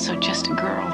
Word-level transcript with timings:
also 0.00 0.16
just 0.16 0.46
a 0.46 0.54
girl 0.54 0.88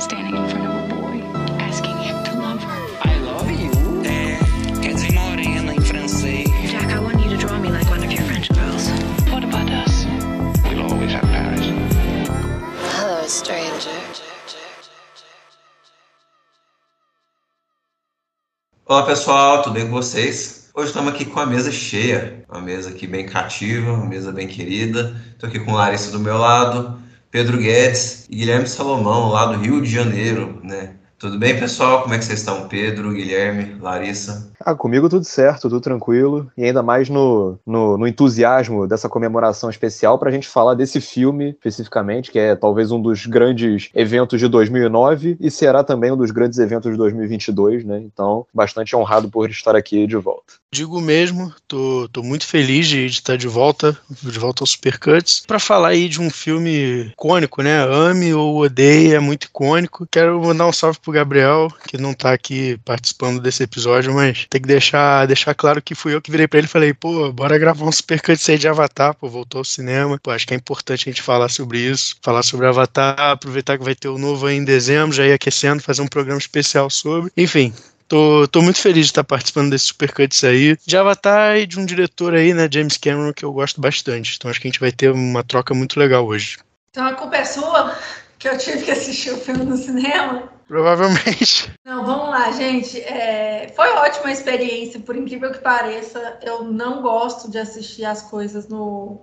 standing 0.00 0.34
in 0.34 0.48
front 0.48 0.66
of 0.66 0.74
a 0.74 0.94
boy, 0.96 1.22
asking 1.60 1.96
him 1.98 2.24
to 2.24 2.32
love 2.40 2.60
her. 2.60 3.08
I 3.08 3.16
love 3.18 3.48
you. 3.48 3.70
É, 4.04 4.36
quer 4.82 4.94
dizer 4.94 5.12
morena 5.12 5.72
em 5.72 5.80
francês. 5.80 6.50
Jack, 6.68 6.92
I 6.92 6.98
want 6.98 7.22
you 7.22 7.30
to 7.30 7.36
draw 7.36 7.56
me 7.60 7.70
like 7.70 7.88
one 7.88 8.02
of 8.02 8.10
your 8.10 8.24
French 8.24 8.48
girls. 8.52 8.90
What 9.30 9.44
about 9.44 9.70
us? 9.70 10.06
We'll 10.64 10.82
always 10.90 11.12
have 11.12 11.22
Paris. 11.30 11.66
Hello, 12.96 13.28
stranger. 13.28 13.92
Olá 18.84 19.06
pessoal, 19.06 19.62
tudo 19.62 19.74
bem 19.74 19.84
com 19.84 19.92
vocês? 19.92 20.68
Hoje 20.74 20.88
estamos 20.88 21.14
aqui 21.14 21.26
com 21.26 21.38
a 21.38 21.46
mesa 21.46 21.70
cheia, 21.70 22.44
uma 22.50 22.60
mesa 22.60 22.90
aqui 22.90 23.06
bem 23.06 23.24
cativa, 23.24 23.92
uma 23.92 24.06
mesa 24.06 24.32
bem 24.32 24.48
querida. 24.48 25.14
Estou 25.30 25.48
aqui 25.48 25.60
com 25.60 25.74
Larissa 25.74 26.10
do 26.10 26.18
meu 26.18 26.36
lado, 26.36 27.01
Pedro 27.32 27.56
Guedes 27.56 28.26
e 28.28 28.36
Guilherme 28.36 28.68
Salomão, 28.68 29.30
lá 29.30 29.46
do 29.46 29.58
Rio 29.58 29.80
de 29.80 29.90
Janeiro, 29.90 30.60
né? 30.62 30.96
Tudo 31.22 31.38
bem, 31.38 31.56
pessoal? 31.56 32.02
Como 32.02 32.12
é 32.14 32.18
que 32.18 32.24
vocês 32.24 32.40
estão? 32.40 32.66
Pedro, 32.66 33.12
Guilherme, 33.12 33.76
Larissa? 33.80 34.50
Ah, 34.58 34.74
comigo 34.74 35.08
tudo 35.08 35.24
certo, 35.24 35.62
tudo 35.62 35.80
tranquilo. 35.80 36.50
E 36.58 36.64
ainda 36.64 36.82
mais 36.82 37.08
no, 37.08 37.60
no, 37.64 37.96
no 37.96 38.08
entusiasmo 38.08 38.88
dessa 38.88 39.08
comemoração 39.08 39.70
especial 39.70 40.18
para 40.18 40.30
a 40.30 40.32
gente 40.32 40.48
falar 40.48 40.74
desse 40.74 41.00
filme 41.00 41.50
especificamente, 41.50 42.32
que 42.32 42.40
é 42.40 42.56
talvez 42.56 42.90
um 42.90 43.00
dos 43.00 43.24
grandes 43.24 43.88
eventos 43.94 44.40
de 44.40 44.48
2009 44.48 45.36
e 45.38 45.48
será 45.48 45.84
também 45.84 46.10
um 46.10 46.16
dos 46.16 46.32
grandes 46.32 46.58
eventos 46.58 46.90
de 46.90 46.98
2022, 46.98 47.84
né? 47.84 48.00
Então, 48.00 48.44
bastante 48.52 48.96
honrado 48.96 49.28
por 49.28 49.48
estar 49.48 49.76
aqui 49.76 50.08
de 50.08 50.16
volta. 50.16 50.54
Digo 50.72 51.00
mesmo, 51.00 51.52
tô, 51.68 52.08
tô 52.10 52.22
muito 52.22 52.46
feliz 52.46 52.88
de, 52.88 53.06
de 53.06 53.12
estar 53.12 53.36
de 53.36 53.46
volta, 53.46 53.96
de 54.22 54.38
volta 54.38 54.62
aos 54.62 54.70
Supercuts, 54.70 55.44
para 55.46 55.58
falar 55.58 55.88
aí 55.88 56.08
de 56.08 56.18
um 56.18 56.30
filme 56.30 57.08
icônico, 57.12 57.62
né? 57.62 57.84
Ame 57.84 58.32
ou 58.32 58.56
odeie, 58.56 59.14
é 59.14 59.20
muito 59.20 59.44
icônico. 59.44 60.08
Quero 60.10 60.40
mandar 60.40 60.66
um 60.66 60.72
salve 60.72 60.98
pro 60.98 61.11
Gabriel, 61.12 61.68
que 61.86 61.96
não 61.96 62.14
tá 62.14 62.32
aqui 62.32 62.78
participando 62.84 63.40
desse 63.40 63.62
episódio, 63.62 64.12
mas 64.12 64.46
tem 64.50 64.60
que 64.60 64.66
deixar, 64.66 65.26
deixar 65.26 65.54
claro 65.54 65.80
que 65.80 65.94
fui 65.94 66.14
eu 66.14 66.20
que 66.20 66.30
virei 66.30 66.48
pra 66.48 66.58
ele 66.58 66.66
e 66.66 66.70
falei, 66.70 66.92
pô, 66.92 67.30
bora 67.32 67.58
gravar 67.58 67.84
um 67.84 67.92
Supercuts 67.92 68.48
aí 68.48 68.58
de 68.58 68.66
Avatar, 68.66 69.14
pô, 69.14 69.28
voltou 69.28 69.58
ao 69.60 69.64
cinema. 69.64 70.18
Pô, 70.22 70.30
acho 70.30 70.46
que 70.46 70.54
é 70.54 70.56
importante 70.56 71.08
a 71.08 71.12
gente 71.12 71.22
falar 71.22 71.48
sobre 71.48 71.78
isso, 71.78 72.16
falar 72.22 72.42
sobre 72.42 72.66
Avatar, 72.66 73.18
aproveitar 73.18 73.78
que 73.78 73.84
vai 73.84 73.94
ter 73.94 74.08
o 74.08 74.18
novo 74.18 74.46
aí 74.46 74.56
em 74.56 74.64
dezembro, 74.64 75.14
já 75.14 75.26
ir 75.26 75.32
aquecendo, 75.32 75.82
fazer 75.82 76.02
um 76.02 76.08
programa 76.08 76.38
especial 76.38 76.90
sobre. 76.90 77.30
Enfim, 77.36 77.72
Tô, 78.12 78.46
tô 78.46 78.60
muito 78.60 78.78
feliz 78.78 79.06
de 79.06 79.12
estar 79.12 79.24
participando 79.24 79.70
desse 79.70 79.86
Supercuts 79.86 80.44
aí. 80.44 80.76
De 80.84 80.98
Avatar 80.98 81.56
e 81.56 81.66
de 81.66 81.80
um 81.80 81.86
diretor 81.86 82.34
aí, 82.34 82.52
né, 82.52 82.68
James 82.70 82.98
Cameron, 82.98 83.32
que 83.32 83.42
eu 83.42 83.50
gosto 83.50 83.80
bastante. 83.80 84.36
Então 84.36 84.50
acho 84.50 84.60
que 84.60 84.68
a 84.68 84.70
gente 84.70 84.80
vai 84.80 84.92
ter 84.92 85.10
uma 85.10 85.42
troca 85.42 85.72
muito 85.72 85.98
legal 85.98 86.26
hoje. 86.26 86.58
Então 86.90 87.06
a 87.06 87.14
culpa 87.14 87.36
é 87.36 87.44
sua, 87.46 87.96
que 88.38 88.46
eu 88.46 88.58
tive 88.58 88.82
que 88.82 88.90
assistir 88.90 89.30
o 89.30 89.38
filme 89.38 89.64
no 89.64 89.78
cinema. 89.78 90.42
Provavelmente. 90.72 91.70
Não, 91.84 92.02
vamos 92.02 92.30
lá, 92.30 92.50
gente. 92.50 92.98
É, 92.98 93.70
foi 93.76 93.90
ótima 93.90 94.28
a 94.28 94.32
experiência, 94.32 94.98
por 94.98 95.14
incrível 95.14 95.52
que 95.52 95.58
pareça. 95.58 96.38
Eu 96.40 96.64
não 96.64 97.02
gosto 97.02 97.50
de 97.50 97.58
assistir 97.58 98.06
as 98.06 98.22
coisas 98.22 98.68
no 98.68 99.20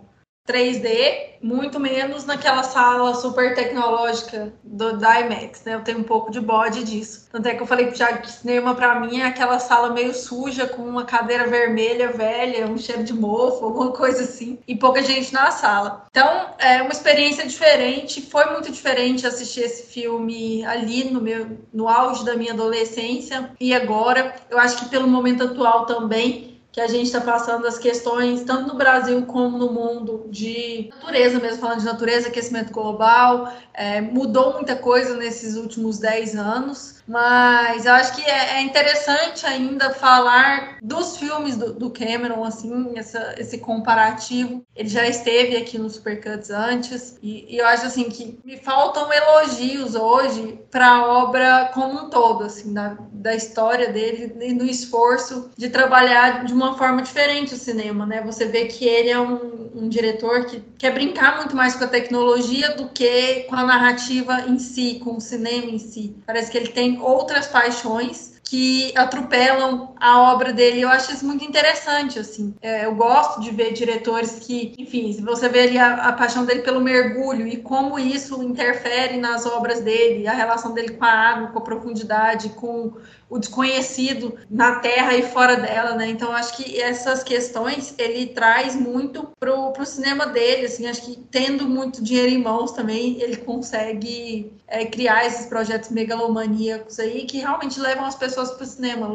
3D, 0.49 1.37
muito 1.41 1.79
menos 1.79 2.25
naquela 2.25 2.63
sala 2.63 3.13
super 3.13 3.53
tecnológica 3.53 4.51
do 4.63 4.97
da 4.97 5.21
IMAX, 5.21 5.63
né? 5.63 5.75
Eu 5.75 5.83
tenho 5.83 5.99
um 5.99 6.03
pouco 6.03 6.31
de 6.31 6.41
bode 6.41 6.83
disso. 6.83 7.27
Tanto 7.31 7.47
é 7.47 7.53
que 7.53 7.61
eu 7.61 7.67
falei 7.67 7.93
já 7.93 8.17
que 8.17 8.29
cinema 8.29 8.73
para 8.73 8.99
mim 8.99 9.19
é 9.19 9.27
aquela 9.27 9.59
sala 9.59 9.91
meio 9.91 10.13
suja 10.13 10.67
com 10.67 10.81
uma 10.81 11.05
cadeira 11.05 11.45
vermelha 11.45 12.11
velha, 12.11 12.67
um 12.67 12.77
cheiro 12.77 13.03
de 13.03 13.13
mofo, 13.13 13.65
alguma 13.65 13.91
coisa 13.91 14.23
assim, 14.23 14.57
e 14.67 14.75
pouca 14.75 15.03
gente 15.03 15.31
na 15.31 15.51
sala. 15.51 16.07
Então, 16.09 16.47
é 16.57 16.81
uma 16.81 16.91
experiência 16.91 17.45
diferente, 17.45 18.21
foi 18.21 18.45
muito 18.51 18.71
diferente 18.71 19.27
assistir 19.27 19.61
esse 19.61 19.83
filme 19.83 20.65
ali 20.65 21.03
no 21.05 21.21
meu 21.21 21.59
no 21.71 21.87
auge 21.87 22.25
da 22.25 22.35
minha 22.35 22.53
adolescência 22.53 23.51
e 23.59 23.73
agora, 23.73 24.35
eu 24.49 24.57
acho 24.57 24.79
que 24.79 24.89
pelo 24.89 25.07
momento 25.07 25.43
atual 25.43 25.85
também 25.85 26.48
que 26.71 26.79
a 26.79 26.87
gente 26.87 27.05
está 27.05 27.19
passando 27.19 27.65
as 27.65 27.77
questões, 27.77 28.43
tanto 28.43 28.67
no 28.67 28.75
Brasil 28.75 29.25
como 29.25 29.57
no 29.57 29.71
mundo, 29.71 30.27
de 30.29 30.89
natureza 30.95 31.39
mesmo, 31.39 31.59
falando 31.59 31.79
de 31.79 31.85
natureza, 31.85 32.27
aquecimento 32.27 32.71
global, 32.71 33.51
é, 33.73 34.01
mudou 34.01 34.53
muita 34.53 34.75
coisa 34.75 35.15
nesses 35.15 35.55
últimos 35.55 35.97
10 35.97 36.35
anos, 36.35 37.01
mas 37.07 37.85
eu 37.85 37.93
acho 37.93 38.15
que 38.15 38.21
é, 38.21 38.57
é 38.57 38.61
interessante 38.61 39.45
ainda 39.45 39.89
falar 39.91 40.77
dos 40.81 41.17
filmes 41.17 41.57
do, 41.57 41.73
do 41.73 41.89
Cameron, 41.89 42.43
assim, 42.43 42.93
essa, 42.95 43.33
esse 43.37 43.57
comparativo. 43.57 44.63
Ele 44.75 44.89
já 44.89 45.07
esteve 45.07 45.57
aqui 45.57 45.79
no 45.79 45.89
Supercuts 45.89 46.51
antes, 46.51 47.17
e, 47.23 47.55
e 47.55 47.57
eu 47.57 47.65
acho 47.65 47.87
assim 47.87 48.09
que 48.09 48.39
me 48.45 48.57
faltam 48.57 49.11
elogios 49.11 49.95
hoje 49.95 50.59
para 50.69 50.87
a 50.87 51.07
obra 51.23 51.71
como 51.73 52.01
um 52.01 52.09
todo, 52.09 52.43
assim, 52.43 52.73
da, 52.73 52.95
da 53.11 53.33
história 53.33 53.91
dele 53.91 54.35
e 54.39 54.53
do 54.53 54.65
esforço 54.65 55.49
de 55.57 55.69
trabalhar 55.69 56.45
de 56.45 56.53
uma 56.59 56.77
forma 56.77 57.01
diferente 57.01 57.53
o 57.53 57.57
cinema, 57.57 58.05
né? 58.05 58.21
Você 58.25 58.45
vê 58.45 58.65
que 58.65 58.85
ele 58.85 59.09
é 59.09 59.19
um, 59.19 59.71
um 59.75 59.89
diretor 59.89 60.45
que 60.45 60.61
quer 60.77 60.93
brincar 60.93 61.37
muito 61.37 61.55
mais 61.55 61.75
com 61.75 61.83
a 61.83 61.87
tecnologia 61.87 62.75
do 62.75 62.89
que 62.89 63.41
com 63.49 63.55
a 63.55 63.63
narrativa 63.63 64.41
em 64.47 64.59
si, 64.59 64.99
com 65.03 65.17
o 65.17 65.21
cinema 65.21 65.65
em 65.65 65.79
si. 65.79 66.15
Parece 66.25 66.51
que 66.51 66.57
ele 66.57 66.69
tem 66.69 66.99
outras 67.01 67.47
paixões 67.47 68.39
que 68.49 68.91
atropelam 68.97 69.93
a 69.99 70.33
obra 70.33 70.51
dele. 70.51 70.81
Eu 70.81 70.89
acho 70.89 71.13
isso 71.13 71.23
muito 71.23 71.45
interessante, 71.45 72.17
assim. 72.17 72.55
É, 72.59 72.85
eu 72.85 72.95
gosto 72.95 73.41
de 73.41 73.51
ver 73.51 73.73
diretores 73.73 74.39
que, 74.39 74.73
enfim, 74.79 75.13
se 75.13 75.21
você 75.21 75.47
vê 75.47 75.61
ali 75.61 75.77
a, 75.77 76.07
a, 76.07 76.13
paixão 76.13 76.45
dele 76.45 76.63
pelo 76.63 76.81
mergulho 76.81 77.47
e 77.47 77.57
como 77.57 77.99
isso 77.99 78.41
interfere 78.41 79.17
nas 79.17 79.45
obras 79.45 79.81
dele, 79.81 80.27
a 80.27 80.33
relação 80.33 80.73
dele 80.73 80.93
com 80.93 81.05
a 81.05 81.11
água, 81.11 81.49
com 81.49 81.59
a 81.59 81.61
profundidade, 81.61 82.49
com 82.49 82.93
o 83.29 83.37
desconhecido 83.37 84.35
na 84.49 84.79
terra 84.79 85.15
e 85.15 85.21
fora 85.21 85.55
dela, 85.55 85.93
né? 85.95 86.09
Então 86.09 86.31
acho 86.31 86.57
que 86.57 86.81
essas 86.81 87.23
questões 87.23 87.93
ele 87.97 88.27
traz 88.27 88.75
muito 88.75 89.29
pro, 89.39 89.71
pro 89.71 89.85
cinema 89.85 90.25
dele, 90.25 90.65
assim, 90.65 90.87
acho 90.87 91.03
que 91.03 91.15
tendo 91.29 91.67
muito 91.67 92.03
dinheiro 92.03 92.31
em 92.31 92.41
mãos 92.41 92.71
também 92.71 93.21
ele 93.21 93.37
consegue 93.37 94.51
é, 94.67 94.85
criar 94.85 95.25
esses 95.25 95.45
projetos 95.45 95.89
megalomaníacos 95.89 96.99
aí 96.99 97.25
que 97.25 97.37
realmente 97.37 97.79
levam 97.79 98.05
as 98.05 98.15
pessoas 98.15 98.51
para 98.51 98.63
o 98.63 98.67
cinema. 98.67 99.07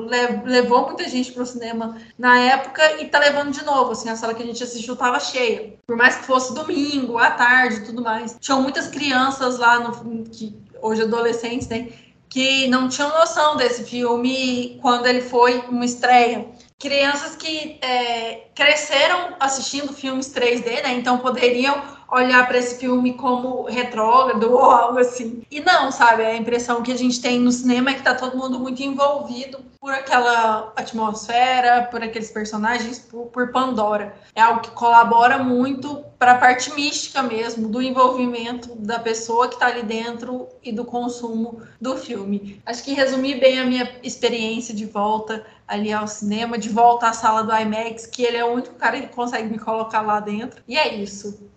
levou 0.45 0.87
muita 0.87 1.09
gente 1.09 1.33
para 1.33 1.43
o 1.43 1.47
cinema 1.47 1.97
na 2.17 2.39
época 2.39 3.01
e 3.01 3.09
tá 3.09 3.19
levando 3.19 3.53
de 3.53 3.65
novo, 3.65 3.93
assim, 3.93 4.09
a 4.09 4.17
sala 4.17 4.35
que 4.35 4.43
a 4.43 4.47
gente 4.47 4.63
assistiu 4.63 4.95
tava 4.95 5.19
cheia. 5.19 5.75
Por 5.87 5.97
mais 5.97 6.17
que 6.17 6.25
fosse 6.25 6.55
domingo, 6.55 7.19
à 7.19 7.31
tarde, 7.33 7.85
tudo 7.85 8.03
mais. 8.03 8.37
Tinham 8.41 8.63
muitas 8.63 8.87
crianças 8.87 9.59
lá 9.59 9.81
no 9.81 10.25
que 10.25 10.57
hoje 10.85 11.03
adolescentes, 11.03 11.67
né? 11.69 11.89
Que 12.34 12.67
não 12.67 12.89
tinham 12.89 13.11
noção 13.11 13.56
desse 13.56 13.84
filme 13.84 14.77
quando 14.83 15.06
ele 15.06 15.21
foi 15.21 15.61
uma 15.69 15.84
estreia. 15.84 16.45
Crianças 16.81 17.37
que 17.37 17.78
é, 17.81 18.49
cresceram 18.56 19.37
assistindo 19.39 19.93
filmes 19.93 20.34
3D, 20.34 20.83
né? 20.83 20.94
Então 20.94 21.19
poderiam 21.19 21.81
olhar 22.15 22.47
para 22.47 22.59
esse 22.59 22.79
filme 22.79 23.15
como 23.15 23.65
retrógrado 23.65 24.53
ou 24.53 24.71
algo 24.71 24.99
assim. 24.99 25.43
E 25.51 25.61
não, 25.61 25.91
sabe? 25.91 26.25
A 26.25 26.37
impressão 26.37 26.83
que 26.83 26.93
a 26.93 26.97
gente 26.97 27.21
tem 27.21 27.41
no 27.41 27.51
cinema 27.51 27.91
é 27.91 27.95
que 27.95 28.03
tá 28.03 28.15
todo 28.15 28.37
mundo 28.37 28.59
muito 28.59 28.83
envolvido 28.83 29.59
por 29.81 29.93
aquela 29.93 30.73
atmosfera, 30.77 31.89
por 31.91 32.03
aqueles 32.03 32.31
personagens, 32.31 32.99
por, 32.99 33.27
por 33.27 33.53
Pandora. 33.53 34.15
É 34.35 34.41
algo 34.41 34.61
que 34.61 34.71
colabora 34.71 35.39
muito 35.39 36.03
para 36.19 36.33
a 36.33 36.39
parte 36.39 36.73
mística 36.75 37.23
mesmo, 37.23 37.69
do 37.69 37.83
envolvimento 37.83 38.75
da 38.77 38.99
pessoa 38.99 39.47
que 39.47 39.55
está 39.55 39.67
ali 39.67 39.83
dentro 39.83 40.49
e 40.63 40.73
do 40.73 40.87
consumo 40.87 41.61
do 41.79 41.99
filme. 41.99 42.63
Acho 42.65 42.83
que 42.83 42.95
resumi 42.95 43.35
bem 43.35 43.61
a 43.61 43.67
minha 43.67 44.01
experiência 44.03 44.75
de 44.75 44.87
volta 44.87 45.45
ali 45.69 45.93
ao 45.93 46.07
cinema, 46.07 46.57
de 46.57 46.71
volta 46.71 47.09
à 47.09 47.13
sala 47.13 47.43
do 47.43 47.55
IMAX, 47.55 48.07
que 48.07 48.23
ele 48.23 48.39
é 48.39 48.45
o 48.45 48.53
único 48.53 48.75
cara 48.77 49.01
que 49.01 49.09
consegue 49.09 49.51
me 49.51 49.59
colocar 49.59 50.00
lá 50.00 50.19
dentro. 50.21 50.62
E 50.67 50.79
é 50.79 50.94
isso. 50.94 51.50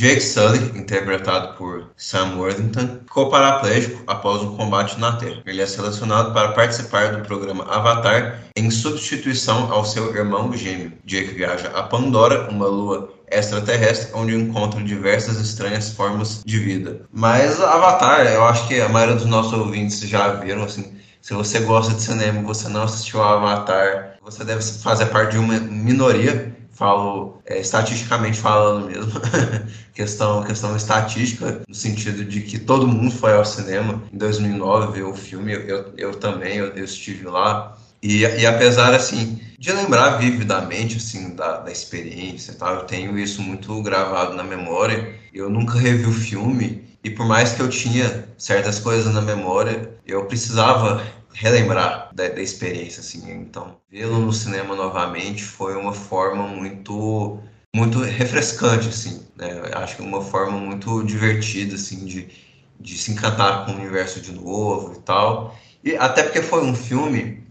Jake 0.00 0.22
Sully, 0.22 0.78
interpretado 0.78 1.58
por 1.58 1.90
Sam 1.94 2.38
Worthington, 2.38 3.00
ficou 3.04 3.28
paraplégico 3.28 4.02
após 4.06 4.40
um 4.40 4.56
combate 4.56 4.98
na 4.98 5.12
Terra. 5.12 5.42
Ele 5.44 5.60
é 5.60 5.66
selecionado 5.66 6.32
para 6.32 6.52
participar 6.52 7.14
do 7.14 7.22
programa 7.22 7.64
Avatar 7.64 8.44
em 8.56 8.70
substituição 8.70 9.70
ao 9.70 9.84
seu 9.84 10.16
irmão 10.16 10.56
gêmeo. 10.56 10.94
Jake 11.04 11.34
viaja 11.34 11.68
a 11.74 11.82
Pandora, 11.82 12.48
uma 12.48 12.66
lua 12.66 13.12
extraterrestre, 13.30 14.10
onde 14.14 14.34
encontra 14.34 14.82
diversas 14.82 15.38
estranhas 15.38 15.90
formas 15.90 16.42
de 16.46 16.58
vida. 16.58 17.02
Mas 17.12 17.60
Avatar, 17.60 18.26
eu 18.26 18.42
acho 18.46 18.66
que 18.68 18.80
a 18.80 18.88
maioria 18.88 19.16
dos 19.16 19.26
nossos 19.26 19.52
ouvintes 19.52 20.00
já 20.00 20.28
viram, 20.32 20.62
assim, 20.62 20.96
se 21.20 21.34
você 21.34 21.60
gosta 21.60 21.92
de 21.92 22.00
cinema 22.00 22.40
você 22.40 22.70
não 22.70 22.84
assistiu 22.84 23.22
Avatar, 23.22 24.16
você 24.22 24.44
deve 24.44 24.62
fazer 24.62 25.04
parte 25.06 25.32
de 25.32 25.38
uma 25.38 25.60
minoria 25.60 26.56
falo 26.80 27.42
é, 27.44 27.60
estatisticamente 27.60 28.38
falando 28.38 28.86
mesmo, 28.86 29.12
questão, 29.92 30.42
questão 30.42 30.74
estatística, 30.74 31.60
no 31.68 31.74
sentido 31.74 32.24
de 32.24 32.40
que 32.40 32.58
todo 32.58 32.88
mundo 32.88 33.14
foi 33.14 33.34
ao 33.34 33.44
cinema 33.44 34.02
em 34.10 34.16
2009 34.16 34.92
ver 34.92 35.04
o 35.04 35.14
filme, 35.14 35.52
eu, 35.52 35.92
eu 35.98 36.14
também, 36.14 36.56
eu, 36.56 36.68
eu 36.68 36.84
estive 36.84 37.26
lá. 37.26 37.76
E, 38.02 38.22
e, 38.22 38.46
apesar, 38.46 38.94
assim, 38.94 39.38
de 39.58 39.70
lembrar 39.72 40.16
vividamente, 40.16 40.96
assim, 40.96 41.34
da, 41.36 41.58
da 41.58 41.70
experiência, 41.70 42.54
tá? 42.54 42.70
eu 42.70 42.84
tenho 42.84 43.18
isso 43.18 43.42
muito 43.42 43.82
gravado 43.82 44.34
na 44.34 44.42
memória. 44.42 45.14
Eu 45.34 45.50
nunca 45.50 45.78
revi 45.78 46.06
o 46.06 46.12
filme 46.12 46.82
e 47.04 47.10
por 47.10 47.26
mais 47.26 47.52
que 47.52 47.60
eu 47.60 47.68
tinha 47.68 48.26
certas 48.38 48.78
coisas 48.78 49.12
na 49.12 49.20
memória, 49.20 49.90
eu 50.06 50.24
precisava 50.24 51.02
relembrar 51.32 52.10
da, 52.14 52.28
da 52.28 52.42
experiência, 52.42 53.00
assim. 53.00 53.30
Então, 53.32 53.76
vê-lo 53.90 54.18
no 54.18 54.32
cinema 54.32 54.74
novamente 54.74 55.42
foi 55.42 55.76
uma 55.76 55.92
forma 55.92 56.46
muito 56.46 57.40
muito 57.74 58.00
refrescante, 58.00 58.88
assim, 58.88 59.24
né? 59.36 59.62
Acho 59.74 59.96
que 59.96 60.02
uma 60.02 60.22
forma 60.22 60.58
muito 60.58 61.04
divertida, 61.04 61.76
assim, 61.76 62.04
de, 62.04 62.28
de 62.80 62.98
se 62.98 63.12
encantar 63.12 63.64
com 63.64 63.72
o 63.72 63.76
universo 63.76 64.20
de 64.20 64.32
novo 64.32 64.94
e 64.94 65.02
tal. 65.02 65.56
E 65.84 65.96
até 65.96 66.24
porque 66.24 66.42
foi 66.42 66.64
um 66.64 66.74
filme 66.74 67.44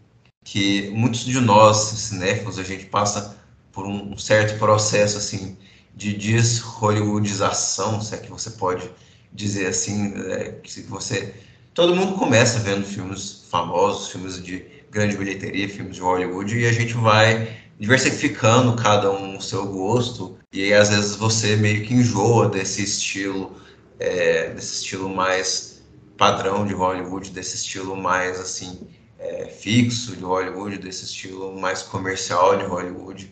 que 0.43 0.89
muitos 0.91 1.25
de 1.25 1.39
nós, 1.39 1.77
cinéfilos, 1.77 2.59
a 2.59 2.63
gente 2.63 2.85
passa 2.85 3.37
por 3.71 3.85
um 3.85 4.17
certo 4.17 4.57
processo, 4.59 5.17
assim, 5.17 5.57
de 5.95 6.13
deshollywoodização, 6.13 8.01
se 8.01 8.15
é 8.15 8.17
que 8.17 8.29
você 8.29 8.51
pode 8.51 8.89
dizer 9.31 9.67
assim, 9.67 10.13
que 10.63 10.81
você... 10.81 11.33
Todo 11.73 11.95
mundo 11.95 12.17
começa 12.17 12.59
vendo 12.59 12.85
filmes 12.85 13.38
famosos, 13.49 14.11
filmes 14.11 14.41
de 14.41 14.65
grande 14.91 15.17
bilheteria, 15.17 15.67
filmes 15.67 15.95
de 15.95 16.01
Hollywood, 16.01 16.57
e 16.57 16.65
a 16.65 16.71
gente 16.71 16.93
vai 16.93 17.57
diversificando 17.79 18.75
cada 18.75 19.11
um 19.11 19.37
o 19.37 19.41
seu 19.41 19.65
gosto, 19.65 20.37
e 20.51 20.63
aí, 20.63 20.73
às 20.73 20.89
vezes 20.89 21.15
você 21.15 21.55
meio 21.55 21.85
que 21.85 21.93
enjoa 21.93 22.49
desse 22.49 22.83
estilo, 22.83 23.55
é, 23.99 24.49
desse 24.49 24.75
estilo 24.75 25.09
mais 25.09 25.81
padrão 26.17 26.65
de 26.65 26.73
Hollywood, 26.73 27.31
desse 27.31 27.55
estilo 27.55 27.95
mais 27.95 28.39
assim 28.39 28.87
é, 29.17 29.45
fixo 29.45 30.15
de 30.15 30.23
Hollywood, 30.23 30.77
desse 30.77 31.05
estilo 31.05 31.59
mais 31.59 31.81
comercial 31.81 32.57
de 32.57 32.65
Hollywood. 32.65 33.29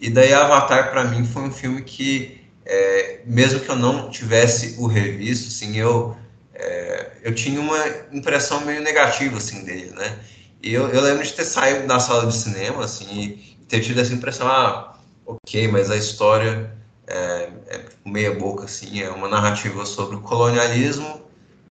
E 0.00 0.08
daí 0.08 0.32
Avatar 0.32 0.90
para 0.90 1.04
mim 1.04 1.24
foi 1.24 1.42
um 1.42 1.52
filme 1.52 1.82
que 1.82 2.40
é, 2.64 3.20
mesmo 3.26 3.60
que 3.60 3.68
eu 3.68 3.76
não 3.76 4.08
tivesse 4.08 4.76
o 4.78 4.86
revisto, 4.86 5.48
assim, 5.48 5.76
eu 5.76 6.16
é, 6.62 7.12
eu 7.22 7.34
tinha 7.34 7.60
uma 7.60 7.78
impressão 8.12 8.60
meio 8.62 8.80
negativa 8.82 9.36
assim 9.36 9.64
dele, 9.64 9.90
né? 9.90 10.18
E 10.62 10.72
eu, 10.72 10.88
eu 10.88 11.00
lembro 11.00 11.24
de 11.24 11.32
ter 11.32 11.44
saído 11.44 11.86
da 11.86 11.98
sala 11.98 12.26
de 12.26 12.36
cinema 12.36 12.84
assim 12.84 13.06
e 13.12 13.56
ter 13.68 13.80
tido 13.80 14.00
essa 14.00 14.14
impressão, 14.14 14.46
ah, 14.46 14.96
ok, 15.26 15.68
mas 15.68 15.90
a 15.90 15.96
história 15.96 16.72
é, 17.06 17.48
é 17.66 17.84
meia 18.04 18.32
boca 18.32 18.64
assim, 18.64 19.02
é 19.02 19.10
uma 19.10 19.28
narrativa 19.28 19.84
sobre 19.84 20.16
o 20.16 20.20
colonialismo. 20.20 21.22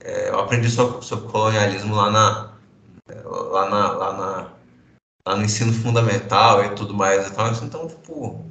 É, 0.03 0.31
eu 0.31 0.39
aprendi 0.41 0.71
sobre, 0.71 1.05
sobre 1.05 1.29
colonialismo 1.31 1.95
lá 1.95 2.11
na 2.11 2.49
lá 3.25 3.69
na, 3.71 3.93
lá 3.93 4.13
na 4.13 4.53
lá 5.27 5.37
no 5.37 5.45
ensino 5.45 5.73
fundamental 5.73 6.65
e 6.65 6.71
tudo 6.71 6.95
mais 6.95 7.27
e 7.27 7.33
tal. 7.33 7.53
Então, 7.53 7.87
tipo, 7.89 8.45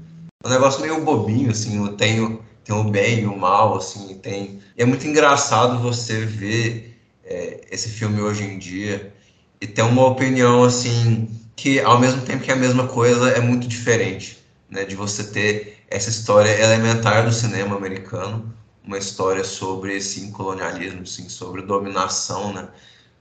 um 0.46 0.50
negócio 0.50 0.82
meio 0.82 1.04
bobinho, 1.04 1.50
assim, 1.52 1.84
eu 1.84 1.98
tenho, 1.98 2.44
tem 2.68 2.76
o 2.76 2.84
bem 2.84 3.22
e 3.22 3.26
o 3.26 3.38
mal, 3.38 3.78
assim, 3.78 4.16
tem... 4.16 4.60
E 4.78 4.84
é 4.84 4.86
muito 4.86 5.08
engraçado 5.08 5.80
você 5.80 6.26
ver 6.26 7.00
é, 7.24 7.62
esse 7.72 7.88
filme 7.88 8.22
hoje 8.22 8.44
em 8.44 8.60
dia 8.60 9.14
e 9.62 9.66
ter 9.66 9.84
uma 9.84 10.06
opinião, 10.06 10.66
assim, 10.66 11.30
que 11.56 11.80
ao 11.80 11.98
mesmo 11.98 12.22
tempo 12.24 12.44
que 12.44 12.52
é 12.52 12.54
a 12.54 12.58
mesma 12.58 12.86
coisa, 12.88 13.30
é 13.30 13.40
muito 13.40 13.68
diferente, 13.68 14.38
né? 14.70 14.84
De 14.84 14.96
você 14.96 15.24
ter 15.24 15.78
essa 15.90 16.10
história 16.10 16.50
elementar 16.62 17.26
do 17.26 17.32
cinema 17.32 17.78
americano, 17.78 18.54
uma 18.84 18.98
história 18.98 19.46
sobre, 19.46 20.02
sim, 20.02 20.32
colonialismo, 20.32 21.08
sim, 21.08 21.30
sobre 21.30 21.62
dominação, 21.62 22.54
né? 22.54 22.68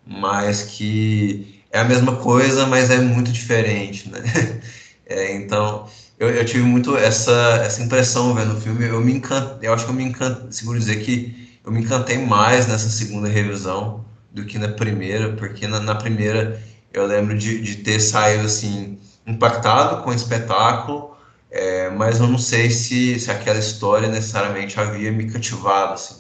Mas 0.05 0.63
que 0.63 1.63
é 1.71 1.79
a 1.79 1.85
mesma 1.85 2.17
coisa, 2.17 2.67
mas 2.67 2.91
é 2.91 2.99
muito 2.99 3.31
diferente, 3.31 4.09
né? 4.09 4.21
É, 5.09 5.37
então, 5.37 5.89
eu, 6.19 6.31
eu, 6.31 6.45
tive 6.45 6.63
muito 6.63 6.97
essa, 6.97 7.61
essa 7.65 7.83
impressão 7.83 8.35
vendo 8.35 8.57
o 8.57 8.61
filme. 8.61 8.87
Eu 8.87 9.01
me 9.01 9.13
encantei, 9.13 9.69
eu 9.69 9.75
acho 9.75 9.85
que 9.85 9.91
eu 9.91 9.95
me 9.95 10.05
encantei, 10.05 10.51
seguro 10.51 10.79
dizer 10.79 10.97
que 10.97 11.59
eu 11.65 11.71
me 11.73 11.81
encantei 11.81 12.19
mais 12.19 12.67
nessa 12.67 12.89
segunda 12.89 13.29
revisão 13.29 14.05
do 14.33 14.45
que 14.45 14.59
na 14.59 14.69
primeira, 14.69 15.33
porque 15.33 15.67
na, 15.67 15.81
na 15.81 15.95
primeira 15.95 16.61
eu 16.93 17.07
lembro 17.07 17.37
de, 17.37 17.61
de 17.61 17.77
ter 17.77 18.01
saído 18.01 18.47
assim 18.47 18.99
impactado 19.27 20.03
com 20.03 20.11
o 20.11 20.15
espetáculo, 20.15 21.17
é, 21.51 21.91
mas 21.91 22.21
eu 22.21 22.27
não 22.27 22.39
sei 22.39 22.71
se, 22.71 23.19
se 23.19 23.31
aquela 23.31 23.59
história 23.59 24.09
necessariamente 24.09 24.79
havia 24.79 25.11
me 25.11 25.31
cativado. 25.31 25.95
Assim. 25.95 26.17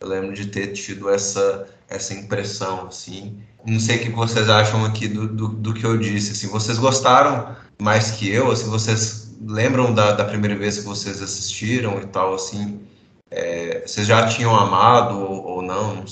Eu 0.00 0.08
lembro 0.08 0.34
de 0.34 0.46
ter 0.46 0.68
tido 0.68 1.10
essa, 1.10 1.66
essa 1.88 2.14
impressão. 2.14 2.86
Assim. 2.88 3.38
Não 3.66 3.80
sei 3.80 3.96
o 3.96 4.00
que 4.00 4.10
vocês 4.10 4.48
acham 4.48 4.84
aqui 4.84 5.08
do, 5.08 5.26
do, 5.26 5.48
do 5.48 5.74
que 5.74 5.84
eu 5.84 5.96
disse. 5.96 6.32
Assim. 6.32 6.48
Vocês 6.48 6.78
gostaram 6.78 7.56
mais 7.80 8.12
que 8.12 8.28
eu? 8.28 8.50
Assim, 8.50 8.68
vocês 8.68 9.23
lembram 9.40 9.94
da, 9.94 10.12
da 10.12 10.24
primeira 10.24 10.56
vez 10.56 10.78
que 10.78 10.84
vocês 10.84 11.22
assistiram 11.22 12.00
e 12.00 12.06
tal, 12.06 12.34
assim? 12.34 12.80
É, 13.30 13.82
vocês 13.86 14.06
já 14.06 14.26
tinham 14.26 14.54
amado 14.54 15.18
ou, 15.18 15.44
ou 15.44 15.62
não? 15.62 16.04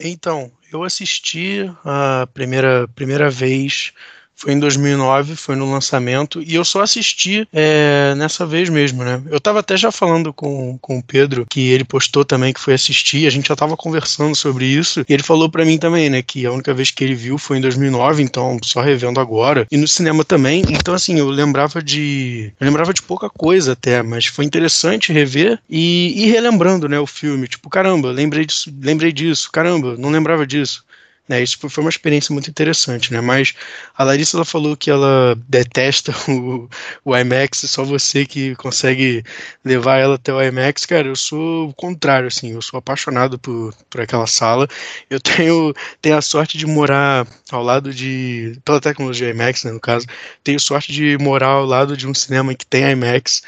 Então, 0.00 0.50
eu 0.72 0.82
assisti 0.82 1.70
a 1.84 2.26
primeira, 2.34 2.88
primeira 2.88 3.30
vez 3.30 3.92
foi 4.34 4.52
em 4.52 4.58
2009, 4.58 5.36
foi 5.36 5.56
no 5.56 5.70
lançamento, 5.70 6.42
e 6.42 6.54
eu 6.54 6.64
só 6.64 6.82
assisti 6.82 7.46
é, 7.52 8.14
nessa 8.16 8.44
vez 8.44 8.68
mesmo, 8.68 9.04
né? 9.04 9.22
Eu 9.30 9.40
tava 9.40 9.60
até 9.60 9.76
já 9.76 9.92
falando 9.92 10.32
com, 10.32 10.76
com 10.78 10.98
o 10.98 11.02
Pedro, 11.02 11.46
que 11.48 11.70
ele 11.70 11.84
postou 11.84 12.24
também 12.24 12.52
que 12.52 12.60
foi 12.60 12.74
assistir, 12.74 13.26
a 13.26 13.30
gente 13.30 13.48
já 13.48 13.56
tava 13.56 13.76
conversando 13.76 14.34
sobre 14.34 14.66
isso, 14.66 15.04
e 15.08 15.12
ele 15.12 15.22
falou 15.22 15.48
para 15.48 15.64
mim 15.64 15.78
também, 15.78 16.10
né, 16.10 16.22
que 16.22 16.44
a 16.46 16.52
única 16.52 16.74
vez 16.74 16.90
que 16.90 17.04
ele 17.04 17.14
viu 17.14 17.38
foi 17.38 17.58
em 17.58 17.60
2009, 17.60 18.22
então 18.22 18.58
só 18.62 18.80
revendo 18.80 19.20
agora, 19.20 19.66
e 19.70 19.76
no 19.76 19.86
cinema 19.86 20.24
também, 20.24 20.62
então 20.68 20.94
assim, 20.94 21.18
eu 21.18 21.28
lembrava 21.28 21.82
de. 21.82 22.52
Eu 22.58 22.66
lembrava 22.66 22.92
de 22.92 23.02
pouca 23.02 23.30
coisa 23.30 23.72
até, 23.72 24.02
mas 24.02 24.26
foi 24.26 24.44
interessante 24.44 25.12
rever 25.12 25.58
e 25.68 26.24
ir 26.24 26.30
relembrando, 26.30 26.88
né, 26.88 26.98
o 26.98 27.06
filme. 27.06 27.46
Tipo, 27.48 27.70
caramba, 27.70 28.10
lembrei 28.10 28.44
disso, 28.44 28.72
lembrei 28.80 29.12
disso, 29.12 29.50
caramba, 29.50 29.96
não 29.96 30.10
lembrava 30.10 30.46
disso. 30.46 30.83
Né, 31.26 31.42
isso 31.42 31.56
foi 31.70 31.82
uma 31.82 31.88
experiência 31.88 32.34
muito 32.34 32.50
interessante, 32.50 33.10
né? 33.10 33.18
Mas 33.18 33.54
a 33.96 34.04
Larissa 34.04 34.36
ela 34.36 34.44
falou 34.44 34.76
que 34.76 34.90
ela 34.90 35.34
detesta 35.48 36.12
o, 36.30 36.68
o 37.02 37.16
IMAX, 37.16 37.60
só 37.60 37.82
você 37.82 38.26
que 38.26 38.54
consegue 38.56 39.24
levar 39.64 39.96
ela 39.96 40.16
até 40.16 40.34
o 40.34 40.42
IMAX. 40.42 40.84
Cara, 40.84 41.08
eu 41.08 41.16
sou 41.16 41.70
o 41.70 41.74
contrário, 41.74 42.28
assim, 42.28 42.52
eu 42.52 42.60
sou 42.60 42.76
apaixonado 42.76 43.38
por, 43.38 43.74
por 43.88 44.02
aquela 44.02 44.26
sala. 44.26 44.68
Eu 45.08 45.18
tenho, 45.18 45.72
tenho 46.02 46.16
a 46.18 46.22
sorte 46.22 46.58
de 46.58 46.66
morar 46.66 47.26
ao 47.50 47.62
lado 47.62 47.94
de. 47.94 48.58
pela 48.62 48.80
tecnologia 48.80 49.30
IMAX, 49.30 49.64
né, 49.64 49.72
no 49.72 49.80
caso, 49.80 50.06
tenho 50.42 50.60
sorte 50.60 50.92
de 50.92 51.16
morar 51.18 51.48
ao 51.48 51.64
lado 51.64 51.96
de 51.96 52.06
um 52.06 52.12
cinema 52.12 52.54
que 52.54 52.66
tem 52.66 52.84
IMAX. 52.90 53.42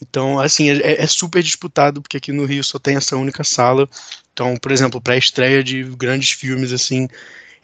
Então, 0.00 0.38
assim, 0.38 0.70
é, 0.70 1.02
é 1.02 1.06
super 1.06 1.42
disputado, 1.42 2.00
porque 2.00 2.16
aqui 2.16 2.32
no 2.32 2.44
Rio 2.44 2.62
só 2.62 2.78
tem 2.78 2.96
essa 2.96 3.16
única 3.16 3.42
sala. 3.44 3.88
Então, 4.32 4.56
por 4.56 4.70
exemplo, 4.70 5.00
para 5.00 5.14
a 5.14 5.18
estreia 5.18 5.62
de 5.62 5.82
grandes 5.82 6.30
filmes, 6.30 6.72
assim, 6.72 7.08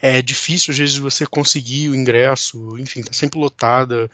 é 0.01 0.21
difícil 0.21 0.73
às 0.73 0.79
vezes 0.79 0.97
você 0.97 1.27
conseguir 1.27 1.89
o 1.89 1.95
ingresso, 1.95 2.79
enfim, 2.79 3.03
tá 3.03 3.13
sempre 3.13 3.39
lotada 3.39 4.11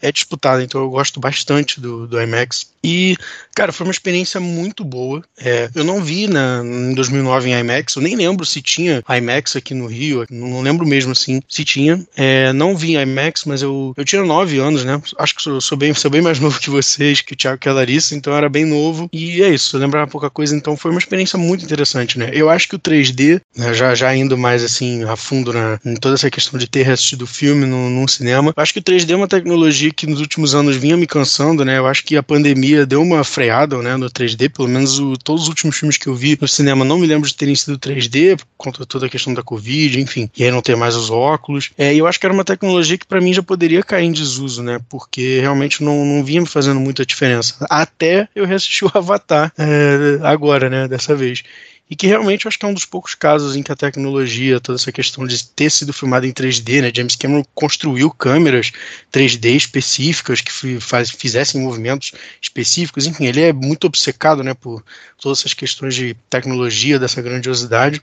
é 0.00 0.12
disputada, 0.12 0.62
então 0.62 0.80
eu 0.80 0.90
gosto 0.90 1.20
bastante 1.20 1.80
do, 1.80 2.06
do 2.06 2.20
IMAX. 2.20 2.68
E, 2.82 3.16
cara, 3.54 3.72
foi 3.72 3.86
uma 3.86 3.92
experiência 3.92 4.40
muito 4.40 4.84
boa. 4.84 5.22
É, 5.36 5.68
eu 5.74 5.84
não 5.84 6.02
vi 6.02 6.26
na, 6.26 6.62
em 6.64 6.94
2009 6.94 7.50
em 7.50 7.58
IMAX, 7.58 7.96
eu 7.96 8.02
nem 8.02 8.14
lembro 8.16 8.46
se 8.46 8.62
tinha 8.62 9.02
IMAX 9.08 9.56
aqui 9.56 9.74
no 9.74 9.86
Rio, 9.86 10.24
não 10.30 10.60
lembro 10.60 10.86
mesmo 10.86 11.12
assim 11.12 11.40
se 11.48 11.64
tinha. 11.64 12.04
É, 12.16 12.52
não 12.52 12.76
vi 12.76 12.96
IMAX, 12.96 13.44
mas 13.44 13.62
eu, 13.62 13.92
eu 13.96 14.04
tinha 14.04 14.22
nove 14.22 14.58
anos, 14.58 14.84
né? 14.84 15.00
Acho 15.18 15.34
que 15.34 15.42
sou, 15.42 15.60
sou, 15.60 15.76
bem, 15.76 15.92
sou 15.94 16.10
bem 16.10 16.22
mais 16.22 16.38
novo 16.40 16.60
que 16.60 16.70
vocês, 16.70 17.20
que 17.20 17.32
o 17.32 17.36
Thiago 17.36 17.58
que 17.58 17.68
a 17.68 17.72
Larissa, 17.72 18.14
então 18.14 18.34
era 18.34 18.48
bem 18.48 18.64
novo. 18.64 19.08
E 19.12 19.42
é 19.42 19.48
isso, 19.48 19.76
eu 19.76 19.80
lembrava 19.80 20.10
pouca 20.10 20.30
coisa, 20.30 20.54
então 20.54 20.76
foi 20.76 20.90
uma 20.90 21.00
experiência 21.00 21.38
muito 21.38 21.64
interessante, 21.64 22.18
né? 22.18 22.30
Eu 22.32 22.48
acho 22.48 22.68
que 22.68 22.76
o 22.76 22.78
3D, 22.78 23.40
né, 23.56 23.74
já, 23.74 23.94
já 23.94 24.14
indo 24.14 24.38
mais 24.38 24.62
assim 24.62 25.04
a 25.04 25.16
fundo 25.16 25.52
na, 25.52 25.80
em 25.84 25.94
toda 25.94 26.14
essa 26.14 26.30
questão 26.30 26.58
de 26.58 26.68
ter 26.68 26.88
assistido 26.88 27.22
o 27.22 27.26
filme 27.26 27.66
num 27.66 28.06
cinema, 28.06 28.52
acho 28.56 28.72
que 28.72 28.78
o 28.78 28.82
3D 28.82 29.10
é 29.10 29.16
uma 29.16 29.28
tecnologia 29.28 29.87
que 29.92 30.06
nos 30.06 30.20
últimos 30.20 30.54
anos 30.54 30.76
vinha 30.76 30.96
me 30.96 31.06
cansando, 31.06 31.64
né? 31.64 31.78
Eu 31.78 31.86
acho 31.86 32.04
que 32.04 32.16
a 32.16 32.22
pandemia 32.22 32.86
deu 32.86 33.02
uma 33.02 33.24
freada, 33.24 33.78
né, 33.78 33.96
no 33.96 34.10
3D, 34.10 34.50
pelo 34.50 34.68
menos 34.68 34.98
o, 34.98 35.16
todos 35.16 35.42
os 35.44 35.48
últimos 35.48 35.76
filmes 35.76 35.96
que 35.96 36.06
eu 36.06 36.14
vi 36.14 36.38
no 36.40 36.48
cinema 36.48 36.84
não 36.84 36.98
me 36.98 37.06
lembro 37.06 37.28
de 37.28 37.34
terem 37.34 37.54
sido 37.54 37.78
3D, 37.78 38.36
por 38.36 38.46
conta 38.56 38.86
toda 38.86 39.06
a 39.06 39.08
questão 39.08 39.34
da 39.34 39.42
Covid, 39.42 40.00
enfim, 40.00 40.30
e 40.36 40.44
aí 40.44 40.50
não 40.50 40.62
ter 40.62 40.76
mais 40.76 40.96
os 40.96 41.10
óculos. 41.10 41.70
É, 41.76 41.94
eu 41.94 42.06
acho 42.06 42.18
que 42.18 42.26
era 42.26 42.32
uma 42.34 42.44
tecnologia 42.44 42.98
que 42.98 43.06
para 43.06 43.20
mim 43.20 43.32
já 43.32 43.42
poderia 43.42 43.82
cair 43.82 44.06
em 44.06 44.12
desuso, 44.12 44.62
né? 44.62 44.80
Porque 44.88 45.40
realmente 45.40 45.82
não, 45.82 46.04
não 46.04 46.24
vinha 46.24 46.40
me 46.40 46.46
fazendo 46.46 46.80
muita 46.80 47.04
diferença. 47.04 47.66
Até 47.68 48.28
eu 48.34 48.44
reassistir 48.44 48.86
o 48.86 48.92
Avatar 48.94 49.52
é, 49.58 50.18
agora, 50.22 50.68
né? 50.68 50.88
Dessa 50.88 51.14
vez. 51.14 51.42
E 51.90 51.96
que 51.96 52.06
realmente 52.06 52.44
eu 52.44 52.48
acho 52.48 52.58
que 52.58 52.66
é 52.66 52.68
um 52.68 52.74
dos 52.74 52.84
poucos 52.84 53.14
casos 53.14 53.56
em 53.56 53.62
que 53.62 53.72
a 53.72 53.76
tecnologia, 53.76 54.60
toda 54.60 54.78
essa 54.78 54.92
questão 54.92 55.26
de 55.26 55.42
ter 55.48 55.70
sido 55.70 55.92
filmado 55.92 56.26
em 56.26 56.32
3D, 56.32 56.82
né? 56.82 56.92
James 56.94 57.16
Cameron 57.16 57.44
construiu 57.54 58.10
câmeras 58.10 58.72
3D 59.12 59.56
específicas 59.56 60.40
que 60.40 60.80
faz, 60.80 61.10
fizessem 61.10 61.60
movimentos 61.60 62.12
específicos, 62.40 63.06
enfim, 63.06 63.26
ele 63.26 63.40
é 63.40 63.52
muito 63.52 63.86
obcecado, 63.86 64.44
né, 64.44 64.52
por 64.52 64.84
todas 65.18 65.38
essas 65.38 65.54
questões 65.54 65.94
de 65.94 66.14
tecnologia, 66.28 66.98
dessa 66.98 67.22
grandiosidade. 67.22 68.02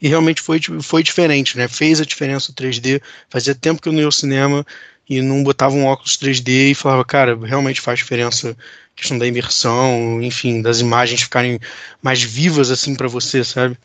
E 0.00 0.06
realmente 0.06 0.40
foi, 0.40 0.60
foi 0.82 1.02
diferente, 1.02 1.56
né? 1.56 1.66
Fez 1.66 2.00
a 2.00 2.04
diferença 2.04 2.52
o 2.52 2.54
3D. 2.54 3.00
Fazia 3.28 3.54
tempo 3.54 3.80
que 3.80 3.88
eu 3.88 3.92
não 3.92 4.00
ia 4.00 4.06
ao 4.06 4.12
cinema 4.12 4.64
e 5.08 5.22
não 5.22 5.42
botava 5.42 5.74
um 5.74 5.86
óculos 5.86 6.16
3D 6.16 6.70
e 6.70 6.74
falava, 6.74 7.04
cara, 7.04 7.38
realmente 7.44 7.80
faz 7.80 7.98
diferença 7.98 8.50
a 8.50 8.96
questão 8.96 9.18
da 9.18 9.26
imersão, 9.26 10.20
enfim, 10.22 10.62
das 10.62 10.80
imagens 10.80 11.22
ficarem 11.22 11.60
mais 12.02 12.22
vivas 12.22 12.70
assim 12.70 12.94
para 12.94 13.08
você, 13.08 13.44
sabe? 13.44 13.78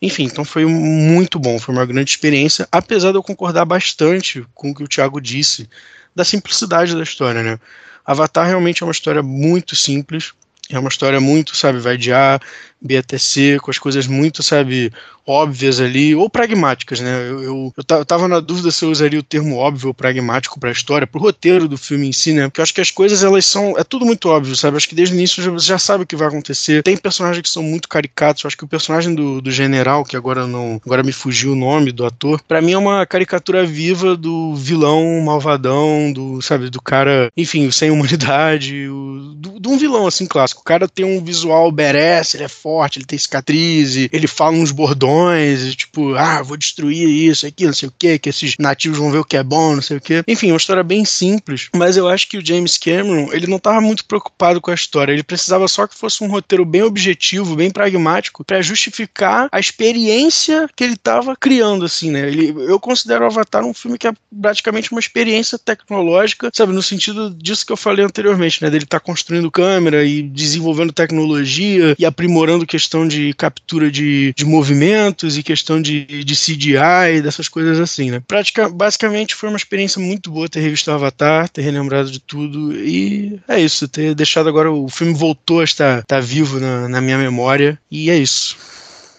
Enfim, 0.00 0.24
então 0.24 0.44
foi 0.44 0.66
muito 0.66 1.38
bom, 1.38 1.58
foi 1.58 1.74
uma 1.74 1.86
grande 1.86 2.10
experiência, 2.10 2.68
apesar 2.70 3.12
de 3.12 3.16
eu 3.16 3.22
concordar 3.22 3.64
bastante 3.64 4.44
com 4.54 4.70
o 4.70 4.74
que 4.74 4.82
o 4.82 4.88
Thiago 4.88 5.20
disse 5.20 5.68
da 6.14 6.24
simplicidade 6.24 6.94
da 6.94 7.02
história, 7.02 7.42
né? 7.42 7.58
Avatar 8.04 8.46
realmente 8.46 8.82
é 8.82 8.86
uma 8.86 8.92
história 8.92 9.22
muito 9.22 9.74
simples, 9.74 10.32
é 10.70 10.78
uma 10.78 10.88
história 10.88 11.20
muito, 11.20 11.56
sabe, 11.56 11.78
vai 11.78 11.96
de 11.96 12.12
A, 12.12 12.40
B 12.80 12.96
até 12.96 13.18
C, 13.18 13.58
com 13.60 13.70
as 13.70 13.78
coisas 13.78 14.06
muito, 14.06 14.42
sabe, 14.42 14.92
óbvias 15.26 15.80
ali, 15.80 16.14
ou 16.14 16.30
pragmáticas, 16.30 17.00
né? 17.00 17.28
Eu, 17.28 17.42
eu, 17.42 17.74
eu, 17.76 18.04
tava 18.04 18.28
na 18.28 18.38
dúvida 18.38 18.70
se 18.70 18.84
eu 18.84 18.90
usaria 18.90 19.18
o 19.18 19.24
termo 19.24 19.56
óbvio 19.56 19.88
ou 19.88 19.94
pragmático 19.94 20.60
para 20.60 20.68
a 20.68 20.72
história, 20.72 21.06
pro 21.06 21.20
roteiro 21.20 21.66
do 21.66 21.76
filme 21.76 22.06
em 22.06 22.12
si, 22.12 22.32
né? 22.32 22.44
Porque 22.44 22.60
eu 22.60 22.62
acho 22.62 22.74
que 22.74 22.80
as 22.80 22.90
coisas, 22.90 23.24
elas 23.24 23.44
são. 23.44 23.76
É 23.76 23.82
tudo 23.82 24.06
muito 24.06 24.28
óbvio, 24.28 24.54
sabe? 24.54 24.76
Acho 24.76 24.88
que 24.88 24.94
desde 24.94 25.14
o 25.14 25.16
início 25.16 25.42
você 25.52 25.66
já 25.66 25.78
sabe 25.78 26.04
o 26.04 26.06
que 26.06 26.14
vai 26.14 26.28
acontecer. 26.28 26.82
Tem 26.82 26.96
personagens 26.96 27.42
que 27.42 27.50
são 27.50 27.62
muito 27.62 27.88
caricatos. 27.88 28.44
Eu 28.44 28.48
acho 28.48 28.56
que 28.56 28.64
o 28.64 28.68
personagem 28.68 29.14
do, 29.14 29.40
do 29.40 29.50
general, 29.50 30.04
que 30.04 30.16
agora 30.16 30.46
não. 30.46 30.80
Agora 30.84 31.02
me 31.02 31.12
fugiu 31.12 31.52
o 31.52 31.56
nome 31.56 31.90
do 31.90 32.06
ator, 32.06 32.40
para 32.46 32.62
mim 32.62 32.72
é 32.72 32.78
uma 32.78 33.04
caricatura 33.04 33.66
viva 33.66 34.16
do 34.16 34.54
vilão 34.54 35.20
malvadão, 35.20 36.12
do, 36.12 36.40
sabe, 36.40 36.70
do 36.70 36.80
cara, 36.80 37.30
enfim, 37.36 37.70
sem 37.70 37.90
humanidade, 37.90 38.88
o, 38.88 39.34
do, 39.34 39.58
de 39.58 39.68
um 39.68 39.76
vilão 39.76 40.06
assim 40.06 40.26
clássico. 40.26 40.60
O 40.60 40.64
cara 40.64 40.86
tem 40.86 41.04
um 41.04 41.22
visual 41.22 41.72
badass, 41.72 42.34
ele 42.34 42.44
é 42.44 42.48
forte, 42.66 42.98
ele 42.98 43.06
tem 43.06 43.16
cicatriz, 43.16 43.94
ele 44.10 44.26
fala 44.26 44.56
uns 44.56 44.72
bordões, 44.72 45.72
tipo, 45.76 46.16
ah, 46.16 46.42
vou 46.42 46.56
destruir 46.56 47.08
isso, 47.08 47.46
aquilo, 47.46 47.68
não 47.68 47.74
sei 47.74 47.88
o 47.88 47.92
que, 47.96 48.18
que 48.18 48.28
esses 48.28 48.56
nativos 48.58 48.98
vão 48.98 49.12
ver 49.12 49.18
o 49.18 49.24
que 49.24 49.36
é 49.36 49.42
bom, 49.44 49.76
não 49.76 49.82
sei 49.82 49.98
o 49.98 50.00
que. 50.00 50.24
Enfim, 50.26 50.50
uma 50.50 50.56
história 50.56 50.82
bem 50.82 51.04
simples, 51.04 51.68
mas 51.76 51.96
eu 51.96 52.08
acho 52.08 52.28
que 52.28 52.36
o 52.36 52.44
James 52.44 52.76
Cameron, 52.76 53.32
ele 53.32 53.46
não 53.46 53.58
estava 53.58 53.80
muito 53.80 54.04
preocupado 54.04 54.60
com 54.60 54.72
a 54.72 54.74
história, 54.74 55.12
ele 55.12 55.22
precisava 55.22 55.68
só 55.68 55.86
que 55.86 55.96
fosse 55.96 56.24
um 56.24 56.26
roteiro 56.26 56.64
bem 56.64 56.82
objetivo, 56.82 57.54
bem 57.54 57.70
pragmático, 57.70 58.44
para 58.44 58.60
justificar 58.60 59.48
a 59.52 59.60
experiência 59.60 60.68
que 60.74 60.82
ele 60.82 60.94
estava 60.94 61.36
criando, 61.36 61.84
assim, 61.84 62.10
né? 62.10 62.26
Ele, 62.26 62.52
eu 62.68 62.80
considero 62.80 63.22
o 63.22 63.28
Avatar 63.28 63.64
um 63.64 63.74
filme 63.74 63.96
que 63.96 64.08
é 64.08 64.12
praticamente 64.42 64.90
uma 64.90 64.98
experiência 64.98 65.56
tecnológica, 65.56 66.50
sabe, 66.52 66.72
no 66.72 66.82
sentido 66.82 67.30
disso 67.30 67.64
que 67.64 67.72
eu 67.72 67.76
falei 67.76 68.04
anteriormente, 68.04 68.60
né? 68.60 68.68
Dele 68.68 68.82
estar 68.82 68.98
tá 68.98 69.06
construindo 69.06 69.52
câmera 69.52 70.04
e 70.04 70.20
desenvolvendo 70.20 70.92
tecnologia 70.92 71.94
e 71.96 72.04
aprimorando 72.04 72.55
questão 72.64 73.06
de 73.06 73.34
captura 73.34 73.90
de, 73.90 74.32
de 74.34 74.44
movimentos 74.44 75.36
e 75.36 75.42
questão 75.42 75.82
de, 75.82 76.04
de 76.04 76.34
CGI, 76.34 77.20
dessas 77.22 77.48
coisas 77.48 77.80
assim, 77.80 78.10
né? 78.10 78.22
Prática, 78.26 78.68
basicamente 78.68 79.34
foi 79.34 79.48
uma 79.48 79.58
experiência 79.58 80.00
muito 80.00 80.30
boa 80.30 80.48
ter 80.48 80.60
revisto 80.60 80.90
o 80.90 80.94
Avatar, 80.94 81.48
ter 81.48 81.62
relembrado 81.62 82.10
de 82.10 82.20
tudo 82.20 82.72
e 82.72 83.40
é 83.48 83.60
isso, 83.60 83.88
ter 83.88 84.14
deixado 84.14 84.48
agora 84.48 84.70
o 84.70 84.88
filme 84.88 85.12
voltou 85.12 85.60
a 85.60 85.64
estar, 85.64 86.00
estar 86.00 86.20
vivo 86.20 86.60
na, 86.60 86.88
na 86.88 87.00
minha 87.00 87.18
memória 87.18 87.78
e 87.90 88.10
é 88.10 88.16
isso. 88.16 88.56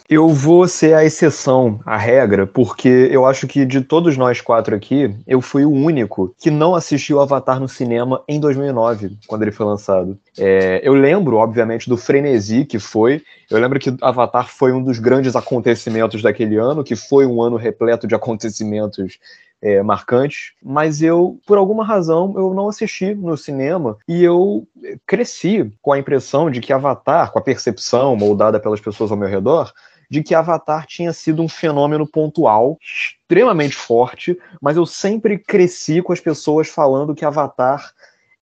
Eu 0.09 0.29
vou 0.29 0.65
ser 0.69 0.93
a 0.93 1.03
exceção 1.03 1.81
à 1.85 1.97
regra, 1.97 2.47
porque 2.47 3.09
eu 3.11 3.25
acho 3.25 3.45
que 3.45 3.65
de 3.65 3.81
todos 3.81 4.15
nós 4.15 4.39
quatro 4.39 4.73
aqui, 4.73 5.13
eu 5.27 5.41
fui 5.41 5.65
o 5.65 5.71
único 5.71 6.33
que 6.39 6.49
não 6.49 6.75
assistiu 6.75 7.19
Avatar 7.19 7.59
no 7.59 7.67
cinema 7.67 8.23
em 8.25 8.39
2009, 8.39 9.17
quando 9.27 9.41
ele 9.41 9.51
foi 9.51 9.65
lançado. 9.65 10.17
É, 10.37 10.79
eu 10.81 10.93
lembro, 10.93 11.35
obviamente, 11.35 11.89
do 11.89 11.97
frenesi 11.97 12.63
que 12.63 12.79
foi. 12.79 13.21
Eu 13.51 13.59
lembro 13.59 13.79
que 13.79 13.93
Avatar 14.01 14.47
foi 14.47 14.71
um 14.71 14.81
dos 14.81 14.97
grandes 14.97 15.35
acontecimentos 15.35 16.21
daquele 16.21 16.55
ano, 16.55 16.85
que 16.85 16.95
foi 16.95 17.25
um 17.25 17.41
ano 17.41 17.57
repleto 17.57 18.07
de 18.07 18.15
acontecimentos 18.15 19.19
é, 19.61 19.83
marcantes, 19.83 20.53
mas 20.63 21.01
eu, 21.01 21.37
por 21.45 21.57
alguma 21.57 21.83
razão, 21.83 22.33
eu 22.37 22.53
não 22.53 22.69
assisti 22.69 23.13
no 23.13 23.35
cinema 23.35 23.97
e 24.07 24.23
eu 24.23 24.65
cresci 25.05 25.69
com 25.81 25.91
a 25.91 25.99
impressão 25.99 26.49
de 26.49 26.61
que 26.61 26.71
Avatar, 26.71 27.29
com 27.33 27.39
a 27.39 27.41
percepção 27.41 28.15
moldada 28.15 28.57
pelas 28.57 28.79
pessoas 28.79 29.11
ao 29.11 29.17
meu 29.17 29.27
redor, 29.27 29.73
de 30.09 30.23
que 30.23 30.33
Avatar 30.33 30.85
tinha 30.85 31.11
sido 31.11 31.41
um 31.41 31.49
fenômeno 31.49 32.07
pontual, 32.07 32.77
extremamente 32.81 33.75
forte, 33.75 34.37
mas 34.61 34.77
eu 34.77 34.85
sempre 34.85 35.37
cresci 35.37 36.01
com 36.01 36.13
as 36.13 36.19
pessoas 36.19 36.67
falando 36.67 37.13
que 37.13 37.25
Avatar 37.25 37.91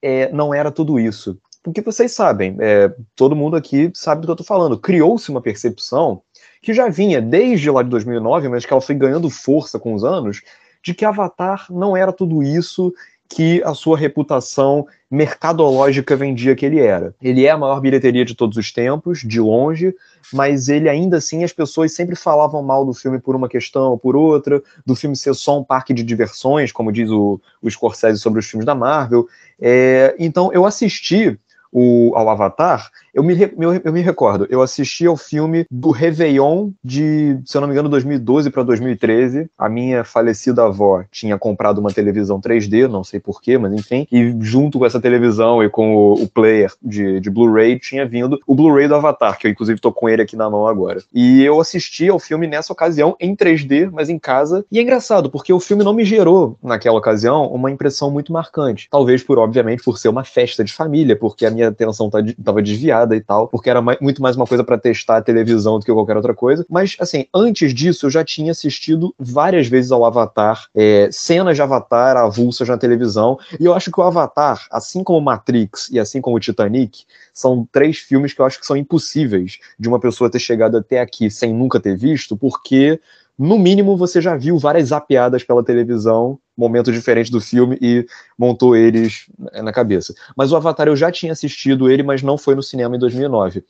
é, 0.02 0.32
não 0.32 0.54
era 0.54 0.72
tudo 0.72 1.00
isso. 1.00 1.38
Porque 1.64 1.82
vocês 1.82 2.12
sabem, 2.12 2.58
é, 2.60 2.92
todo 3.16 3.36
mundo 3.36 3.56
aqui 3.56 3.92
sabe 3.94 4.22
do 4.22 4.26
que 4.26 4.32
eu 4.32 4.34
estou 4.34 4.48
falando. 4.48 4.80
Criou-se 4.80 5.30
uma 5.30 5.42
percepção 5.42 6.24
que 6.62 6.74
já 6.74 6.90
vinha 6.90 7.22
desde 7.22 7.70
lá 7.70 7.84
de 7.84 7.90
2009, 7.90 8.50
mas 8.50 8.66
que 8.66 8.74
ela 8.74 8.82
foi 8.82 8.96
ganhando 8.96 9.30
força 9.30 9.80
com 9.80 9.94
os 9.94 10.04
anos, 10.04 10.42
de 10.84 10.94
que 10.94 11.06
Avatar 11.06 11.68
não 11.70 11.96
era 11.96 12.12
tudo 12.12 12.42
isso 12.42 12.92
que 13.36 13.64
a 13.64 13.74
sua 13.74 13.98
reputação 13.98 14.86
mercadológica 15.10 16.16
vendia 16.16 16.56
que 16.56 16.66
ele 16.66 16.80
era. 16.80 17.16
Ele 17.22 17.46
é 17.46 17.50
a 17.50 17.58
maior 17.58 17.80
bilheteria 17.80 18.26
de 18.26 18.36
todos 18.36 18.58
os 18.58 18.72
tempos, 18.72 19.20
de 19.20 19.40
longe, 19.40 19.96
mas 20.34 20.68
ele 20.68 20.90
ainda 20.90 21.18
assim, 21.18 21.44
as 21.44 21.54
pessoas 21.54 21.94
sempre 21.94 22.16
falavam 22.16 22.62
mal 22.62 22.86
do 22.86 22.94
filme 22.94 23.20
por 23.20 23.36
uma 23.36 23.48
questão 23.48 23.92
ou 23.92 23.98
por 23.98 24.16
outra, 24.16 24.62
do 24.86 24.96
filme 24.96 25.16
ser 25.16 25.34
só 25.34 25.60
um 25.60 25.64
parque 25.64 25.94
de 25.94 26.04
diversões, 26.04 26.72
como 26.72 26.92
diz 26.92 27.10
o, 27.10 27.40
o 27.62 27.70
Scorsese 27.70 28.20
sobre 28.20 28.40
os 28.40 28.48
filmes 28.48 28.66
da 28.66 28.76
Marvel. 28.76 29.28
É, 29.60 30.14
então 30.20 30.52
eu 30.52 30.66
assisti 30.66 31.40
o, 31.72 32.12
ao 32.16 32.30
Avatar, 32.30 32.92
eu 33.14 33.24
me, 33.24 33.38
eu, 33.40 33.82
eu 33.84 33.94
me 33.94 34.02
recordo, 34.02 34.48
eu 34.50 34.62
assisti 34.62 35.06
ao 35.06 35.18
filme 35.18 35.66
do 35.70 35.92
Réveillon 35.92 36.72
de, 36.84 37.40
se 37.46 37.58
eu 37.58 37.62
não 37.62 37.68
me 37.68 37.74
engano, 37.74 37.90
2012 37.90 38.50
para 38.50 38.64
2013. 38.64 39.50
A 39.58 39.70
minha 39.70 40.04
falecida 40.04 40.64
avó 40.64 41.04
tinha 41.12 41.38
comprado 41.38 41.80
uma 41.80 41.92
televisão 41.92 42.40
3D, 42.40 42.88
não 42.88 43.04
sei 43.04 43.20
porquê, 43.20 43.58
mas 43.58 43.74
enfim, 43.74 44.08
e 44.12 44.36
junto 44.40 44.80
com 44.80 44.86
essa 44.86 45.00
televisão 45.00 45.64
e 45.64 45.70
com 45.70 45.96
o, 45.96 46.14
o 46.24 46.28
player 46.28 46.72
de, 46.82 47.20
de 47.20 47.30
Blu-ray 47.30 47.80
tinha 47.80 48.06
vindo 48.06 48.40
o 48.48 48.56
Blu-ray 48.56 48.88
do 48.88 48.96
Avatar, 48.96 49.38
que 49.38 49.48
eu 49.48 49.52
inclusive 49.52 49.80
tô 49.80 49.92
com 49.92 50.08
ele 50.08 50.22
aqui 50.22 50.36
na 50.36 50.50
mão 50.50 50.68
agora. 50.68 51.02
E 51.14 51.44
eu 51.44 51.60
assisti 51.60 52.10
ao 52.10 52.20
filme 52.20 52.48
nessa 52.48 52.72
ocasião 52.72 53.16
em 53.20 53.36
3D, 53.36 53.90
mas 53.92 54.10
em 54.10 54.18
casa. 54.18 54.66
E 54.72 54.80
é 54.80 54.82
engraçado, 54.82 55.30
porque 55.30 55.52
o 55.52 55.60
filme 55.60 55.84
não 55.84 55.94
me 55.94 56.06
gerou, 56.06 56.58
naquela 56.64 56.98
ocasião, 56.98 57.48
uma 57.48 57.72
impressão 57.72 58.10
muito 58.10 58.32
marcante. 58.32 58.88
Talvez 58.90 59.24
por, 59.24 59.38
obviamente, 59.38 59.84
por 59.84 59.98
ser 59.98 60.10
uma 60.10 60.24
festa 60.24 60.64
de 60.64 60.74
família, 60.74 61.16
porque 61.16 61.46
a 61.46 61.52
minha 61.52 61.68
atenção 61.68 62.08
estava 62.08 62.34
tá 62.44 62.62
desviada 62.62 63.01
e 63.16 63.22
tal, 63.22 63.48
porque 63.48 63.70
era 63.70 63.82
mais, 63.82 64.00
muito 64.00 64.22
mais 64.22 64.36
uma 64.36 64.46
coisa 64.46 64.64
para 64.64 64.78
testar 64.78 65.18
a 65.18 65.22
televisão 65.22 65.80
do 65.80 65.86
que 65.86 65.94
qualquer 65.94 66.16
outra 66.16 66.34
coisa. 66.34 66.66
Mas, 66.70 66.96
assim, 67.00 67.26
antes 67.34 67.74
disso, 67.74 68.06
eu 68.06 68.10
já 68.10 68.24
tinha 68.24 68.52
assistido 68.52 69.14
várias 69.20 69.68
vezes 69.68 69.92
ao 69.92 70.06
Avatar, 70.06 70.66
é, 70.76 71.10
cenas 71.12 71.56
de 71.56 71.62
Avatar 71.62 72.18
avulsas 72.18 72.68
na 72.68 72.78
televisão, 72.78 73.38
e 73.60 73.66
eu 73.66 73.74
acho 73.74 73.92
que 73.92 74.00
o 74.00 74.04
Avatar, 74.04 74.68
assim 74.72 75.04
como 75.04 75.22
Matrix 75.22 75.90
e 75.92 76.00
assim 76.00 76.22
como 76.22 76.40
Titanic, 76.40 77.04
são 77.34 77.68
três 77.72 77.98
filmes 77.98 78.34
que 78.34 78.42
eu 78.42 78.46
acho 78.46 78.60
que 78.60 78.66
são 78.66 78.76
impossíveis 78.76 79.60
de 79.80 79.88
uma 79.88 80.00
pessoa 80.00 80.30
ter 80.30 80.40
chegado 80.40 80.78
até 80.78 81.00
aqui 81.00 81.30
sem 81.30 81.54
nunca 81.54 81.80
ter 81.80 81.98
visto, 81.98 82.36
porque 82.36 83.00
no 83.42 83.58
mínimo 83.58 83.98
você 83.98 84.22
já 84.22 84.38
viu 84.38 84.60
várias 84.60 84.90
zapeadas 84.90 85.44
pela 85.44 85.64
televisão, 85.64 86.38
momentos 86.56 86.94
diferentes 86.94 87.32
do 87.32 87.42
filme 87.42 87.76
e 87.82 88.06
montou 88.38 88.76
eles 88.76 89.26
na 89.64 89.74
cabeça. 89.74 90.14
Mas 90.38 90.52
o 90.52 90.56
Avatar 90.56 90.88
eu 90.88 90.96
já 90.96 91.12
tinha 91.12 91.32
assistido 91.32 91.90
ele, 91.90 92.04
mas 92.04 92.22
não 92.22 92.38
foi 92.38 92.54
no 92.54 92.62
cinema 92.62 92.96
em 92.96 93.00
2009. 93.00 93.64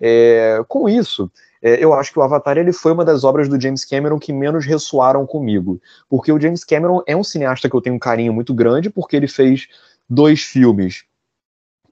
É, 0.00 0.62
com 0.68 0.88
isso, 0.88 1.28
é, 1.60 1.82
eu 1.82 1.92
acho 1.94 2.12
que 2.12 2.18
o 2.20 2.22
Avatar 2.22 2.58
ele 2.58 2.72
foi 2.72 2.92
uma 2.92 3.04
das 3.04 3.24
obras 3.24 3.48
do 3.48 3.60
James 3.60 3.84
Cameron 3.84 4.20
que 4.20 4.32
menos 4.32 4.64
ressoaram 4.64 5.26
comigo, 5.26 5.80
porque 6.08 6.30
o 6.30 6.40
James 6.40 6.62
Cameron 6.62 7.02
é 7.04 7.16
um 7.16 7.24
cineasta 7.24 7.68
que 7.68 7.74
eu 7.74 7.80
tenho 7.80 7.96
um 7.96 7.98
carinho 7.98 8.32
muito 8.32 8.54
grande, 8.54 8.88
porque 8.88 9.16
ele 9.16 9.26
fez 9.26 9.66
dois 10.08 10.42
filmes 10.42 11.02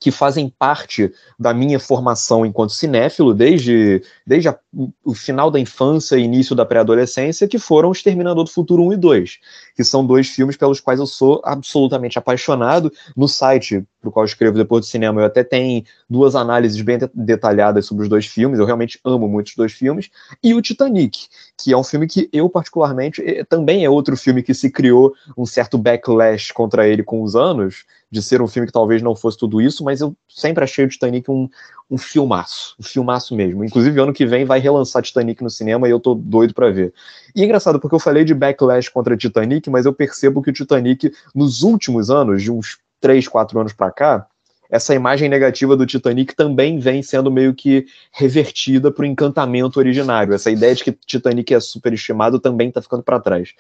que 0.01 0.11
fazem 0.11 0.53
parte 0.59 1.13
da 1.39 1.55
minha 1.55 1.81
formação 1.81 2.45
enquanto 2.45 2.73
cinéfilo 2.73 3.33
desde, 3.35 4.03
desde 4.27 4.49
a, 4.49 4.59
o 5.05 5.15
final 5.15 5.51
da 5.51 5.59
infância 5.59 6.17
e 6.17 6.23
início 6.23 6.55
da 6.55 6.67
pré-adolescência, 6.67 7.49
que 7.49 7.59
foram 7.59 7.93
Exterminador 7.93 8.45
do 8.45 8.51
Futuro 8.51 8.83
1 8.85 8.93
e 8.93 8.97
2, 8.97 9.39
que 9.75 9.85
são 9.85 10.07
dois 10.07 10.29
filmes 10.29 10.57
pelos 10.57 10.81
quais 10.81 11.01
eu 11.01 11.07
sou 11.07 11.41
absolutamente 11.45 12.19
apaixonado. 12.19 12.93
No 13.17 13.27
site 13.27 13.85
para 14.07 14.11
o 14.11 14.13
qual 14.13 14.25
escrevo 14.25 14.57
depois 14.57 14.85
do 14.85 14.89
cinema, 14.89 15.21
eu 15.21 15.27
até 15.27 15.43
tenho 15.43 15.83
duas 16.09 16.35
análises 16.35 16.81
bem 16.81 16.99
detalhadas 17.13 17.87
sobre 17.87 18.05
os 18.05 18.09
dois 18.09 18.27
filmes. 18.27 18.59
Eu 18.59 18.65
realmente 18.65 19.01
amo 19.05 19.29
muito 19.29 19.49
os 19.49 19.57
dois 19.57 19.73
filmes. 19.73 20.09
E 20.43 20.55
o 20.55 20.63
Titanic, 20.63 21.27
que 21.59 21.73
é 21.73 21.77
um 21.77 21.85
filme 21.85 22.07
que 22.07 22.29
eu, 22.33 22.49
particularmente, 22.49 23.23
também 23.49 23.85
é 23.85 23.91
outro 23.91 24.17
filme 24.17 24.43
que 24.43 24.55
se 24.55 24.71
criou 24.71 25.15
um 25.37 25.45
certo 25.45 25.77
backlash 25.77 26.53
contra 26.53 26.87
ele 26.87 27.03
com 27.03 27.23
os 27.23 27.35
anos, 27.35 27.85
de 28.11 28.23
ser 28.23 28.41
um 28.41 28.47
filme 28.47 28.67
que 28.67 28.73
talvez 28.73 29.03
não 29.03 29.17
fosse 29.17 29.37
tudo 29.37 29.61
isso, 29.61 29.83
mas 29.83 30.01
eu 30.01 30.17
sempre 30.29 30.63
achei 30.63 30.85
o 30.85 30.89
Titanic 30.89 31.29
um, 31.29 31.49
um 31.91 31.99
filmaço, 31.99 32.77
um 32.79 32.83
filmaço 32.83 33.35
mesmo. 33.35 33.65
Inclusive, 33.65 34.01
ano 34.01 34.13
que 34.13 34.25
vem 34.25 34.45
vai 34.45 34.61
relançar 34.61 35.03
Titanic 35.03 35.43
no 35.43 35.51
cinema 35.51 35.89
e 35.89 35.91
eu 35.91 35.99
tô 35.99 36.15
doido 36.15 36.55
para 36.55 36.71
ver. 36.71 36.95
E 37.35 37.43
é 37.43 37.45
engraçado, 37.45 37.81
porque 37.81 37.95
eu 37.95 38.01
falei 38.01 38.25
de 38.25 38.35
backlash 38.35 38.89
contra 38.89 39.17
Titanic, 39.17 39.69
mas 39.69 39.87
eu 39.87 39.93
percebo 39.93 40.43
que 40.43 40.51
o 40.51 40.53
Titanic, 40.53 41.13
nos 41.35 41.63
últimos 41.63 42.11
anos, 42.11 42.43
de 42.43 42.53
uns 42.53 42.79
3, 43.01 43.29
4 43.29 43.61
anos 43.61 43.73
para 43.73 43.93
cá, 43.93 44.29
essa 44.71 44.95
imagem 44.95 45.29
negativa 45.29 45.77
do 45.77 45.87
Titanic 45.87 46.35
também 46.35 46.79
vem 46.79 47.03
sendo 47.03 47.31
meio 47.31 47.55
que 47.55 47.87
revertida 48.13 48.91
para 48.91 49.03
o 49.03 49.07
encantamento 49.07 49.79
originário. 49.79 50.35
Essa 50.35 50.51
ideia 50.51 50.75
de 50.75 50.85
que 50.85 50.93
Titanic 50.93 51.53
é 51.55 51.61
superestimado 51.61 52.39
também 52.39 52.69
está 52.69 52.83
ficando 52.83 53.03
para 53.03 53.21
trás. 53.21 53.55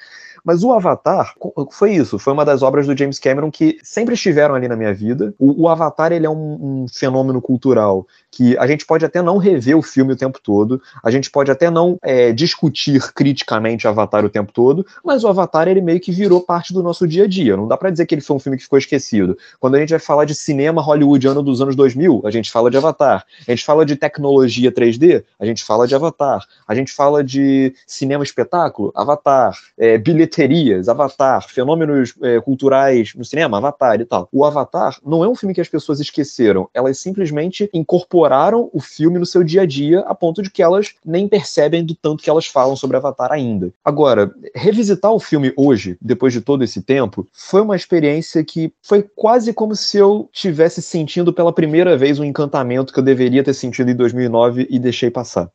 Mas 0.46 0.62
o 0.62 0.72
Avatar 0.72 1.34
foi 1.72 1.94
isso, 1.94 2.20
foi 2.20 2.32
uma 2.32 2.44
das 2.44 2.62
obras 2.62 2.86
do 2.86 2.96
James 2.96 3.18
Cameron 3.18 3.50
que 3.50 3.78
sempre 3.82 4.14
estiveram 4.14 4.54
ali 4.54 4.68
na 4.68 4.76
minha 4.76 4.94
vida. 4.94 5.34
O, 5.38 5.64
o 5.64 5.68
Avatar 5.68 6.12
ele 6.12 6.24
é 6.24 6.30
um, 6.30 6.84
um, 6.84 6.86
fenômeno 6.88 7.42
cultural 7.42 8.06
que 8.30 8.56
a 8.58 8.66
gente 8.66 8.86
pode 8.86 9.04
até 9.04 9.20
não 9.20 9.38
rever 9.38 9.76
o 9.76 9.82
filme 9.82 10.12
o 10.12 10.16
tempo 10.16 10.38
todo, 10.40 10.80
a 11.02 11.10
gente 11.10 11.30
pode 11.30 11.50
até 11.50 11.68
não 11.68 11.98
é, 12.02 12.32
discutir 12.32 13.12
criticamente 13.12 13.88
Avatar 13.88 14.24
o 14.24 14.28
tempo 14.28 14.52
todo, 14.52 14.86
mas 15.02 15.24
o 15.24 15.28
Avatar 15.28 15.66
ele 15.66 15.80
meio 15.80 15.98
que 15.98 16.12
virou 16.12 16.40
parte 16.40 16.72
do 16.72 16.82
nosso 16.82 17.08
dia 17.08 17.24
a 17.24 17.26
dia. 17.26 17.56
Não 17.56 17.66
dá 17.66 17.76
para 17.76 17.90
dizer 17.90 18.06
que 18.06 18.14
ele 18.14 18.22
foi 18.22 18.36
um 18.36 18.40
filme 18.40 18.56
que 18.56 18.64
ficou 18.64 18.78
esquecido. 18.78 19.36
Quando 19.58 19.74
a 19.74 19.80
gente 19.80 19.90
vai 19.90 19.98
falar 19.98 20.26
de 20.26 20.34
cinema 20.34 20.80
hollywoodiano 20.96 21.42
dos 21.42 21.60
anos 21.60 21.76
2000, 21.76 22.22
a 22.24 22.30
gente 22.30 22.50
fala 22.50 22.70
de 22.70 22.76
Avatar. 22.76 23.24
A 23.46 23.50
gente 23.50 23.64
fala 23.64 23.84
de 23.84 23.96
tecnologia 23.96 24.72
3D, 24.72 25.22
a 25.38 25.46
gente 25.46 25.62
fala 25.62 25.86
de 25.86 25.94
Avatar. 25.94 26.44
A 26.66 26.74
gente 26.74 26.92
fala 26.92 27.22
de 27.22 27.74
cinema 27.86 28.24
espetáculo, 28.24 28.92
Avatar. 28.94 29.56
É, 29.78 29.98
bilheterias, 29.98 30.88
Avatar. 30.88 31.46
Fenômenos 31.48 32.14
é, 32.22 32.40
culturais 32.40 33.12
no 33.14 33.24
cinema, 33.24 33.58
Avatar 33.58 34.00
e 34.00 34.04
tal. 34.04 34.28
O 34.32 34.44
Avatar 34.44 34.96
não 35.04 35.22
é 35.22 35.28
um 35.28 35.34
filme 35.34 35.54
que 35.54 35.60
as 35.60 35.68
pessoas 35.68 36.00
esqueceram, 36.00 36.68
elas 36.72 36.98
simplesmente 36.98 37.68
incorporaram 37.72 38.70
o 38.72 38.80
filme 38.80 39.18
no 39.18 39.26
seu 39.26 39.44
dia 39.44 39.62
a 39.62 39.66
dia 39.66 40.00
a 40.00 40.14
ponto 40.14 40.42
de 40.42 40.50
que 40.50 40.62
elas 40.62 40.94
nem 41.04 41.28
percebem 41.28 41.84
do 41.84 41.94
tanto 41.94 42.22
que 42.22 42.30
elas 42.30 42.46
falam 42.46 42.74
sobre 42.74 42.96
Avatar 42.96 43.32
ainda. 43.32 43.70
Agora, 43.84 44.32
revisitar 44.54 45.12
o 45.12 45.20
filme 45.20 45.52
hoje, 45.56 45.96
depois 46.00 46.32
de 46.32 46.40
todo 46.40 46.64
esse 46.64 46.80
tempo, 46.82 47.26
foi 47.32 47.60
uma 47.60 47.76
experiência 47.76 48.42
que 48.42 48.72
foi 48.82 49.02
quase 49.14 49.52
como 49.52 49.76
se 49.76 49.98
eu 49.98 50.28
tivesse 50.32 50.80
sentindo 50.86 51.32
pela 51.32 51.52
primeira 51.52 51.96
vez 51.96 52.18
um 52.18 52.24
encantamento 52.24 52.92
que 52.92 52.98
eu 52.98 53.04
deveria 53.04 53.44
ter 53.44 53.54
sentido 53.54 53.90
em 53.90 53.96
2009 53.96 54.66
e 54.70 54.78
deixei 54.78 55.10
passar. 55.10 55.50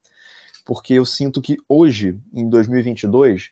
Porque 0.66 0.94
eu 0.94 1.06
sinto 1.06 1.42
que 1.42 1.58
hoje, 1.68 2.20
em 2.34 2.48
2022, 2.50 3.50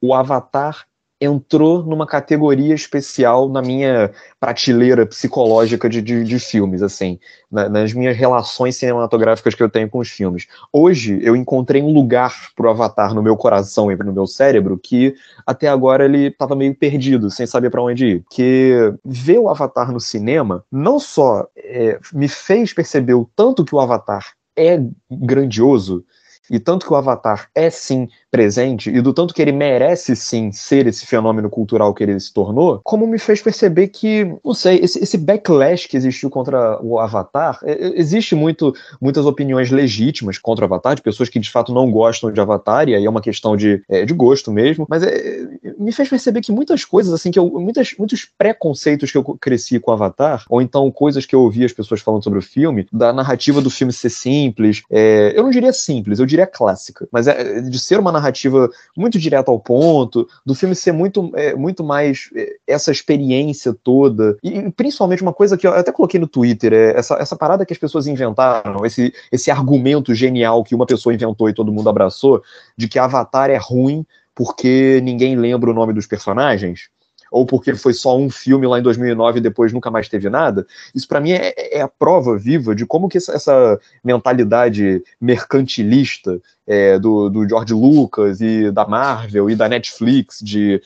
o 0.00 0.14
Avatar 0.14 0.86
entrou 1.20 1.82
numa 1.82 2.06
categoria 2.06 2.74
especial 2.74 3.48
na 3.48 3.62
minha 3.62 4.10
prateleira 4.38 5.06
psicológica 5.06 5.88
de, 5.88 6.02
de, 6.02 6.24
de 6.24 6.38
filmes, 6.38 6.82
assim, 6.82 7.18
na, 7.50 7.68
nas 7.68 7.92
minhas 7.92 8.16
relações 8.16 8.76
cinematográficas 8.76 9.54
que 9.54 9.62
eu 9.62 9.70
tenho 9.70 9.88
com 9.88 9.98
os 9.98 10.08
filmes. 10.08 10.46
Hoje 10.72 11.18
eu 11.22 11.34
encontrei 11.34 11.82
um 11.82 11.92
lugar 11.92 12.34
pro 12.54 12.68
Avatar 12.68 13.14
no 13.14 13.22
meu 13.22 13.36
coração 13.36 13.90
e 13.90 13.96
no 13.96 14.12
meu 14.12 14.26
cérebro 14.26 14.78
que 14.78 15.14
até 15.46 15.68
agora 15.68 16.04
ele 16.04 16.26
estava 16.26 16.54
meio 16.54 16.74
perdido, 16.74 17.30
sem 17.30 17.46
saber 17.46 17.70
para 17.70 17.82
onde 17.82 18.06
ir. 18.06 18.24
Que 18.30 18.92
ver 19.04 19.38
o 19.38 19.48
Avatar 19.48 19.90
no 19.90 20.00
cinema 20.00 20.64
não 20.70 21.00
só 21.00 21.46
é, 21.56 21.98
me 22.12 22.28
fez 22.28 22.74
perceber 22.74 23.14
o 23.14 23.28
tanto 23.34 23.64
que 23.64 23.74
o 23.74 23.80
Avatar 23.80 24.34
é 24.54 24.82
grandioso 25.10 26.04
e 26.50 26.58
tanto 26.58 26.86
que 26.86 26.92
o 26.92 26.96
Avatar 26.96 27.48
é 27.54 27.70
sim 27.70 28.08
presente 28.30 28.90
e 28.90 29.00
do 29.00 29.14
tanto 29.14 29.32
que 29.32 29.40
ele 29.40 29.52
merece 29.52 30.14
sim 30.14 30.52
ser 30.52 30.86
esse 30.86 31.06
fenômeno 31.06 31.48
cultural 31.48 31.94
que 31.94 32.02
ele 32.02 32.20
se 32.20 32.30
tornou, 32.32 32.82
como 32.84 33.06
me 33.06 33.18
fez 33.18 33.40
perceber 33.40 33.88
que, 33.88 34.30
não 34.44 34.52
sei, 34.52 34.78
esse, 34.82 35.02
esse 35.02 35.16
backlash 35.16 35.88
que 35.88 35.96
existiu 35.96 36.28
contra 36.28 36.78
o 36.82 36.98
Avatar, 36.98 37.58
é, 37.64 37.72
é, 37.72 37.98
existe 37.98 38.34
muito, 38.34 38.74
muitas 39.00 39.24
opiniões 39.24 39.70
legítimas 39.70 40.36
contra 40.36 40.64
o 40.64 40.66
Avatar, 40.66 40.94
de 40.94 41.00
pessoas 41.00 41.30
que 41.30 41.38
de 41.38 41.50
fato 41.50 41.72
não 41.72 41.90
gostam 41.90 42.30
de 42.30 42.38
Avatar, 42.38 42.86
e 42.88 42.94
aí 42.94 43.06
é 43.06 43.08
uma 43.08 43.22
questão 43.22 43.56
de, 43.56 43.82
é, 43.88 44.04
de 44.04 44.12
gosto 44.12 44.52
mesmo, 44.52 44.86
mas 44.86 45.02
é, 45.02 45.48
me 45.78 45.90
fez 45.90 46.08
perceber 46.08 46.42
que 46.42 46.52
muitas 46.52 46.84
coisas, 46.84 47.14
assim, 47.14 47.30
que 47.30 47.38
eu, 47.38 47.48
muitas, 47.50 47.94
muitos 47.98 48.28
preconceitos 48.36 49.10
que 49.10 49.16
eu 49.16 49.24
cresci 49.40 49.80
com 49.80 49.90
o 49.90 49.94
Avatar, 49.94 50.44
ou 50.50 50.60
então 50.60 50.90
coisas 50.90 51.24
que 51.24 51.34
eu 51.34 51.40
ouvi 51.40 51.64
as 51.64 51.72
pessoas 51.72 52.02
falando 52.02 52.22
sobre 52.22 52.38
o 52.38 52.42
filme, 52.42 52.86
da 52.92 53.14
narrativa 53.14 53.62
do 53.62 53.70
filme 53.70 53.94
ser 53.94 54.10
simples, 54.10 54.82
é, 54.90 55.32
eu 55.34 55.42
não 55.42 55.50
diria 55.50 55.72
simples, 55.72 56.18
eu 56.18 56.26
diria 56.26 56.35
clássica, 56.44 57.06
mas 57.12 57.28
é, 57.28 57.60
de 57.60 57.78
ser 57.78 58.00
uma 58.00 58.10
narrativa 58.10 58.26
narrativa 58.26 58.70
muito 58.96 59.18
direta 59.18 59.50
ao 59.50 59.58
ponto, 59.58 60.28
do 60.44 60.54
filme 60.54 60.74
ser 60.74 60.92
muito, 60.92 61.30
é, 61.34 61.54
muito 61.54 61.84
mais 61.84 62.30
é, 62.34 62.56
essa 62.66 62.90
experiência 62.90 63.72
toda. 63.72 64.36
E 64.42 64.70
principalmente 64.72 65.22
uma 65.22 65.32
coisa 65.32 65.56
que 65.56 65.66
eu 65.66 65.72
até 65.72 65.92
coloquei 65.92 66.20
no 66.20 66.26
Twitter, 66.26 66.72
é 66.72 66.98
essa, 66.98 67.14
essa 67.14 67.36
parada 67.36 67.64
que 67.64 67.72
as 67.72 67.78
pessoas 67.78 68.06
inventaram, 68.06 68.84
esse, 68.84 69.12
esse 69.30 69.50
argumento 69.50 70.14
genial 70.14 70.64
que 70.64 70.74
uma 70.74 70.86
pessoa 70.86 71.14
inventou 71.14 71.48
e 71.48 71.54
todo 71.54 71.72
mundo 71.72 71.88
abraçou, 71.88 72.42
de 72.76 72.88
que 72.88 72.98
Avatar 72.98 73.50
é 73.50 73.58
ruim 73.58 74.04
porque 74.34 75.00
ninguém 75.02 75.34
lembra 75.34 75.70
o 75.70 75.74
nome 75.74 75.94
dos 75.94 76.06
personagens 76.06 76.90
ou 77.30 77.46
porque 77.46 77.74
foi 77.74 77.92
só 77.92 78.16
um 78.16 78.30
filme 78.30 78.66
lá 78.66 78.78
em 78.78 78.82
2009 78.82 79.38
e 79.38 79.42
depois 79.42 79.72
nunca 79.72 79.90
mais 79.90 80.08
teve 80.08 80.28
nada. 80.28 80.66
Isso 80.94 81.08
para 81.08 81.20
mim 81.20 81.32
é, 81.32 81.54
é, 81.56 81.80
a 81.80 81.88
prova 81.88 82.36
viva 82.38 82.74
de 82.74 82.86
como 82.86 83.08
que 83.08 83.18
essa, 83.18 83.80
mentalidade 84.02 85.02
mercantilista 85.20 86.40
é, 86.66 86.98
do, 86.98 87.28
do 87.28 87.48
George 87.48 87.74
Lucas 87.74 88.40
e 88.40 88.70
da 88.70 88.86
Marvel 88.86 89.50
e 89.50 89.56
da 89.56 89.68
Netflix 89.68 90.38
de 90.42 90.80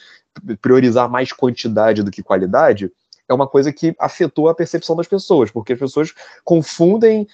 priorizar 0.60 1.10
mais 1.10 1.32
quantidade 1.32 2.02
do 2.02 2.10
que 2.10 2.22
qualidade 2.22 2.90
é 3.28 3.34
uma 3.34 3.46
coisa 3.46 3.72
que 3.72 3.94
afetou 3.98 4.48
a 4.48 4.54
percepção 4.54 4.96
das 4.96 5.06
pessoas, 5.06 5.50
porque 5.50 5.72
as 5.72 5.78
pessoas 5.78 6.12
confundem 6.44 7.28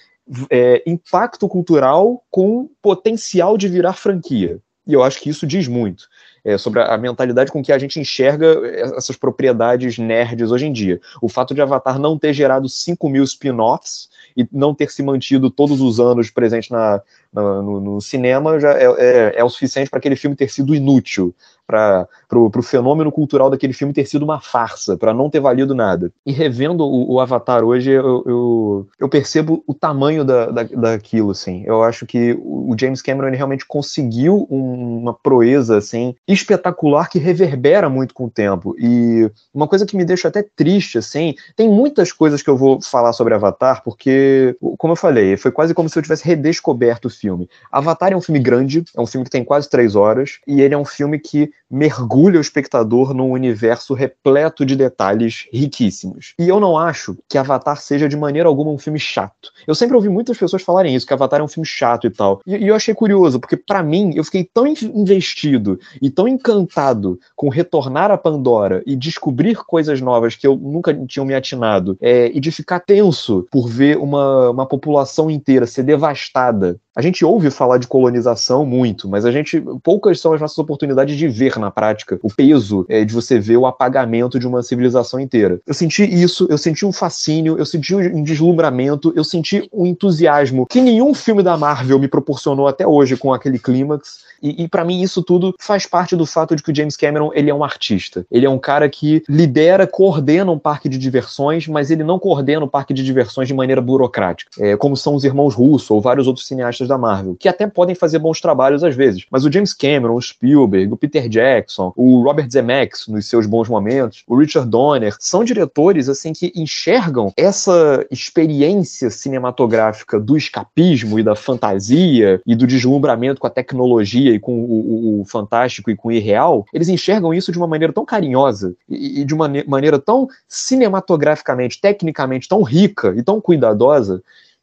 é, 0.49 0.83
impacto 0.85 1.47
cultural 1.47 2.23
com 2.29 2.69
potencial 2.81 3.57
de 3.57 3.67
virar 3.67 3.93
franquia. 3.93 4.59
E 4.85 4.93
eu 4.93 5.03
acho 5.03 5.19
que 5.19 5.29
isso 5.29 5.47
diz 5.47 5.67
muito 5.67 6.07
é, 6.47 6.57
sobre 6.57 6.81
a, 6.81 6.97
mentalidade 6.97 7.51
com 7.51 7.61
que 7.61 7.73
a 7.73 7.77
gente 7.77 7.99
enxerga 7.99 8.55
essas 8.95 9.17
propriedades 9.17 9.97
nerds 9.97 10.49
hoje 10.49 10.65
em 10.65 10.71
dia. 10.71 11.01
O 11.21 11.27
fato 11.27 11.53
de 11.53 11.61
Avatar 11.61 11.99
não 11.99 12.17
ter 12.17 12.31
gerado 12.31 12.69
5 12.69 13.09
mil 13.09 13.25
spin-offs 13.25 14.07
e 14.35 14.47
não 14.49 14.73
ter 14.73 14.89
se 14.89 15.03
mantido 15.03 15.51
todos 15.51 15.81
os 15.81 15.99
anos 15.99 16.29
presente 16.29 16.71
na, 16.71 17.01
na 17.41 17.61
no, 17.61 17.79
no, 17.79 18.01
cinema 18.01 18.59
já 18.59 18.71
é, 18.71 18.85
é, 18.85 19.33
é 19.37 19.43
o 19.43 19.49
suficiente 19.49 19.89
para 19.89 19.99
aquele 19.99 20.15
filme 20.15 20.35
ter 20.35 20.49
sido 20.49 20.73
inútil 20.73 21.33
para 21.67 22.07
o 22.33 22.61
fenômeno 22.61 23.11
cultural 23.11 23.49
daquele 23.49 23.73
filme 23.73 23.93
ter 23.93 24.05
sido 24.05 24.23
uma 24.23 24.39
farsa, 24.39 24.95
para 24.95 25.13
não 25.13 25.29
ter 25.29 25.41
valido 25.41 25.75
nada. 25.75 26.11
E 26.25 26.31
revendo 26.31 26.85
o, 26.85 27.13
o 27.13 27.19
Avatar 27.19 27.63
hoje, 27.63 27.91
eu, 27.91 28.23
eu, 28.25 28.87
eu, 28.97 29.09
percebo 29.09 29.61
o 29.67 29.73
tamanho 29.73 30.23
da, 30.23 30.45
da, 30.45 30.63
daquilo, 30.63 31.31
assim. 31.31 31.63
Eu 31.65 31.83
acho 31.83 32.05
que 32.05 32.37
o 32.41 32.73
James 32.79 33.01
Cameron 33.01 33.35
realmente 33.35 33.65
conseguiu 33.65 34.47
uma 34.49 35.13
proeza, 35.13 35.77
assim, 35.77 36.15
espetacular 36.25 37.09
que 37.09 37.19
reverbera 37.19 37.89
muito 37.89 38.13
com 38.13 38.25
o 38.25 38.31
tempo. 38.31 38.73
E 38.79 39.29
uma 39.53 39.67
coisa 39.67 39.85
que 39.85 39.97
me 39.97 40.05
deixa 40.05 40.29
até 40.29 40.41
triste, 40.41 40.97
assim, 40.97 41.35
tem 41.55 41.69
muitas 41.69 42.13
coisas 42.13 42.41
que 42.41 42.49
eu 42.49 42.55
vou 42.55 42.81
falar 42.81 43.11
sobre 43.11 43.33
Avatar, 43.33 43.83
porque, 43.83 44.55
como 44.77 44.93
eu 44.93 44.97
falei, 44.97 45.35
foi 45.35 45.51
quase 45.51 45.73
como 45.73 45.89
se 45.89 45.99
eu 45.99 46.03
tivesse 46.03 46.25
redescoberto 46.25 47.09
o 47.09 47.11
filme. 47.11 47.26
Avatar 47.71 48.13
é 48.13 48.15
um 48.15 48.21
filme 48.21 48.39
grande, 48.39 48.83
é 48.95 49.01
um 49.01 49.05
filme 49.07 49.25
que 49.25 49.31
tem 49.31 49.43
quase 49.43 49.69
três 49.69 49.95
horas, 49.95 50.39
e 50.47 50.61
ele 50.61 50.73
é 50.73 50.77
um 50.77 50.85
filme 50.85 51.19
que 51.19 51.51
mergulha 51.69 52.37
o 52.37 52.41
espectador 52.41 53.13
num 53.13 53.31
universo 53.31 53.93
repleto 53.93 54.65
de 54.65 54.75
detalhes 54.75 55.47
riquíssimos. 55.51 56.33
E 56.39 56.47
eu 56.47 56.59
não 56.59 56.77
acho 56.77 57.17
que 57.29 57.37
Avatar 57.37 57.79
seja 57.81 58.07
de 58.07 58.15
maneira 58.15 58.47
alguma 58.47 58.71
um 58.71 58.77
filme 58.77 58.99
chato. 58.99 59.51
Eu 59.65 59.75
sempre 59.75 59.95
ouvi 59.95 60.09
muitas 60.09 60.37
pessoas 60.37 60.61
falarem 60.61 60.95
isso, 60.95 61.05
que 61.05 61.13
Avatar 61.13 61.39
é 61.39 61.43
um 61.43 61.47
filme 61.47 61.67
chato 61.67 62.07
e 62.07 62.09
tal. 62.09 62.41
E, 62.45 62.55
e 62.55 62.67
eu 62.67 62.75
achei 62.75 62.93
curioso, 62.93 63.39
porque 63.39 63.57
para 63.57 63.83
mim 63.83 64.13
eu 64.15 64.23
fiquei 64.23 64.47
tão 64.51 64.67
investido 64.67 65.79
e 66.01 66.09
tão 66.09 66.27
encantado 66.27 67.19
com 67.35 67.49
retornar 67.49 68.11
a 68.11 68.17
Pandora 68.17 68.81
e 68.85 68.95
descobrir 68.95 69.57
coisas 69.57 70.01
novas 70.01 70.35
que 70.35 70.47
eu 70.47 70.55
nunca 70.55 70.93
tinha 70.93 71.25
me 71.25 71.33
atinado, 71.33 71.97
é, 72.01 72.31
e 72.33 72.39
de 72.39 72.51
ficar 72.51 72.79
tenso 72.79 73.47
por 73.51 73.67
ver 73.67 73.97
uma, 73.97 74.49
uma 74.49 74.65
população 74.65 75.29
inteira 75.29 75.65
ser 75.65 75.83
devastada. 75.83 76.79
A 76.95 77.01
gente 77.01 77.23
ouve 77.23 77.51
falar 77.51 77.77
de 77.77 77.87
colonização 77.87 78.65
muito, 78.65 79.07
mas 79.07 79.23
a 79.23 79.31
gente 79.31 79.63
poucas 79.83 80.19
são 80.19 80.33
as 80.33 80.41
nossas 80.41 80.57
oportunidades 80.57 81.15
de 81.15 81.27
ver 81.27 81.56
na 81.57 81.71
prática 81.71 82.19
o 82.21 82.33
peso 82.33 82.85
é, 82.89 83.03
de 83.03 83.13
você 83.13 83.39
ver 83.39 83.57
o 83.57 83.65
apagamento 83.65 84.39
de 84.39 84.47
uma 84.47 84.63
civilização 84.63 85.19
inteira. 85.19 85.59
Eu 85.65 85.73
senti 85.73 86.03
isso, 86.03 86.47
eu 86.49 86.57
senti 86.57 86.85
um 86.85 86.91
fascínio, 86.91 87.57
eu 87.57 87.65
senti 87.65 87.95
um 87.95 88.23
deslumbramento, 88.23 89.13
eu 89.15 89.23
senti 89.23 89.67
um 89.73 89.85
entusiasmo 89.85 90.65
que 90.67 90.81
nenhum 90.81 91.13
filme 91.13 91.43
da 91.43 91.57
Marvel 91.57 91.99
me 91.99 92.07
proporcionou 92.07 92.67
até 92.67 92.85
hoje 92.85 93.17
com 93.17 93.33
aquele 93.33 93.59
clímax. 93.59 94.27
E, 94.41 94.63
e 94.63 94.67
para 94.67 94.85
mim 94.85 95.01
isso 95.01 95.23
tudo 95.23 95.55
faz 95.59 95.85
parte 95.87 96.15
do 96.15 96.25
fato 96.25 96.55
de 96.55 96.61
que 96.61 96.71
o 96.71 96.75
James 96.75 96.95
Cameron 96.95 97.31
ele 97.33 97.49
é 97.49 97.53
um 97.53 97.63
artista. 97.63 98.25
Ele 98.31 98.45
é 98.45 98.49
um 98.49 98.59
cara 98.59 98.87
que 98.87 99.23
lidera, 99.27 99.87
coordena 99.87 100.51
um 100.51 100.59
parque 100.59 100.87
de 100.87 100.97
diversões, 100.97 101.67
mas 101.67 101.89
ele 101.89 102.03
não 102.03 102.19
coordena 102.19 102.63
o 102.63 102.67
parque 102.67 102.93
de 102.93 103.03
diversões 103.03 103.47
de 103.47 103.53
maneira 103.53 103.81
burocrática, 103.81 104.51
é, 104.59 104.77
como 104.77 104.95
são 104.95 105.15
os 105.15 105.23
irmãos 105.23 105.55
Russo 105.55 105.93
ou 105.93 106.01
vários 106.01 106.27
outros 106.27 106.45
cineastas 106.47 106.87
da 106.87 106.97
Marvel, 106.97 107.35
que 107.39 107.49
até 107.49 107.65
podem 107.67 107.95
fazer 107.95 108.19
bons 108.19 108.39
trabalhos 108.39 108.83
às 108.83 108.95
vezes. 108.95 109.25
Mas 109.31 109.45
o 109.45 109.51
James 109.51 109.73
Cameron, 109.73 110.15
o 110.15 110.21
Spielberg, 110.21 110.93
o 110.93 110.97
Peter 110.97 111.27
Jackson, 111.27 111.46
o 111.95 112.23
Robert 112.23 112.49
Zemeckis 112.49 113.07
nos 113.07 113.27
seus 113.27 113.45
bons 113.45 113.69
momentos, 113.69 114.23
o 114.27 114.37
Richard 114.37 114.69
Donner, 114.69 115.15
são 115.19 115.43
diretores 115.43 116.09
assim 116.09 116.33
que 116.33 116.51
enxergam 116.55 117.31
essa 117.37 118.05
experiência 118.11 119.09
cinematográfica 119.09 120.19
do 120.19 120.37
escapismo 120.37 121.19
e 121.19 121.23
da 121.23 121.35
fantasia 121.35 122.41
e 122.45 122.55
do 122.55 122.67
deslumbramento 122.67 123.39
com 123.39 123.47
a 123.47 123.51
tecnologia 123.51 124.33
e 124.33 124.39
com 124.39 124.59
o, 124.59 125.19
o, 125.19 125.21
o 125.21 125.25
fantástico 125.25 125.89
e 125.89 125.95
com 125.95 126.09
o 126.09 126.11
irreal, 126.11 126.65
eles 126.73 126.89
enxergam 126.89 127.33
isso 127.33 127.51
de 127.51 127.57
uma 127.57 127.67
maneira 127.67 127.93
tão 127.93 128.05
carinhosa 128.05 128.75
e, 128.89 129.21
e 129.21 129.25
de 129.25 129.33
uma 129.33 129.49
maneira 129.67 129.99
tão 129.99 130.27
cinematograficamente, 130.47 131.79
tecnicamente 131.79 132.47
tão 132.47 132.61
rica 132.61 133.13
e 133.15 133.23
tão 133.23 133.39
cuidadosa 133.39 134.21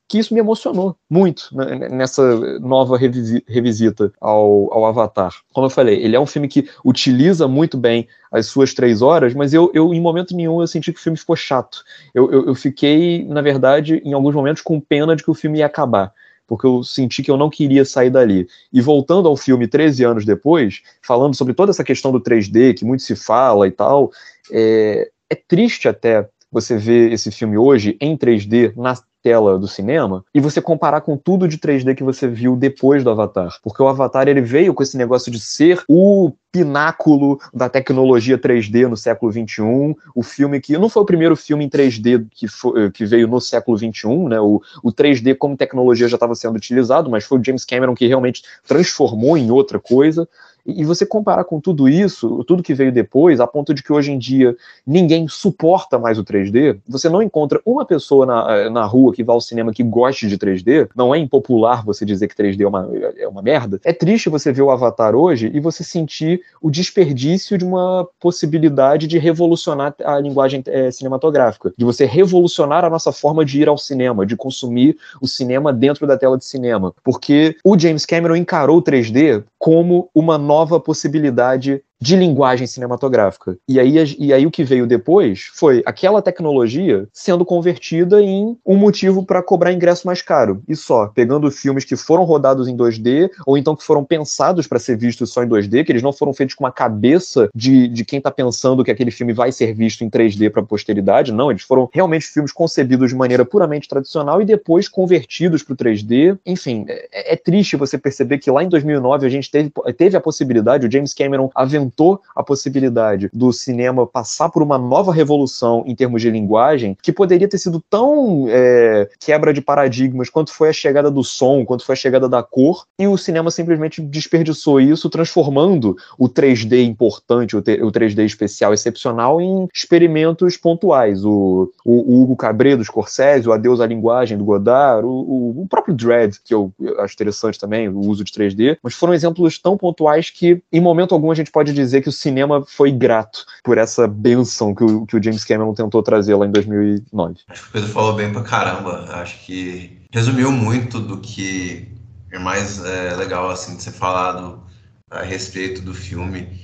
que 0.09 0.19
isso 0.19 0.35
me 0.35 0.41
emocionou 0.41 0.97
muito 1.09 1.49
né, 1.53 1.89
nessa 1.89 2.59
nova 2.61 2.97
revisita 2.99 4.13
ao, 4.21 4.73
ao, 4.73 4.87
Avatar. 4.87 5.33
Como 5.53 5.67
eu 5.67 5.71
falei, 5.71 6.03
ele 6.03 6.15
é 6.15 6.21
um 6.21 6.27
filme 6.27 6.47
que 6.47 6.69
utiliza 6.85 7.49
muito 7.49 7.79
bem 7.79 8.07
as 8.31 8.47
suas 8.47 8.75
três 8.75 9.01
horas, 9.01 9.35
mas 9.35 9.55
eu, 9.55 9.71
eu 9.75 9.95
em 9.95 10.01
momento 10.01 10.37
nenhum, 10.37 10.61
eu 10.61 10.67
senti 10.67 10.93
que 10.93 10.99
o 10.99 11.03
filme 11.03 11.19
ficou 11.19 11.37
chato. 11.37 11.83
Eu, 12.15 12.31
eu, 12.31 12.47
eu 12.47 12.55
fiquei, 12.55 13.25
na 13.25 13.41
verdade, 13.41 14.03
em 14.05 14.13
alguns 14.13 14.35
momentos 14.35 14.63
com 14.63 14.81
pena 14.81 15.17
de 15.17 15.23
que 15.23 15.31
o 15.31 15.35
filme 15.35 15.59
ia 15.59 15.67
acabar 15.67 16.13
porque 16.47 16.67
eu 16.67 16.85
senti 16.85 17.23
que 17.23 17.31
eu 17.31 17.39
não 17.39 17.49
queria 17.49 17.87
sair 17.87 18.11
dali. 18.11 18.47
E 18.71 18.79
voltando 18.79 19.27
ao 19.27 19.35
filme 19.35 19.67
13 19.67 20.05
anos 20.05 20.25
depois, 20.27 20.83
falando 21.01 21.35
sobre 21.35 21.55
toda 21.55 21.71
essa 21.71 21.83
questão 21.83 22.13
do 22.13 22.21
3D, 22.21 22.77
que 22.77 22.85
muito 22.85 23.03
se 23.03 23.17
fala 23.17 23.67
e 23.67 23.71
tal, 23.71 24.13
é, 24.53 25.11
é 25.31 25.35
triste 25.35 25.89
até 25.89 26.29
você 26.53 26.77
ver 26.77 27.13
esse 27.13 27.31
filme 27.31 27.57
hoje 27.57 27.97
em 28.01 28.17
3D 28.17 28.77
na 28.77 28.95
tela 29.25 29.59
do 29.59 29.67
cinema 29.67 30.23
e 30.35 30.39
você 30.39 30.61
comparar 30.61 31.01
com 31.01 31.17
tudo 31.17 31.49
de 31.49 31.57
3D 31.57 31.95
que 31.95 32.05
você 32.05 32.29
viu 32.29 32.55
depois 32.55 33.03
do 33.03 33.09
Avatar. 33.09 33.57
Porque 33.63 33.83
o 33.83 33.89
Avatar 33.89 34.29
ele 34.29 34.43
veio 34.43 34.75
com 34.75 34.83
esse 34.83 34.99
negócio 34.99 35.33
de 35.33 35.41
ser 35.41 35.83
o 35.89 36.31
pináculo 36.53 37.41
da 37.53 37.69
tecnologia 37.69 38.39
3D 38.39 38.87
no 38.87 38.97
século 38.97 39.33
21, 39.33 39.97
o 40.15 40.23
filme 40.23 40.61
que 40.61 40.77
não 40.77 40.91
foi 40.91 41.03
o 41.03 41.07
primeiro 41.07 41.35
filme 41.35 41.65
em 41.65 41.71
3D 41.71 42.27
que, 42.31 42.47
foi, 42.47 42.91
que 42.91 43.07
veio 43.07 43.27
no 43.27 43.41
século 43.41 43.79
21, 43.79 44.29
né? 44.29 44.39
O, 44.39 44.61
o 44.83 44.93
3D 44.93 45.35
como 45.37 45.57
tecnologia 45.57 46.07
já 46.07 46.17
estava 46.17 46.35
sendo 46.35 46.57
utilizado, 46.57 47.11
mas 47.11 47.25
foi 47.25 47.41
o 47.41 47.45
James 47.45 47.65
Cameron 47.65 47.95
que 47.95 48.07
realmente 48.07 48.43
transformou 48.69 49.39
em 49.39 49.51
outra 49.51 49.81
coisa. 49.81 50.29
E 50.67 50.85
você 50.85 51.05
comparar 51.05 51.45
com 51.45 51.61
tudo 51.61 51.89
isso, 51.89 52.43
tudo 52.45 52.63
que 52.63 52.75
veio 52.75 52.91
depois, 52.91 53.41
a 53.41 53.47
ponto 53.47 53.75
de 53.75 53.83
que 53.83 53.93
hoje 53.93 54.13
em 54.13 54.19
dia 54.19 54.57
ninguém 54.87 55.29
suporta 55.29 55.99
mais 55.99 56.19
o 56.19 56.25
3D, 56.25 56.79
você 56.89 57.09
não 57.09 57.23
encontra 57.23 57.61
uma 57.67 57.85
pessoa 57.85 58.25
na, 58.25 58.71
na 58.71 58.85
rua 58.85 59.13
que 59.13 59.23
vá 59.23 59.35
ao 59.35 59.41
cinema 59.41 59.73
que 59.73 59.83
goste 59.83 60.27
de 60.27 60.39
3D, 60.39 60.89
não 60.97 61.15
é 61.15 61.19
impopular 61.19 61.85
você 61.85 62.05
dizer 62.05 62.29
que 62.29 62.35
3D 62.35 62.63
é 62.63 62.67
uma, 62.67 62.91
é 63.19 63.29
uma 63.29 63.43
merda. 63.43 63.79
É 63.85 63.93
triste 63.93 64.31
você 64.31 64.53
ver 64.53 64.63
o 64.63 64.71
Avatar 64.71 65.15
hoje 65.15 65.51
e 65.53 65.61
você 65.61 65.85
sentir 65.85 66.41
o 66.63 66.71
desperdício 66.71 67.59
de 67.59 67.65
uma 67.65 68.09
possibilidade 68.19 69.07
de 69.07 69.19
revolucionar 69.19 69.95
a 70.03 70.19
linguagem 70.19 70.63
é, 70.67 70.91
cinematográfica, 70.91 71.75
de 71.77 71.85
você 71.85 72.07
revolucionar 72.07 72.85
a 72.85 72.91
nossa 72.91 73.13
forma 73.13 73.45
de 73.45 73.61
ir 73.61 73.69
ao 73.69 73.77
cinema, 73.77 74.25
de 74.25 74.37
consumir 74.37 74.97
o 75.21 75.29
cinema 75.29 75.73
dentro 75.73 76.07
da 76.07 76.17
tela 76.17 76.39
de 76.39 76.45
cinema. 76.45 76.95
Porque 77.05 77.57
o 77.63 77.79
James 77.79 78.07
Cameron 78.07 78.37
encarou 78.37 78.79
o 78.79 78.83
3D 78.83 79.45
como 79.59 80.09
uma 80.15 80.39
nova 80.39 80.54
nova 80.55 80.79
possibilidade 80.79 81.83
de 82.05 82.17
linguagem 82.17 82.67
cinematográfica. 82.67 83.57
E 83.67 83.81
aí, 83.81 83.95
e 84.19 84.31
aí 84.31 84.45
o 84.45 84.51
que 84.51 84.63
veio 84.63 84.87
depois 84.87 85.49
foi 85.55 85.83
aquela 85.87 86.21
tecnologia 86.21 87.09
sendo 87.15 87.47
convertida 87.47 88.21
em 88.21 88.59
um 88.67 88.77
motivo 88.77 89.25
para 89.25 89.43
cobrar 89.43 89.73
ingresso 89.73 90.07
mais 90.07 90.21
caro. 90.21 90.63
E 90.69 90.77
só, 90.77 91.07
pegando 91.07 91.51
filmes 91.51 91.83
que 91.83 91.97
foram 91.97 92.25
rodados 92.25 92.69
em 92.69 92.77
2D, 92.77 93.31
ou 93.47 93.57
então 93.57 93.75
que 93.75 93.83
foram 93.83 94.05
pensados 94.05 94.67
para 94.67 94.79
ser 94.79 94.99
vistos 94.99 95.33
só 95.33 95.43
em 95.43 95.49
2D, 95.49 95.83
que 95.83 95.93
eles 95.93 96.03
não 96.03 96.13
foram 96.13 96.35
feitos 96.35 96.55
com 96.55 96.65
uma 96.65 96.71
cabeça 96.71 97.49
de, 97.55 97.89
de 97.89 98.05
quem 98.05 98.19
está 98.19 98.31
pensando 98.31 98.85
que 98.85 98.91
aquele 98.91 99.11
filme 99.11 99.33
vai 99.33 99.51
ser 99.51 99.73
visto 99.73 100.05
em 100.05 100.11
3D 100.11 100.51
para 100.51 100.61
a 100.61 100.67
posteridade. 100.67 101.33
Não, 101.33 101.51
eles 101.51 101.63
foram 101.63 101.89
realmente 101.91 102.27
filmes 102.27 102.53
concebidos 102.53 103.09
de 103.09 103.17
maneira 103.17 103.47
puramente 103.47 103.89
tradicional 103.89 104.43
e 104.43 104.45
depois 104.45 104.91
convertidos 104.91 105.63
para 105.63 105.73
o 105.73 105.77
3D. 105.77 106.39
Enfim, 106.45 106.85
é, 106.87 107.33
é, 107.33 107.37
triste 107.37 107.77
você 107.77 107.97
perceber 107.97 108.37
que 108.37 108.51
lá 108.51 108.63
em 108.63 108.69
2009 108.69 109.27
a 109.27 109.31
gente 109.31 109.51
teve, 109.51 109.73
teve 109.97 110.19
a 110.19 110.21
possibilidade, 110.21 110.87
o 110.87 110.93
James 110.93 111.15
Cameron 111.15 111.51
aventou 111.55 111.94
a 112.35 112.43
possibilidade 112.43 113.29
do 113.33 113.53
cinema 113.53 114.07
passar 114.07 114.49
por 114.49 114.63
uma 114.63 114.79
nova 114.79 115.13
revolução 115.13 115.85
em 115.87 115.95
termos 115.95 116.23
de 116.23 116.31
linguagem, 116.31 116.97
que 117.03 117.13
poderia 117.13 117.49
ter 117.49 117.59
sido 117.59 117.83
tão 117.89 118.47
é, 118.49 119.09
quebra 119.19 119.53
de 119.53 119.61
paradigmas 119.61 120.31
quanto 120.31 120.53
foi 120.53 120.69
a 120.69 120.73
chegada 120.73 121.11
do 121.11 121.23
som, 121.23 121.65
quanto 121.65 121.85
foi 121.85 121.95
a 121.95 121.97
chegada 121.97 122.29
da 122.29 122.43
cor, 122.43 122.85
e 122.99 123.07
o 123.07 123.17
cinema 123.17 123.51
simplesmente 123.51 124.01
desperdiçou 124.01 124.81
isso, 124.81 125.11
transformando 125.11 125.97
o 126.19 126.29
3D 126.29 126.85
importante, 126.85 127.57
o, 127.57 127.63
3D 127.63 128.25
especial, 128.25 128.73
excepcional, 128.73 129.41
em 129.41 129.69
experimentos 129.75 130.57
pontuais. 130.57 131.25
O, 131.25 131.71
o, 131.85 132.15
o 132.15 132.23
Hugo 132.23 132.37
Cabret 132.37 132.77
do 132.77 132.85
Scorsese, 132.85 133.49
o 133.49 133.53
Adeus 133.53 133.81
à 133.81 133.87
Linguagem 133.87 134.39
do 134.39 134.45
Godard, 134.45 135.07
o, 135.07 135.63
o 135.63 135.67
próprio 135.69 135.95
Dread, 135.95 136.39
que 136.45 136.55
eu 136.55 136.73
acho 136.99 137.15
interessante 137.15 137.59
também, 137.59 137.89
o 137.89 138.01
uso 138.01 138.25
de 138.25 138.33
3D, 138.33 138.79
mas 138.83 138.95
foram 138.95 139.15
exemplos 139.15 139.59
tão 139.59 139.77
pontuais 139.77 140.31
que, 140.31 140.63
em 140.73 140.81
momento 140.81 141.15
algum, 141.15 141.31
a 141.31 141.35
gente 141.35 141.51
pode 141.51 141.73
dizer 141.75 142.03
que 142.03 142.09
o 142.09 142.13
cinema 142.13 142.65
foi 142.67 142.91
grato 142.91 143.45
por 143.63 143.79
essa 143.79 144.07
benção 144.07 144.75
que 144.75 144.85
o, 144.85 145.07
que 145.07 145.17
o 145.17 145.23
James 145.23 145.45
Cameron 145.45 145.75
tentou 145.75 146.03
trazer 146.03 146.35
lá 146.35 146.47
em 146.47 146.51
2009. 146.51 147.41
Acho 147.49 147.63
que 147.63 147.69
o 147.69 147.73
Pedro 147.73 147.89
falou 147.89 148.15
bem 148.15 148.33
pra 148.33 148.43
caramba. 148.43 149.07
Acho 149.11 149.45
que 149.45 150.01
resumiu 150.13 150.51
muito 150.51 151.01
do 151.01 151.19
que 151.21 151.89
é 152.31 152.39
mais 152.39 152.85
é, 152.85 153.15
legal 153.17 153.51
assim 153.51 153.77
de 153.77 153.83
ser 153.83 153.93
falado 153.93 154.63
a 155.11 155.23
respeito 155.23 155.83
do 155.83 155.95
filme. 155.95 156.61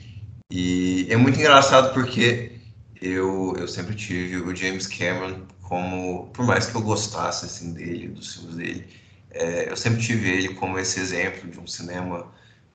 E 0.50 1.06
é 1.10 1.16
muito 1.16 1.38
engraçado 1.38 1.92
porque 1.94 2.52
eu, 3.00 3.54
eu 3.58 3.68
sempre 3.68 3.94
tive 3.94 4.36
o 4.36 4.54
James 4.54 4.86
Cameron 4.86 5.42
como, 5.62 6.26
por 6.32 6.44
mais 6.44 6.66
que 6.66 6.74
eu 6.74 6.82
gostasse 6.82 7.46
assim 7.46 7.72
dele, 7.72 8.08
dos 8.08 8.34
filmes 8.34 8.56
dele, 8.56 8.86
é, 9.30 9.70
eu 9.70 9.76
sempre 9.76 10.00
tive 10.00 10.28
ele 10.28 10.54
como 10.54 10.78
esse 10.78 10.98
exemplo 10.98 11.48
de 11.48 11.60
um 11.60 11.66
cinema 11.66 12.26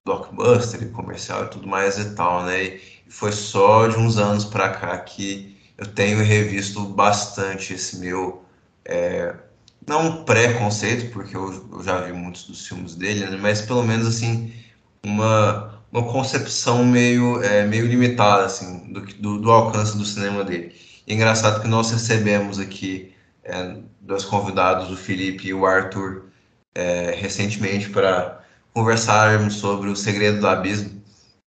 blockbuster 0.05 0.87
comercial 0.91 1.45
e 1.45 1.49
tudo 1.49 1.67
mais 1.67 1.97
e 1.97 2.13
tal, 2.15 2.43
né? 2.43 2.63
E 2.63 2.81
foi 3.09 3.31
só 3.31 3.87
de 3.87 3.97
uns 3.97 4.17
anos 4.17 4.45
para 4.45 4.69
cá 4.69 4.97
que 4.99 5.57
eu 5.77 5.87
tenho 5.87 6.23
revisto 6.23 6.81
bastante 6.85 7.73
esse 7.73 7.97
meu 7.97 8.43
é, 8.85 9.35
não 9.87 10.23
preconceito, 10.23 11.11
porque 11.11 11.35
eu, 11.35 11.69
eu, 11.71 11.83
já 11.83 12.01
vi 12.01 12.13
muitos 12.13 12.43
dos 12.47 12.67
filmes 12.67 12.95
dele, 12.95 13.25
né? 13.25 13.37
mas 13.41 13.61
pelo 13.61 13.83
menos 13.83 14.07
assim 14.07 14.53
uma 15.03 15.73
uma 15.91 16.03
concepção 16.11 16.83
meio 16.83 17.41
é, 17.43 17.65
meio 17.65 17.85
limitada 17.87 18.45
assim 18.45 18.91
do, 18.91 19.01
do, 19.01 19.39
do, 19.41 19.51
alcance 19.51 19.97
do 19.97 20.05
cinema 20.05 20.43
dele. 20.43 20.75
E 21.07 21.13
é 21.13 21.15
engraçado 21.15 21.61
que 21.61 21.67
nós 21.67 21.91
recebemos 21.91 22.59
aqui 22.59 23.13
é, 23.43 23.77
dois 24.01 24.25
convidados, 24.25 24.91
o 24.91 24.97
Felipe 24.97 25.47
e 25.47 25.53
o 25.53 25.65
Arthur, 25.65 26.25
é, 26.75 27.15
recentemente 27.17 27.89
para 27.89 28.44
conversarmos 28.75 29.55
sobre 29.55 29.89
O 29.89 29.95
Segredo 29.95 30.41
do 30.41 30.47
Abismo, 30.47 31.01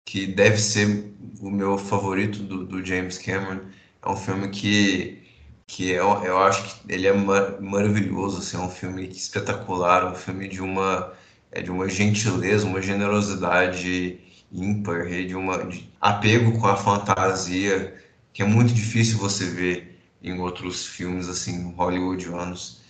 que 0.05 0.27
deve 0.29 0.59
ser 0.59 1.13
o 1.41 1.51
meu 1.51 1.77
favorito 1.77 2.39
do, 2.43 2.65
do 2.65 2.85
James 2.85 3.19
Cameron. 3.19 3.63
É 4.03 4.09
um 4.09 4.17
filme 4.17 4.49
que, 4.51 5.23
que 5.67 5.91
eu, 5.91 6.07
eu 6.25 6.39
acho 6.39 6.63
que 6.65 6.93
ele 6.93 7.09
é 7.09 7.13
mar, 7.13 7.61
maravilhoso, 7.61 8.39
assim, 8.39 8.57
é 8.57 8.61
um 8.61 8.71
filme 8.71 9.09
espetacular, 9.09 10.07
um 10.13 10.15
filme 10.15 10.49
de 10.49 10.63
uma, 10.63 11.13
é, 11.51 11.61
de 11.61 11.71
uma 11.71 11.89
gentileza, 11.89 12.65
uma 12.67 12.81
generosidade 12.81 14.21
ímpar, 14.53 15.07
de 15.09 15.35
uma 15.35 15.65
de 15.67 15.91
apego 16.01 16.59
com 16.61 16.67
a 16.69 16.77
fantasia, 16.77 17.95
que 18.33 18.43
é 18.43 18.47
muito 18.47 18.73
difícil 18.73 19.19
você 19.19 19.47
ver 19.47 19.99
em 20.23 20.39
outros 20.39 20.87
filmes 20.87 21.29
assim 21.29 21.73
hollywoodianos. 21.73 22.83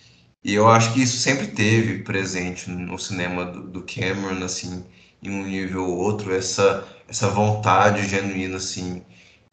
E 0.46 0.54
eu 0.54 0.68
acho 0.68 0.94
que 0.94 1.02
isso 1.02 1.18
sempre 1.18 1.48
teve 1.48 2.04
presente 2.04 2.70
no 2.70 2.96
cinema 3.00 3.44
do, 3.46 3.62
do 3.64 3.82
Cameron, 3.82 4.44
assim, 4.44 4.84
em 5.20 5.28
um 5.28 5.44
nível 5.44 5.84
ou 5.84 5.98
outro, 5.98 6.32
essa, 6.32 6.86
essa 7.08 7.28
vontade 7.28 8.06
genuína, 8.06 8.58
assim, 8.58 9.02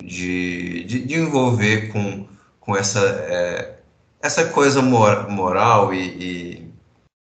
de, 0.04 0.84
de, 0.84 1.04
de 1.04 1.16
envolver 1.16 1.92
com, 1.92 2.28
com 2.60 2.78
essa, 2.78 3.00
é, 3.28 3.80
essa 4.22 4.46
coisa 4.50 4.84
mor, 4.84 5.28
moral 5.32 5.96
e, 5.96 5.98
e, 5.98 6.72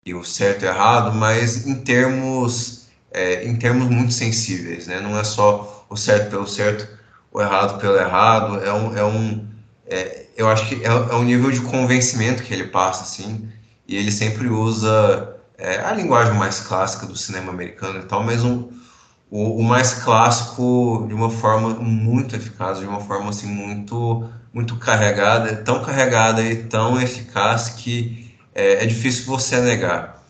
e, 0.07 0.13
o 0.13 0.25
certo 0.25 0.65
e 0.65 0.67
errado, 0.67 1.13
mas 1.13 1.65
em 1.65 1.75
termos, 1.85 2.89
é, 3.13 3.45
em 3.45 3.55
termos 3.55 3.87
muito 3.87 4.11
sensíveis, 4.11 4.87
né? 4.87 4.99
Não 4.99 5.17
é 5.17 5.23
só 5.23 5.85
o 5.89 5.95
certo 5.95 6.29
pelo 6.31 6.47
certo, 6.47 6.85
o 7.31 7.39
errado 7.39 7.79
pelo 7.79 7.95
errado. 7.95 8.61
É 8.61 8.73
um, 8.73 8.97
é 8.97 9.05
um 9.05 9.52
é, 9.87 10.25
eu 10.35 10.47
acho 10.49 10.67
que 10.67 10.75
é, 10.83 10.87
é, 10.87 11.15
um 11.15 11.23
nível 11.23 11.51
de 11.51 11.61
convencimento 11.61 12.43
que 12.43 12.53
ele 12.53 12.67
passa, 12.67 13.03
assim, 13.03 13.49
e 13.87 13.95
ele 13.95 14.11
sempre 14.11 14.47
usa 14.47 15.35
é, 15.57 15.79
a 15.79 15.91
linguagem 15.93 16.33
mais 16.35 16.59
clássica 16.61 17.05
do 17.05 17.15
cinema 17.15 17.51
americano 17.51 17.99
e 17.99 18.03
tal, 18.03 18.23
mas 18.23 18.43
um, 18.43 18.69
o, 19.29 19.59
o, 19.59 19.63
mais 19.63 19.93
clássico 19.93 21.05
de 21.07 21.13
uma 21.13 21.29
forma 21.29 21.69
muito 21.69 22.35
eficaz, 22.35 22.79
de 22.79 22.85
uma 22.85 22.99
forma 23.01 23.29
assim 23.29 23.47
muito 23.47 24.29
muito 24.53 24.77
carregada, 24.77 25.55
tão 25.57 25.83
carregada 25.83 26.43
e 26.43 26.63
tão 26.65 27.01
eficaz 27.01 27.69
que 27.69 28.31
é, 28.53 28.83
é 28.83 28.85
difícil 28.85 29.25
você 29.25 29.59
negar. 29.59 30.23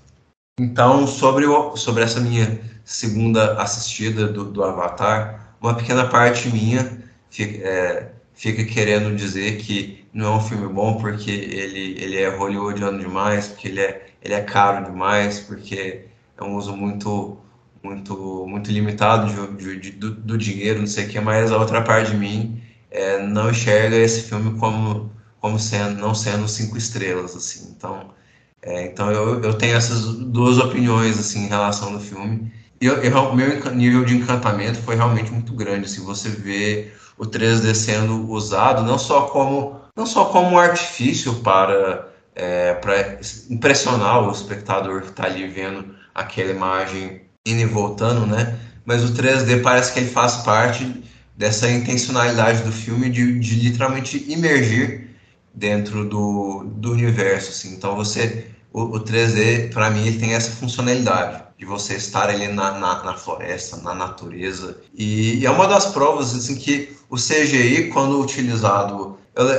Então, 0.60 1.06
sobre, 1.08 1.46
o, 1.46 1.76
sobre 1.76 2.04
essa 2.04 2.22
minha 2.22 2.62
segunda 2.86 3.62
assistida 3.62 4.28
do, 4.28 4.46
do 4.46 4.64
Avatar, 4.64 5.56
uma 5.60 5.76
pequena 5.76 6.08
parte 6.08 6.48
minha 6.50 7.04
fica, 7.30 7.68
é, 7.68 8.12
fica, 8.34 8.64
querendo 8.66 9.16
dizer 9.16 9.58
que 9.58 10.06
não 10.14 10.34
é 10.34 10.38
um 10.38 10.42
filme 10.42 10.68
bom 10.72 10.98
porque 10.98 11.32
ele, 11.32 12.02
ele 12.02 12.18
é 12.18 12.30
hollywoodiano 12.30 13.00
demais, 13.00 13.48
porque 13.48 13.68
ele 13.68 13.82
é, 13.82 14.08
ele 14.22 14.34
é 14.34 14.42
caro 14.42 14.86
demais, 14.86 15.40
porque 15.42 16.06
é 16.38 16.44
um 16.44 16.56
uso 16.56 16.76
muito 16.76 17.38
muito 17.84 18.46
muito 18.48 18.72
limitado 18.72 19.58
de, 19.58 19.78
de, 19.80 19.92
do, 19.92 20.12
do, 20.12 20.38
dinheiro, 20.38 20.80
não 20.80 20.88
sei 20.88 21.06
o 21.06 21.10
que, 21.10 21.20
mas 21.20 21.52
a 21.52 21.58
outra 21.58 21.82
parte 21.82 22.12
de 22.12 22.18
mim 22.18 22.62
é, 22.90 23.22
não 23.22 23.52
enxerga 23.52 23.98
esse 23.98 24.22
filme 24.24 24.58
como 24.60 25.12
como 25.40 25.60
sendo 25.60 26.00
não 26.00 26.16
sendo 26.16 26.48
cinco 26.48 26.78
estrelas 26.78 27.36
assim. 27.36 27.74
Então 27.76 28.14
é, 28.62 28.86
então 28.88 29.12
eu, 29.12 29.42
eu 29.44 29.54
tenho 29.58 29.76
essas 29.76 30.06
duas 30.16 30.58
opiniões 30.58 31.20
assim 31.20 31.46
em 31.46 31.48
relação 31.48 31.94
ao 31.94 32.00
filme. 32.00 32.52
E 32.82 32.90
o 32.90 33.36
meu 33.36 33.76
nível 33.76 34.04
de 34.06 34.16
encantamento 34.18 34.82
foi 34.82 34.96
realmente 34.96 35.32
muito 35.32 35.54
grande. 35.54 35.86
Assim, 35.86 36.04
você 36.04 36.30
vê 36.30 36.92
o 37.18 37.26
3D 37.26 37.74
sendo 37.76 38.30
usado 38.30 38.84
não 38.84 38.98
só 38.98 39.22
como 39.28 39.82
não 39.96 40.06
só 40.06 40.26
como 40.26 40.58
artifício 40.58 41.36
para 41.36 42.10
é, 42.36 42.74
para 42.74 43.20
impressionar 43.50 44.28
o 44.28 44.32
espectador 44.32 45.02
que 45.02 45.10
está 45.10 45.26
ali 45.26 45.48
vendo 45.48 45.96
aquela 46.14 46.52
imagem 46.52 47.22
indo 47.46 47.62
e 47.62 47.66
voltando, 47.66 48.26
né? 48.26 48.58
Mas 48.86 49.04
o 49.04 49.14
3D 49.14 49.62
parece 49.62 49.94
que 49.94 50.00
ele 50.00 50.10
faz 50.10 50.38
parte 50.38 51.04
dessa 51.38 51.70
intencionalidade 51.70 52.64
do 52.64 52.72
filme 52.72 53.10
de, 53.10 53.40
de 53.40 53.56
literalmente 53.56 54.26
imergir 54.32 55.10
dentro 55.54 56.08
do, 56.08 56.64
do 56.64 56.92
universo, 56.92 57.52
assim. 57.52 57.76
Então 57.76 57.96
você 57.96 58.48
o, 58.74 58.82
o 58.82 59.00
3D 59.00 59.72
para 59.72 59.90
mim 59.92 60.08
ele 60.08 60.20
tem 60.20 60.34
essa 60.34 60.52
funcionalidade 60.52 61.44
de 61.58 61.66
você 61.66 61.94
estar 61.94 62.30
ali 62.30 62.48
na, 62.48 62.72
na, 62.72 63.04
na 63.04 63.14
floresta, 63.14 63.78
na 63.78 63.94
natureza 63.94 64.78
e, 64.94 65.40
e, 65.40 65.46
é 65.46 65.52
uma 65.52 65.68
das 65.68 65.86
provas 65.86 66.36
assim 66.36 66.56
que 66.56 66.98
o 67.10 67.16
CGI 67.16 67.90
quando 67.94 68.20
utilizado 68.20 69.18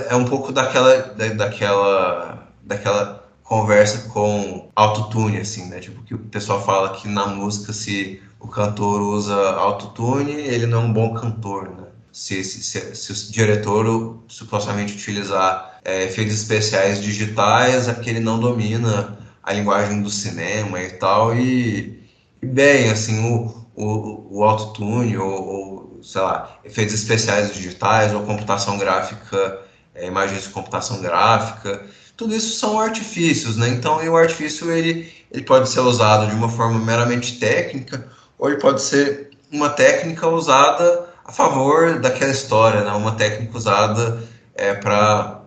é 0.08 0.14
um 0.14 0.24
pouco 0.24 0.52
daquela 0.52 0.96
daquela 1.36 2.48
daquela 2.62 3.24
conversa 3.42 4.08
com 4.08 4.70
autotune 4.74 5.38
assim, 5.38 5.66
né? 5.68 5.78
Tipo 5.78 6.02
que 6.02 6.14
o 6.14 6.18
pessoal 6.18 6.64
fala 6.64 6.90
que 6.90 7.08
na 7.08 7.26
música 7.26 7.72
se 7.72 8.20
o 8.40 8.48
cantor 8.48 9.00
usa 9.00 9.34
autotune, 9.34 10.32
ele 10.32 10.66
não 10.66 10.82
é 10.82 10.84
um 10.84 10.92
bom 10.92 11.14
cantor, 11.14 11.70
né? 11.70 11.84
Se, 12.14 12.44
se, 12.44 12.94
se, 12.94 13.12
o 13.12 13.32
diretor 13.32 14.22
supostamente 14.28 14.94
utilizar 14.94 15.80
é, 15.84 16.04
efeitos 16.04 16.34
especiais 16.34 17.02
digitais, 17.02 17.88
é 17.88 17.92
porque 17.92 18.08
ele 18.08 18.20
não 18.20 18.38
domina 18.38 19.18
a 19.42 19.52
linguagem 19.52 20.00
do 20.00 20.08
cinema 20.08 20.80
e 20.80 20.90
tal, 20.90 21.34
e, 21.34 22.00
e 22.40 22.46
bem, 22.46 22.88
assim, 22.88 23.18
o, 23.28 23.66
o, 23.74 24.38
o 24.38 24.44
autotune 24.44 25.16
ou, 25.18 25.44
ou, 25.44 26.00
sei 26.04 26.20
lá, 26.20 26.60
efeitos 26.64 26.94
especiais 26.94 27.52
digitais 27.52 28.14
ou 28.14 28.22
computação 28.22 28.78
gráfica, 28.78 29.60
é, 29.92 30.06
imagens 30.06 30.44
de 30.44 30.50
computação 30.50 31.02
gráfica, 31.02 31.84
tudo 32.16 32.32
isso 32.32 32.56
são 32.56 32.78
artifícios, 32.78 33.56
né? 33.56 33.68
Então, 33.70 33.96
o 33.96 34.16
artifício, 34.16 34.70
ele, 34.70 35.12
ele 35.32 35.42
pode 35.42 35.68
ser 35.68 35.80
usado 35.80 36.28
de 36.28 36.34
uma 36.36 36.48
forma 36.48 36.78
meramente 36.78 37.40
técnica, 37.40 38.06
ou 38.38 38.48
ele 38.48 38.60
pode 38.60 38.82
ser 38.82 39.30
uma 39.50 39.68
técnica 39.68 40.28
usada 40.28 41.12
a 41.24 41.32
favor 41.32 41.98
daquela 42.00 42.30
história, 42.30 42.82
né? 42.82 42.92
Uma 42.92 43.12
técnica 43.12 43.56
usada 43.56 44.22
é, 44.54 44.74
para 44.74 45.42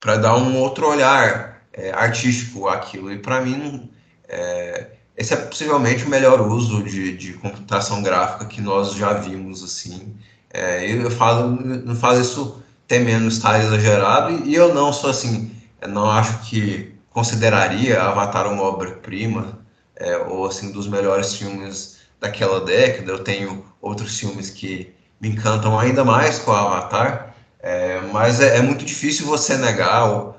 para 0.00 0.16
dar 0.16 0.36
um 0.36 0.56
outro 0.58 0.88
olhar 0.88 1.62
é, 1.72 1.90
artístico 1.90 2.68
àquilo. 2.68 3.12
E 3.12 3.18
para 3.18 3.40
mim, 3.40 3.90
é, 4.28 4.92
esse 5.16 5.34
é 5.34 5.36
possivelmente 5.36 6.04
o 6.04 6.08
melhor 6.08 6.40
uso 6.40 6.82
de, 6.84 7.16
de 7.16 7.32
computação 7.34 8.02
gráfica 8.02 8.44
que 8.46 8.60
nós 8.60 8.94
já 8.94 9.14
vimos. 9.14 9.62
assim. 9.64 10.14
É, 10.50 10.90
eu 10.90 11.10
falo, 11.10 11.50
não 11.50 11.96
falo 11.96 12.20
isso 12.20 12.62
temendo 12.86 13.28
estar 13.28 13.58
exagerado, 13.60 14.46
e 14.46 14.54
eu 14.54 14.74
não 14.74 14.92
sou 14.92 15.10
assim, 15.10 15.54
não 15.86 16.10
acho 16.10 16.38
que 16.48 16.94
consideraria 17.10 18.00
Avatar 18.02 18.50
uma 18.50 18.62
obra-prima, 18.62 19.58
é, 19.96 20.16
ou 20.18 20.46
assim, 20.46 20.72
dos 20.72 20.86
melhores 20.88 21.34
filmes 21.34 21.98
daquela 22.20 22.60
década. 22.60 23.10
Eu 23.12 23.24
tenho 23.24 23.64
outros 23.80 24.18
filmes 24.18 24.50
que 24.50 24.94
me 25.20 25.28
encantam 25.30 25.78
ainda 25.78 26.04
mais 26.04 26.38
com 26.38 26.52
Avatar, 26.52 27.34
é, 27.60 28.00
mas 28.12 28.40
é, 28.40 28.58
é, 28.58 28.62
muito 28.62 28.84
difícil 28.84 29.26
você 29.26 29.56
negar 29.56 30.08
o, 30.08 30.34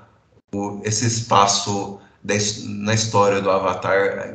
o, 0.54 0.82
esse 0.84 1.06
espaço 1.06 2.00
na 2.66 2.94
história 2.94 3.42
do 3.42 3.50
Avatar. 3.50 4.34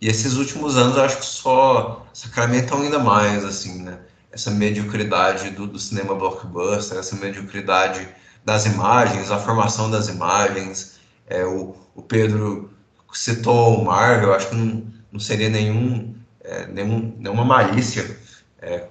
E 0.00 0.08
esses 0.08 0.34
últimos 0.34 0.76
anos 0.76 0.96
eu 0.96 1.04
acho 1.04 1.18
que 1.18 1.26
só 1.26 2.06
sacramentam 2.12 2.82
ainda 2.82 2.98
mais, 2.98 3.44
assim, 3.44 3.82
né? 3.82 3.98
Essa 4.32 4.50
mediocridade 4.50 5.50
do, 5.50 5.66
do 5.66 5.78
cinema 5.78 6.14
blockbuster, 6.14 6.98
essa 6.98 7.14
mediocridade 7.16 8.08
das 8.44 8.66
imagens, 8.66 9.30
a 9.30 9.38
formação 9.38 9.90
das 9.90 10.08
imagens. 10.08 10.98
É, 11.26 11.44
o, 11.44 11.76
o 11.94 12.02
Pedro 12.02 12.70
citou 13.12 13.78
o 13.78 13.84
Marvel, 13.84 14.34
acho 14.34 14.48
que 14.48 14.56
não, 14.56 14.86
não 15.12 15.20
seria 15.20 15.48
nenhum, 15.48 16.14
é, 16.42 16.66
nenhum, 16.66 17.14
nenhuma 17.18 17.44
malícia 17.44 18.18
é, 18.60 18.86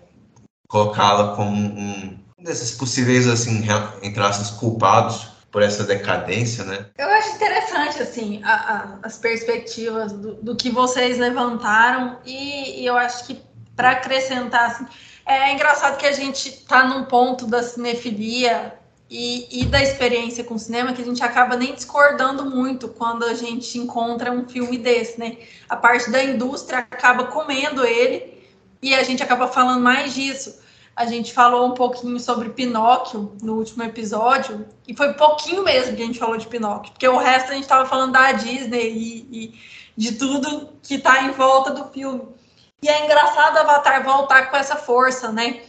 colocá-la 0.71 1.35
como 1.35 1.51
um, 1.51 2.17
desses 2.39 2.71
possíveis, 2.71 3.27
assim, 3.27 3.67
entre 4.01 4.23
aspas, 4.23 4.51
culpados 4.51 5.27
por 5.51 5.61
essa 5.61 5.83
decadência, 5.83 6.63
né? 6.63 6.85
Eu 6.97 7.09
acho 7.09 7.35
interessante, 7.35 8.01
assim, 8.01 8.41
a, 8.41 8.53
a, 8.53 8.97
as 9.03 9.17
perspectivas 9.17 10.13
do, 10.13 10.35
do, 10.35 10.55
que 10.55 10.69
vocês 10.69 11.17
levantaram 11.19 12.19
e, 12.25 12.81
e 12.81 12.85
eu 12.85 12.95
acho 12.95 13.27
que 13.27 13.41
para 13.75 13.91
acrescentar, 13.91 14.71
assim, 14.71 14.85
é 15.25 15.53
engraçado 15.53 15.97
que 15.97 16.05
a 16.05 16.13
gente 16.13 16.47
está 16.47 16.87
num 16.87 17.03
ponto 17.03 17.45
da 17.45 17.61
cinefilia 17.61 18.73
e, 19.09 19.61
e, 19.61 19.65
da 19.65 19.83
experiência 19.83 20.41
com 20.41 20.57
cinema 20.57 20.93
que 20.93 21.01
a 21.01 21.05
gente 21.05 21.21
acaba 21.21 21.57
nem 21.57 21.75
discordando 21.75 22.45
muito 22.49 22.87
quando 22.87 23.25
a 23.25 23.33
gente 23.33 23.77
encontra 23.77 24.31
um 24.31 24.47
filme 24.47 24.77
desse, 24.77 25.19
né? 25.19 25.35
A 25.67 25.75
parte 25.75 26.09
da 26.09 26.23
indústria 26.23 26.79
acaba 26.79 27.25
comendo 27.25 27.85
ele 27.85 28.41
e 28.81 28.95
a 28.95 29.03
gente 29.03 29.21
acaba 29.21 29.49
falando 29.49 29.81
mais 29.81 30.13
disso. 30.13 30.60
A 30.95 31.05
gente 31.05 31.33
falou 31.33 31.67
um 31.67 31.73
pouquinho 31.73 32.19
sobre 32.19 32.49
Pinóquio 32.49 33.35
no 33.41 33.55
último 33.55 33.83
episódio, 33.83 34.67
e 34.87 34.95
foi 34.95 35.13
pouquinho 35.13 35.63
mesmo 35.63 35.95
que 35.95 36.03
a 36.03 36.05
gente 36.05 36.19
falou 36.19 36.37
de 36.37 36.47
Pinóquio, 36.47 36.91
porque 36.91 37.07
o 37.07 37.17
resto 37.17 37.51
a 37.51 37.53
gente 37.53 37.63
estava 37.63 37.87
falando 37.87 38.11
da 38.11 38.33
Disney 38.33 38.91
e, 38.91 39.27
e 39.31 39.59
de 39.95 40.13
tudo 40.13 40.69
que 40.83 40.95
está 40.95 41.23
em 41.23 41.31
volta 41.31 41.71
do 41.71 41.85
filme. 41.91 42.27
E 42.83 42.89
é 42.89 43.05
engraçado 43.05 43.57
Avatar 43.57 44.03
voltar 44.03 44.49
com 44.49 44.57
essa 44.57 44.75
força, 44.75 45.31
né? 45.31 45.61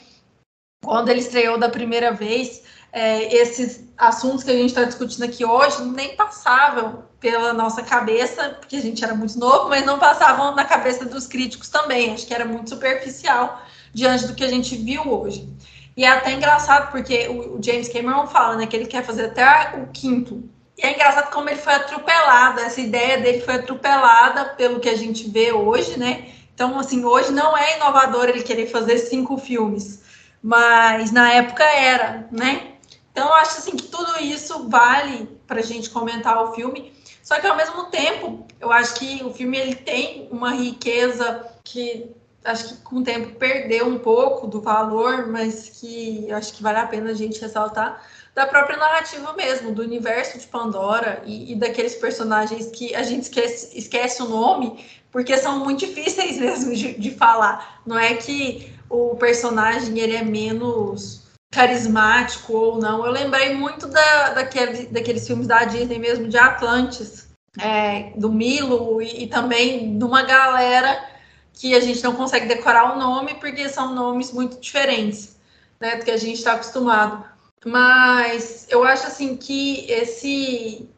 Quando 0.84 1.08
ele 1.08 1.20
estreou 1.20 1.58
da 1.58 1.68
primeira 1.68 2.12
vez, 2.12 2.62
é, 2.92 3.34
esses 3.34 3.84
assuntos 3.96 4.42
que 4.42 4.50
a 4.50 4.54
gente 4.54 4.70
está 4.70 4.84
discutindo 4.84 5.24
aqui 5.24 5.44
hoje 5.44 5.82
nem 5.84 6.16
passavam 6.16 7.04
pela 7.20 7.52
nossa 7.52 7.82
cabeça, 7.82 8.56
porque 8.58 8.76
a 8.76 8.80
gente 8.80 9.04
era 9.04 9.14
muito 9.14 9.38
novo, 9.38 9.68
mas 9.68 9.86
não 9.86 9.98
passavam 9.98 10.54
na 10.54 10.64
cabeça 10.64 11.04
dos 11.04 11.26
críticos 11.26 11.68
também. 11.68 12.12
Acho 12.12 12.26
que 12.26 12.34
era 12.34 12.44
muito 12.44 12.70
superficial 12.70 13.62
diante 13.92 14.26
do 14.26 14.34
que 14.34 14.44
a 14.44 14.48
gente 14.48 14.76
viu 14.76 15.02
hoje. 15.08 15.48
E 15.96 16.04
é 16.04 16.08
até 16.08 16.32
engraçado, 16.32 16.90
porque 16.90 17.28
o, 17.28 17.62
James 17.62 17.88
Cameron 17.88 18.26
fala 18.26 18.56
né, 18.56 18.66
que 18.66 18.74
ele 18.74 18.86
quer 18.86 19.04
fazer 19.04 19.26
até 19.26 19.76
o 19.76 19.88
quinto. 19.88 20.42
E 20.76 20.86
é 20.86 20.94
engraçado 20.94 21.30
como 21.30 21.50
ele 21.50 21.60
foi 21.60 21.74
atropelado, 21.74 22.60
essa 22.60 22.80
ideia 22.80 23.18
dele 23.18 23.40
foi 23.42 23.54
atropelada 23.54 24.46
pelo 24.56 24.80
que 24.80 24.88
a 24.88 24.96
gente 24.96 25.28
vê 25.28 25.52
hoje, 25.52 25.98
né? 25.98 26.28
Então, 26.54 26.78
assim, 26.78 27.04
hoje 27.04 27.30
não 27.30 27.56
é 27.56 27.76
inovador 27.76 28.28
ele 28.28 28.42
querer 28.42 28.66
fazer 28.66 28.98
cinco 28.98 29.36
filmes, 29.36 30.02
mas 30.42 31.12
na 31.12 31.32
época 31.32 31.64
era, 31.64 32.26
né? 32.30 32.72
Então, 33.10 33.28
eu 33.28 33.34
acho 33.34 33.58
assim 33.58 33.76
que 33.76 33.84
tudo 33.84 34.18
isso 34.22 34.68
vale 34.68 35.28
para 35.46 35.60
a 35.60 35.62
gente 35.62 35.90
comentar 35.90 36.42
o 36.42 36.54
filme. 36.54 36.92
Só 37.22 37.38
que 37.38 37.46
ao 37.46 37.56
mesmo 37.56 37.84
tempo, 37.84 38.46
eu 38.58 38.72
acho 38.72 38.94
que 38.94 39.22
o 39.22 39.32
filme 39.32 39.58
ele 39.58 39.74
tem 39.74 40.28
uma 40.30 40.52
riqueza 40.52 41.46
que 41.62 42.10
acho 42.44 42.68
que 42.68 42.76
com 42.82 42.96
o 42.96 43.04
tempo 43.04 43.36
perdeu 43.36 43.86
um 43.86 43.98
pouco 43.98 44.46
do 44.46 44.60
valor, 44.60 45.26
mas 45.26 45.68
que 45.68 46.30
acho 46.32 46.52
que 46.52 46.62
vale 46.62 46.78
a 46.78 46.86
pena 46.86 47.10
a 47.10 47.14
gente 47.14 47.40
ressaltar 47.40 48.02
da 48.34 48.46
própria 48.46 48.76
narrativa 48.76 49.32
mesmo, 49.34 49.72
do 49.72 49.82
universo 49.82 50.38
de 50.38 50.46
Pandora 50.46 51.22
e, 51.26 51.52
e 51.52 51.54
daqueles 51.54 51.94
personagens 51.94 52.66
que 52.66 52.94
a 52.94 53.02
gente 53.02 53.22
esquece, 53.22 53.78
esquece 53.78 54.22
o 54.22 54.28
nome, 54.28 54.84
porque 55.10 55.36
são 55.36 55.58
muito 55.58 55.80
difíceis 55.80 56.38
mesmo 56.40 56.74
de, 56.74 56.94
de 56.94 57.10
falar. 57.10 57.80
Não 57.86 57.98
é 57.98 58.14
que 58.14 58.72
o 58.88 59.16
personagem 59.16 59.98
ele 59.98 60.16
é 60.16 60.22
menos 60.22 61.22
carismático 61.52 62.54
ou 62.54 62.78
não. 62.78 63.04
Eu 63.04 63.12
lembrei 63.12 63.54
muito 63.54 63.86
da, 63.86 64.30
daquele, 64.30 64.86
daqueles 64.86 65.26
filmes 65.26 65.46
da 65.46 65.64
Disney 65.64 65.98
mesmo, 65.98 66.26
de 66.26 66.38
Atlantis, 66.38 67.28
é, 67.60 68.12
do 68.16 68.32
Milo 68.32 69.02
e, 69.02 69.24
e 69.24 69.26
também 69.26 69.98
de 69.98 70.04
uma 70.04 70.22
galera 70.22 71.12
que 71.54 71.74
a 71.74 71.80
gente 71.80 72.02
não 72.02 72.14
consegue 72.14 72.46
decorar 72.46 72.94
o 72.94 72.98
nome 72.98 73.34
porque 73.34 73.68
são 73.68 73.94
nomes 73.94 74.32
muito 74.32 74.58
diferentes 74.60 75.36
né, 75.80 75.96
do 75.96 76.04
que 76.04 76.10
a 76.10 76.16
gente 76.16 76.38
está 76.38 76.54
acostumado. 76.54 77.24
Mas 77.64 78.66
eu 78.68 78.84
acho 78.84 79.06
assim 79.06 79.36
que 79.36 79.90
esse 79.90 80.88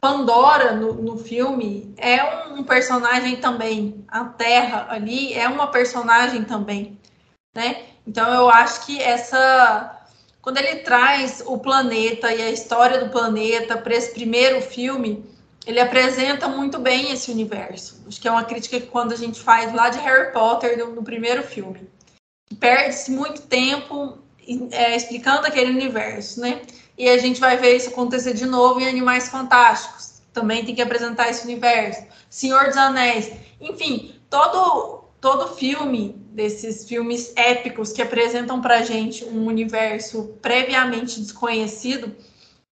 Pandora 0.00 0.72
no, 0.72 0.94
no 0.94 1.16
filme 1.16 1.94
é 1.96 2.48
um 2.48 2.64
personagem 2.64 3.36
também. 3.36 4.04
A 4.08 4.24
Terra 4.24 4.88
ali 4.90 5.32
é 5.32 5.48
uma 5.48 5.68
personagem 5.68 6.42
também, 6.42 6.98
né? 7.54 7.84
Então 8.04 8.34
eu 8.34 8.50
acho 8.50 8.84
que 8.84 9.00
essa 9.00 10.00
quando 10.40 10.56
ele 10.56 10.80
traz 10.80 11.40
o 11.46 11.56
planeta 11.56 12.34
e 12.34 12.42
a 12.42 12.50
história 12.50 12.98
do 13.04 13.10
planeta 13.10 13.78
para 13.78 13.94
esse 13.94 14.12
primeiro 14.12 14.60
filme, 14.60 15.24
ele 15.66 15.80
apresenta 15.80 16.48
muito 16.48 16.78
bem 16.78 17.12
esse 17.12 17.30
universo. 17.30 18.02
Acho 18.06 18.20
que 18.20 18.26
é 18.26 18.30
uma 18.30 18.44
crítica 18.44 18.80
que 18.80 18.86
quando 18.86 19.12
a 19.12 19.16
gente 19.16 19.40
faz 19.40 19.72
lá 19.72 19.88
de 19.88 19.98
Harry 19.98 20.32
Potter 20.32 20.78
no, 20.78 20.94
no 20.94 21.02
primeiro 21.02 21.42
filme, 21.42 21.88
perde-se 22.58 23.10
muito 23.10 23.42
tempo 23.42 24.18
é, 24.72 24.96
explicando 24.96 25.46
aquele 25.46 25.70
universo, 25.70 26.40
né? 26.40 26.62
E 26.98 27.08
a 27.08 27.18
gente 27.18 27.40
vai 27.40 27.56
ver 27.56 27.76
isso 27.76 27.88
acontecer 27.88 28.34
de 28.34 28.44
novo 28.44 28.80
em 28.80 28.88
Animais 28.88 29.28
Fantásticos. 29.28 30.20
Também 30.32 30.64
tem 30.64 30.74
que 30.74 30.82
apresentar 30.82 31.30
esse 31.30 31.44
universo. 31.44 32.04
Senhor 32.28 32.66
dos 32.66 32.76
Anéis. 32.76 33.30
Enfim, 33.60 34.14
todo, 34.28 35.04
todo 35.20 35.54
filme 35.54 36.16
desses 36.32 36.88
filmes 36.88 37.32
épicos 37.36 37.92
que 37.92 38.02
apresentam 38.02 38.60
pra 38.60 38.82
gente 38.82 39.24
um 39.24 39.46
universo 39.46 40.36
previamente 40.40 41.20
desconhecido, 41.20 42.14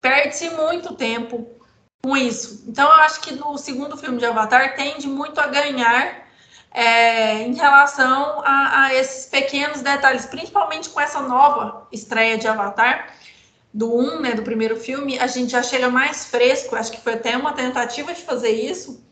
perde-se 0.00 0.50
muito 0.50 0.94
tempo 0.94 1.57
com 2.02 2.16
isso. 2.16 2.64
Então, 2.66 2.86
eu 2.86 3.00
acho 3.02 3.20
que 3.20 3.34
no 3.34 3.56
segundo 3.58 3.96
filme 3.96 4.18
de 4.18 4.24
Avatar 4.24 4.76
tende 4.76 5.06
muito 5.06 5.40
a 5.40 5.46
ganhar 5.46 6.28
é, 6.70 7.42
em 7.42 7.54
relação 7.54 8.40
a, 8.44 8.84
a, 8.84 8.94
esses 8.94 9.26
pequenos 9.26 9.80
detalhes, 9.80 10.26
principalmente 10.26 10.88
com 10.90 11.00
essa 11.00 11.20
nova 11.20 11.88
estreia 11.90 12.38
de 12.38 12.46
Avatar, 12.46 13.14
do 13.72 13.94
1, 13.94 14.20
né, 14.20 14.34
do 14.34 14.42
primeiro 14.42 14.76
filme, 14.76 15.18
a 15.18 15.26
gente 15.26 15.52
já 15.52 15.62
chega 15.62 15.90
mais 15.90 16.24
fresco, 16.26 16.74
acho 16.74 16.90
que 16.90 17.00
foi 17.00 17.14
até 17.14 17.36
uma 17.36 17.52
tentativa 17.52 18.14
de 18.14 18.22
fazer 18.22 18.50
isso, 18.50 19.04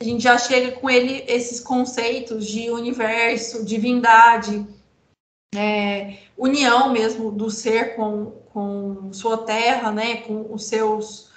a 0.00 0.04
gente 0.04 0.22
já 0.22 0.36
chega 0.38 0.72
com 0.72 0.88
ele 0.90 1.24
esses 1.26 1.60
conceitos 1.60 2.46
de 2.46 2.70
universo, 2.70 3.64
divindade, 3.64 4.66
é, 5.54 6.18
união 6.36 6.92
mesmo 6.92 7.30
do 7.30 7.50
ser 7.50 7.94
com, 7.96 8.32
com 8.52 9.12
sua 9.12 9.38
terra, 9.38 9.90
né, 9.92 10.16
com 10.18 10.52
os 10.52 10.66
seus 10.66 11.32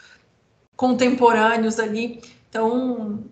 contemporâneos 0.78 1.80
ali. 1.80 2.22
Então, 2.50 3.24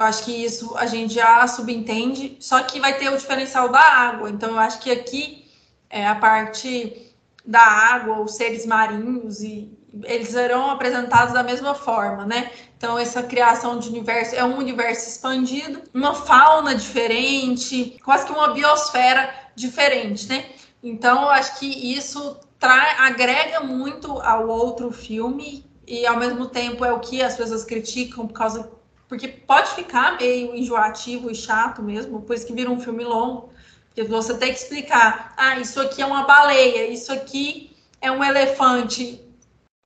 eu 0.00 0.06
acho 0.06 0.24
que 0.24 0.32
isso 0.32 0.74
a 0.76 0.86
gente 0.86 1.12
já 1.12 1.46
subentende, 1.46 2.36
só 2.40 2.62
que 2.62 2.80
vai 2.80 2.96
ter 2.96 3.10
o 3.10 3.16
diferencial 3.16 3.68
da 3.68 3.80
água. 3.80 4.30
Então, 4.30 4.50
eu 4.52 4.58
acho 4.58 4.78
que 4.78 4.90
aqui 4.90 5.44
é 5.90 6.06
a 6.06 6.14
parte 6.14 7.12
da 7.44 7.60
água, 7.60 8.20
os 8.20 8.36
seres 8.36 8.64
marinhos, 8.64 9.42
e 9.42 9.76
eles 10.04 10.28
serão 10.28 10.70
apresentados 10.70 11.34
da 11.34 11.42
mesma 11.42 11.74
forma, 11.74 12.24
né? 12.24 12.50
Então, 12.78 12.98
essa 12.98 13.22
criação 13.22 13.78
de 13.78 13.88
universo 13.88 14.34
é 14.34 14.44
um 14.44 14.56
universo 14.56 15.08
expandido, 15.08 15.82
uma 15.92 16.14
fauna 16.14 16.74
diferente, 16.74 18.00
quase 18.04 18.24
que 18.24 18.32
uma 18.32 18.54
biosfera 18.54 19.32
diferente, 19.54 20.28
né? 20.28 20.46
Então, 20.82 21.22
eu 21.22 21.30
acho 21.30 21.58
que 21.58 21.66
isso 21.66 22.40
trai, 22.58 22.96
agrega 22.98 23.60
muito 23.60 24.18
ao 24.20 24.48
outro 24.48 24.90
filme 24.90 25.64
e, 25.92 26.06
ao 26.06 26.16
mesmo 26.16 26.46
tempo, 26.46 26.86
é 26.86 26.90
o 26.90 27.00
que 27.00 27.20
as 27.20 27.36
pessoas 27.36 27.64
criticam 27.64 28.26
por 28.26 28.32
causa 28.32 28.72
porque 29.06 29.28
pode 29.28 29.74
ficar 29.74 30.16
meio 30.16 30.56
enjoativo 30.56 31.30
e 31.30 31.34
chato 31.34 31.82
mesmo, 31.82 32.18
depois 32.18 32.44
que 32.44 32.54
vira 32.54 32.70
um 32.70 32.80
filme 32.80 33.04
longo, 33.04 33.52
porque 33.88 34.02
você 34.04 34.38
tem 34.38 34.54
que 34.54 34.58
explicar, 34.58 35.34
ah, 35.36 35.58
isso 35.58 35.78
aqui 35.78 36.00
é 36.00 36.06
uma 36.06 36.24
baleia, 36.24 36.86
isso 36.86 37.12
aqui 37.12 37.76
é 38.00 38.10
um 38.10 38.24
elefante 38.24 39.22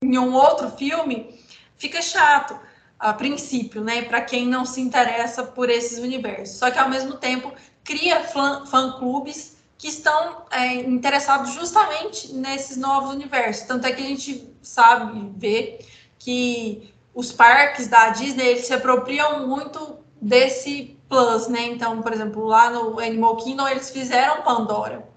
em 0.00 0.16
um 0.16 0.32
outro 0.32 0.70
filme, 0.70 1.42
fica 1.76 2.00
chato 2.00 2.56
a 3.00 3.12
princípio, 3.12 3.82
né, 3.82 4.02
para 4.02 4.20
quem 4.20 4.46
não 4.46 4.64
se 4.64 4.80
interessa 4.80 5.42
por 5.42 5.68
esses 5.68 5.98
universos. 5.98 6.56
Só 6.56 6.70
que 6.70 6.78
ao 6.78 6.88
mesmo 6.88 7.14
tempo 7.14 7.52
cria 7.82 8.22
fã-clubes 8.22 9.56
que 9.76 9.88
estão 9.88 10.44
é, 10.52 10.74
interessados 10.74 11.52
justamente 11.52 12.32
nesses 12.32 12.76
novos 12.76 13.10
universos. 13.10 13.66
Tanto 13.66 13.88
é 13.88 13.92
que 13.92 14.02
a 14.02 14.06
gente 14.06 14.56
sabe 14.62 15.32
ver 15.36 15.80
que 16.26 16.92
os 17.14 17.30
parques 17.30 17.86
da 17.86 18.08
Disney 18.08 18.44
eles 18.44 18.66
se 18.66 18.74
apropriam 18.74 19.46
muito 19.46 19.98
desse 20.20 20.98
plus, 21.08 21.46
né? 21.46 21.62
Então, 21.62 22.02
por 22.02 22.12
exemplo, 22.12 22.44
lá 22.44 22.68
no 22.68 22.98
Animal 22.98 23.36
Kingdom 23.36 23.68
eles 23.68 23.90
fizeram 23.90 24.42
Pandora. 24.42 25.08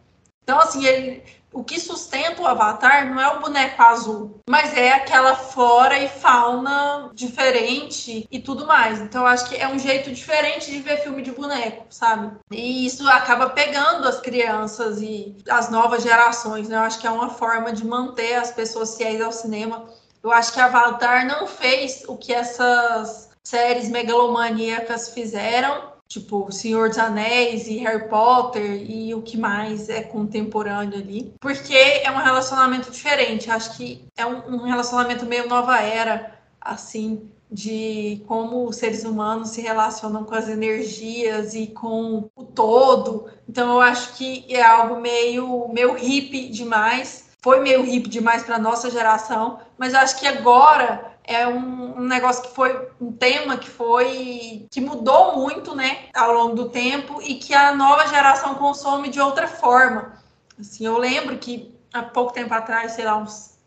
Então, 0.44 0.60
assim, 0.60 0.86
ele, 0.86 1.24
o 1.52 1.64
que 1.64 1.80
sustenta 1.80 2.44
o 2.44 2.46
Avatar 2.46 3.10
não 3.10 3.20
é 3.20 3.28
o 3.28 3.40
boneco 3.40 3.82
azul, 3.82 4.40
mas 4.48 4.76
é 4.78 4.92
aquela 4.92 5.36
flora 5.36 5.98
e 5.98 6.08
fauna 6.08 7.10
diferente 7.12 8.28
e 8.30 8.40
tudo 8.40 8.68
mais. 8.68 9.00
Então, 9.00 9.26
acho 9.26 9.50
que 9.50 9.56
é 9.56 9.68
um 9.68 9.80
jeito 9.80 10.12
diferente 10.12 10.70
de 10.70 10.80
ver 10.80 11.02
filme 11.02 11.24
de 11.24 11.32
boneco, 11.32 11.88
sabe? 11.90 12.38
E 12.52 12.86
isso 12.86 13.08
acaba 13.10 13.50
pegando 13.50 14.08
as 14.08 14.20
crianças 14.20 15.02
e 15.02 15.36
as 15.50 15.72
novas 15.72 16.04
gerações, 16.04 16.70
né? 16.70 16.78
Eu 16.78 16.82
acho 16.82 17.00
que 17.00 17.08
é 17.08 17.12
uma 17.12 17.30
forma 17.30 17.74
de 17.74 17.86
manter 17.86 18.36
as 18.36 18.52
pessoas 18.52 18.96
fiéis 18.96 19.20
ao 19.20 19.32
cinema 19.32 19.88
eu 20.24 20.32
acho 20.32 20.54
que 20.54 20.60
Avatar 20.60 21.26
não 21.26 21.48
fez 21.48 22.04
o 22.08 22.18
que 22.18 22.34
essas 22.34 23.30
séries 23.44 23.90
megalomaníacas 23.90 25.10
fizeram, 25.10 25.94
tipo 26.08 26.52
Senhor 26.52 26.90
dos 26.90 26.98
Anéis 26.98 27.68
e 27.68 27.78
Harry 27.78 28.10
Potter 28.10 28.84
e 28.90 29.14
o 29.14 29.22
que 29.22 29.38
mais 29.38 29.90
é 29.90 30.02
contemporâneo 30.02 31.00
ali, 31.00 31.34
porque 31.40 31.76
é 31.76 32.12
um 32.12 32.18
relacionamento 32.18 32.92
diferente. 32.92 33.50
Acho 33.50 33.78
que 33.78 34.06
é 34.18 34.26
um, 34.26 34.56
um 34.56 34.64
relacionamento 34.64 35.26
meio 35.26 35.48
nova 35.48 35.80
era, 35.80 36.36
assim, 36.60 37.30
de 37.52 38.22
como 38.28 38.68
os 38.68 38.76
seres 38.76 39.04
humanos 39.04 39.50
se 39.50 39.62
relacionam 39.62 40.24
com 40.24 40.36
as 40.36 40.48
energias 40.48 41.56
e 41.56 41.68
com 41.68 42.30
o 42.36 42.44
todo. 42.44 43.28
Então 43.48 43.74
eu 43.74 43.82
acho 43.82 44.14
que 44.14 44.46
é 44.50 44.62
algo 44.62 45.00
meio 45.00 45.68
meio 45.70 45.94
hippie 45.94 46.50
demais 46.50 47.29
foi 47.42 47.62
meio 47.62 47.86
hip 47.86 48.10
demais 48.10 48.44
para 48.44 48.60
nossa 48.60 48.92
geração, 48.92 49.62
mas 49.78 49.94
acho 49.94 50.20
que 50.20 50.28
agora 50.28 51.18
é 51.24 51.48
um, 51.48 52.00
um, 52.00 52.04
negócio 52.08 52.44
que 52.44 52.56
foi 52.56 52.90
um 53.00 53.12
tema 53.12 53.58
que 53.58 53.70
foi 53.70 54.68
que 54.72 54.82
mudou 54.82 55.38
muito, 55.38 55.76
né, 55.76 56.10
ao 56.14 56.34
longo 56.34 56.56
do 56.56 56.70
tempo 56.70 57.22
e 57.22 57.36
que 57.36 57.54
a 57.54 57.76
nova 57.76 58.08
geração 58.08 58.56
consome 58.56 59.10
de 59.10 59.22
outra 59.22 59.48
forma. 59.48 60.18
Assim, 60.60 60.86
eu 60.86 60.98
lembro 60.98 61.38
que 61.38 61.74
há 61.94 62.04
pouco 62.04 62.34
tempo 62.34 62.54
atrás, 62.54 62.94
sei 62.94 63.06
lá, 63.06 63.16
uns 63.18 63.58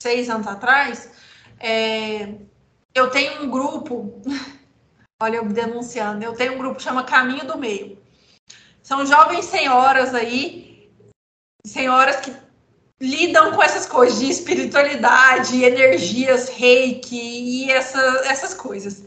seis 0.00 0.30
anos 0.30 0.46
atrás, 0.46 1.10
é, 1.58 2.34
eu 2.94 3.10
tenho 3.10 3.42
um 3.42 3.50
grupo, 3.50 4.22
olha 5.20 5.36
eu 5.36 5.44
denunciando, 5.46 6.24
eu 6.24 6.34
tenho 6.34 6.54
um 6.54 6.58
grupo 6.58 6.76
que 6.76 6.82
chama 6.82 7.04
Caminho 7.04 7.44
do 7.46 7.58
Meio. 7.58 8.02
São 8.82 9.04
jovens 9.04 9.46
senhoras 9.46 10.14
aí, 10.14 10.92
senhoras 11.66 12.16
que 12.20 12.43
lidam 13.00 13.52
com 13.52 13.62
essas 13.62 13.86
coisas 13.86 14.18
de 14.18 14.30
espiritualidade, 14.30 15.64
energias, 15.64 16.48
reiki 16.48 17.64
e 17.66 17.70
essa, 17.70 18.00
essas 18.26 18.54
coisas. 18.54 19.04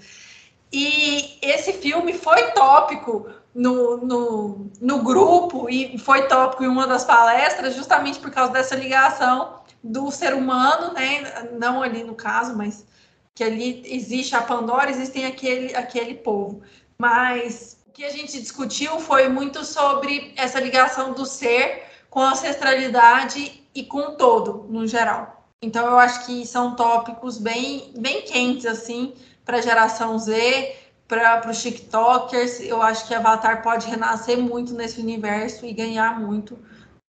E 0.71 1.39
esse 1.41 1.73
filme 1.73 2.13
foi 2.13 2.51
tópico 2.51 3.29
no, 3.55 3.97
no, 3.97 4.71
no 4.81 5.01
grupo 5.01 5.69
e 5.69 5.97
foi 5.97 6.27
tópico 6.27 6.63
em 6.63 6.67
uma 6.67 6.85
das 6.85 7.05
palestras, 7.05 7.75
justamente 7.75 8.19
por 8.19 8.29
causa 8.29 8.51
dessa 8.51 8.75
ligação 8.75 9.61
do 9.83 10.11
ser 10.11 10.33
humano, 10.33 10.93
né? 10.93 11.49
Não 11.57 11.81
ali 11.81 12.03
no 12.03 12.13
caso, 12.13 12.55
mas 12.55 12.85
que 13.33 13.43
ali 13.43 13.83
existe 13.85 14.35
a 14.35 14.41
Pandora, 14.41 14.89
existem 14.89 15.25
aquele, 15.25 15.75
aquele 15.75 16.15
povo. 16.15 16.61
Mas 16.97 17.77
o 17.87 17.91
que 17.91 18.03
a 18.03 18.09
gente 18.09 18.39
discutiu 18.39 18.99
foi 18.99 19.29
muito 19.29 19.63
sobre 19.63 20.33
essa 20.35 20.59
ligação 20.59 21.13
do 21.13 21.25
ser 21.25 21.83
com 22.09 22.19
a 22.19 22.31
ancestralidade 22.31 23.66
e 23.77 23.83
com 23.83 24.15
todo, 24.15 24.65
no 24.69 24.87
geral. 24.87 25.45
Então 25.61 25.85
eu 25.85 25.99
acho 25.99 26.25
que 26.25 26.45
são 26.47 26.75
tópicos 26.75 27.37
bem, 27.37 27.93
bem 27.95 28.23
quentes 28.23 28.65
assim 28.65 29.13
para 29.45 29.57
a 29.57 29.61
geração 29.61 30.17
Z, 30.17 30.75
para 31.07 31.47
os 31.47 31.61
TikTokers. 31.61 32.59
Eu 32.61 32.81
acho 32.81 33.07
que 33.07 33.13
Avatar 33.13 33.61
pode 33.61 33.87
renascer 33.87 34.37
muito 34.37 34.73
nesse 34.73 34.99
universo 34.99 35.63
e 35.63 35.73
ganhar 35.73 36.19
muito 36.19 36.57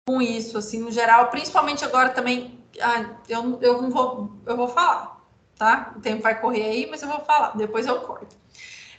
com 0.09 0.20
isso, 0.20 0.59
assim, 0.59 0.81
no 0.81 0.90
geral. 0.90 1.29
Principalmente 1.29 1.85
agora 1.85 2.09
também. 2.11 2.59
Ah, 2.81 3.14
eu, 3.29 3.59
eu 3.62 3.81
não 3.83 3.90
vou, 3.90 4.31
eu 4.44 4.57
vou 4.57 4.68
falar, 4.68 5.24
tá? 5.57 5.94
O 5.96 6.00
tempo 6.00 6.22
vai 6.22 6.38
correr 6.40 6.64
aí, 6.64 6.87
mas 6.90 7.00
eu 7.02 7.09
vou 7.09 7.20
falar. 7.20 7.57
Depois 7.57 7.87
eu 7.87 8.00
corto. 8.00 8.37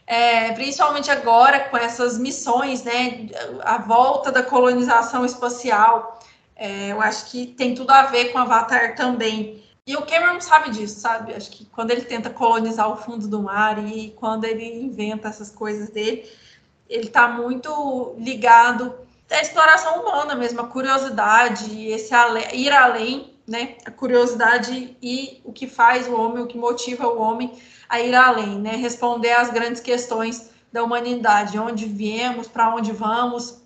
é, 0.07 0.53
principalmente 0.53 1.11
agora 1.11 1.69
com 1.69 1.75
essas 1.75 2.17
missões, 2.17 2.83
né, 2.83 3.27
a 3.61 3.77
volta 3.77 4.31
da 4.31 4.41
colonização 4.41 5.25
espacial, 5.25 6.16
é, 6.57 6.91
eu 6.91 6.99
acho 7.01 7.29
que 7.29 7.47
tem 7.47 7.75
tudo 7.75 7.91
a 7.91 8.03
ver 8.03 8.31
com 8.31 8.39
Avatar 8.39 8.95
também. 8.95 9.63
E 9.85 9.95
o 9.95 10.05
Cameron 10.05 10.41
sabe 10.41 10.71
disso, 10.71 10.99
sabe? 10.99 11.33
Acho 11.33 11.51
que 11.51 11.65
quando 11.65 11.91
ele 11.91 12.01
tenta 12.01 12.29
colonizar 12.29 12.91
o 12.91 12.97
fundo 12.97 13.27
do 13.27 13.41
mar 13.41 13.77
e 13.87 14.11
quando 14.17 14.43
ele 14.43 14.65
inventa 14.65 15.29
essas 15.29 15.49
coisas 15.49 15.89
dele, 15.89 16.29
ele 16.89 17.07
está 17.07 17.27
muito 17.27 18.15
ligado 18.17 18.93
à 19.29 19.39
exploração 19.39 20.01
humana 20.01 20.35
mesmo, 20.35 20.59
a 20.61 20.67
curiosidade, 20.67 21.87
esse 21.87 22.13
ir 22.53 22.71
além, 22.71 23.33
né? 23.47 23.75
A 23.85 23.91
curiosidade 23.91 24.97
e 25.01 25.39
o 25.45 25.53
que 25.53 25.67
faz 25.67 26.07
o 26.07 26.19
homem, 26.19 26.43
o 26.43 26.47
que 26.47 26.57
motiva 26.57 27.07
o 27.07 27.21
homem 27.21 27.53
a 27.87 28.01
ir 28.01 28.15
além, 28.15 28.59
né? 28.59 28.75
Responder 28.75 29.31
às 29.33 29.51
grandes 29.51 29.81
questões 29.81 30.49
da 30.71 30.83
humanidade, 30.83 31.57
onde 31.57 31.85
viemos, 31.85 32.47
para 32.47 32.73
onde 32.75 32.91
vamos. 32.91 33.61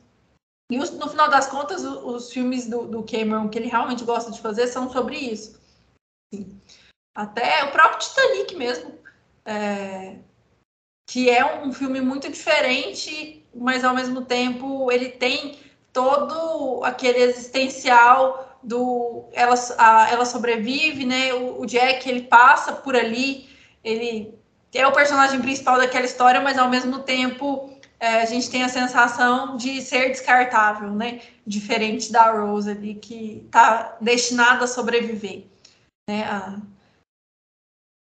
E 0.71 0.77
no 0.77 1.09
final 1.09 1.29
das 1.29 1.47
contas, 1.47 1.83
os, 1.83 2.03
os 2.03 2.31
filmes 2.31 2.65
do, 2.65 2.87
do, 2.87 3.03
Cameron 3.03 3.49
que 3.49 3.59
ele 3.59 3.67
realmente 3.67 4.05
gosta 4.05 4.31
de 4.31 4.39
fazer 4.39 4.67
são 4.67 4.89
sobre 4.89 5.17
isso. 5.17 5.59
Até 7.13 7.65
o 7.65 7.71
próprio 7.71 7.99
Titanic 7.99 8.55
mesmo, 8.55 8.97
é, 9.43 10.15
que 11.05 11.29
é 11.29 11.61
um 11.61 11.73
filme 11.73 11.99
muito 11.99 12.29
diferente, 12.29 13.45
mas 13.53 13.83
ao 13.83 13.93
mesmo 13.93 14.21
tempo 14.21 14.89
ele 14.89 15.09
tem 15.09 15.59
todo 15.91 16.85
aquele 16.85 17.19
existencial 17.19 18.57
do 18.63 19.25
ela, 19.33 19.55
a, 19.77 20.09
ela 20.09 20.23
sobrevive, 20.23 21.05
né? 21.05 21.33
O, 21.33 21.59
o 21.59 21.65
Jack 21.65 22.07
ele 22.07 22.21
passa 22.21 22.71
por 22.71 22.95
ali 22.95 23.49
ele 23.83 24.33
é 24.73 24.87
o 24.87 24.93
personagem 24.93 25.41
principal 25.41 25.77
daquela 25.77 26.05
história, 26.05 26.39
mas 26.39 26.57
ao 26.57 26.69
mesmo 26.69 26.99
tempo 26.99 27.69
é, 28.01 28.23
a 28.23 28.25
gente 28.25 28.49
tem 28.49 28.63
a 28.63 28.69
sensação 28.69 29.55
de 29.55 29.79
ser 29.79 30.09
descartável, 30.09 30.89
né? 30.89 31.21
Diferente 31.45 32.11
da 32.11 32.31
Rose 32.31 32.71
ali, 32.71 32.95
que 32.95 33.43
está 33.45 33.95
destinada 34.01 34.65
a 34.65 34.67
sobreviver. 34.67 35.45
Né? 36.09 36.23
A 36.23 36.59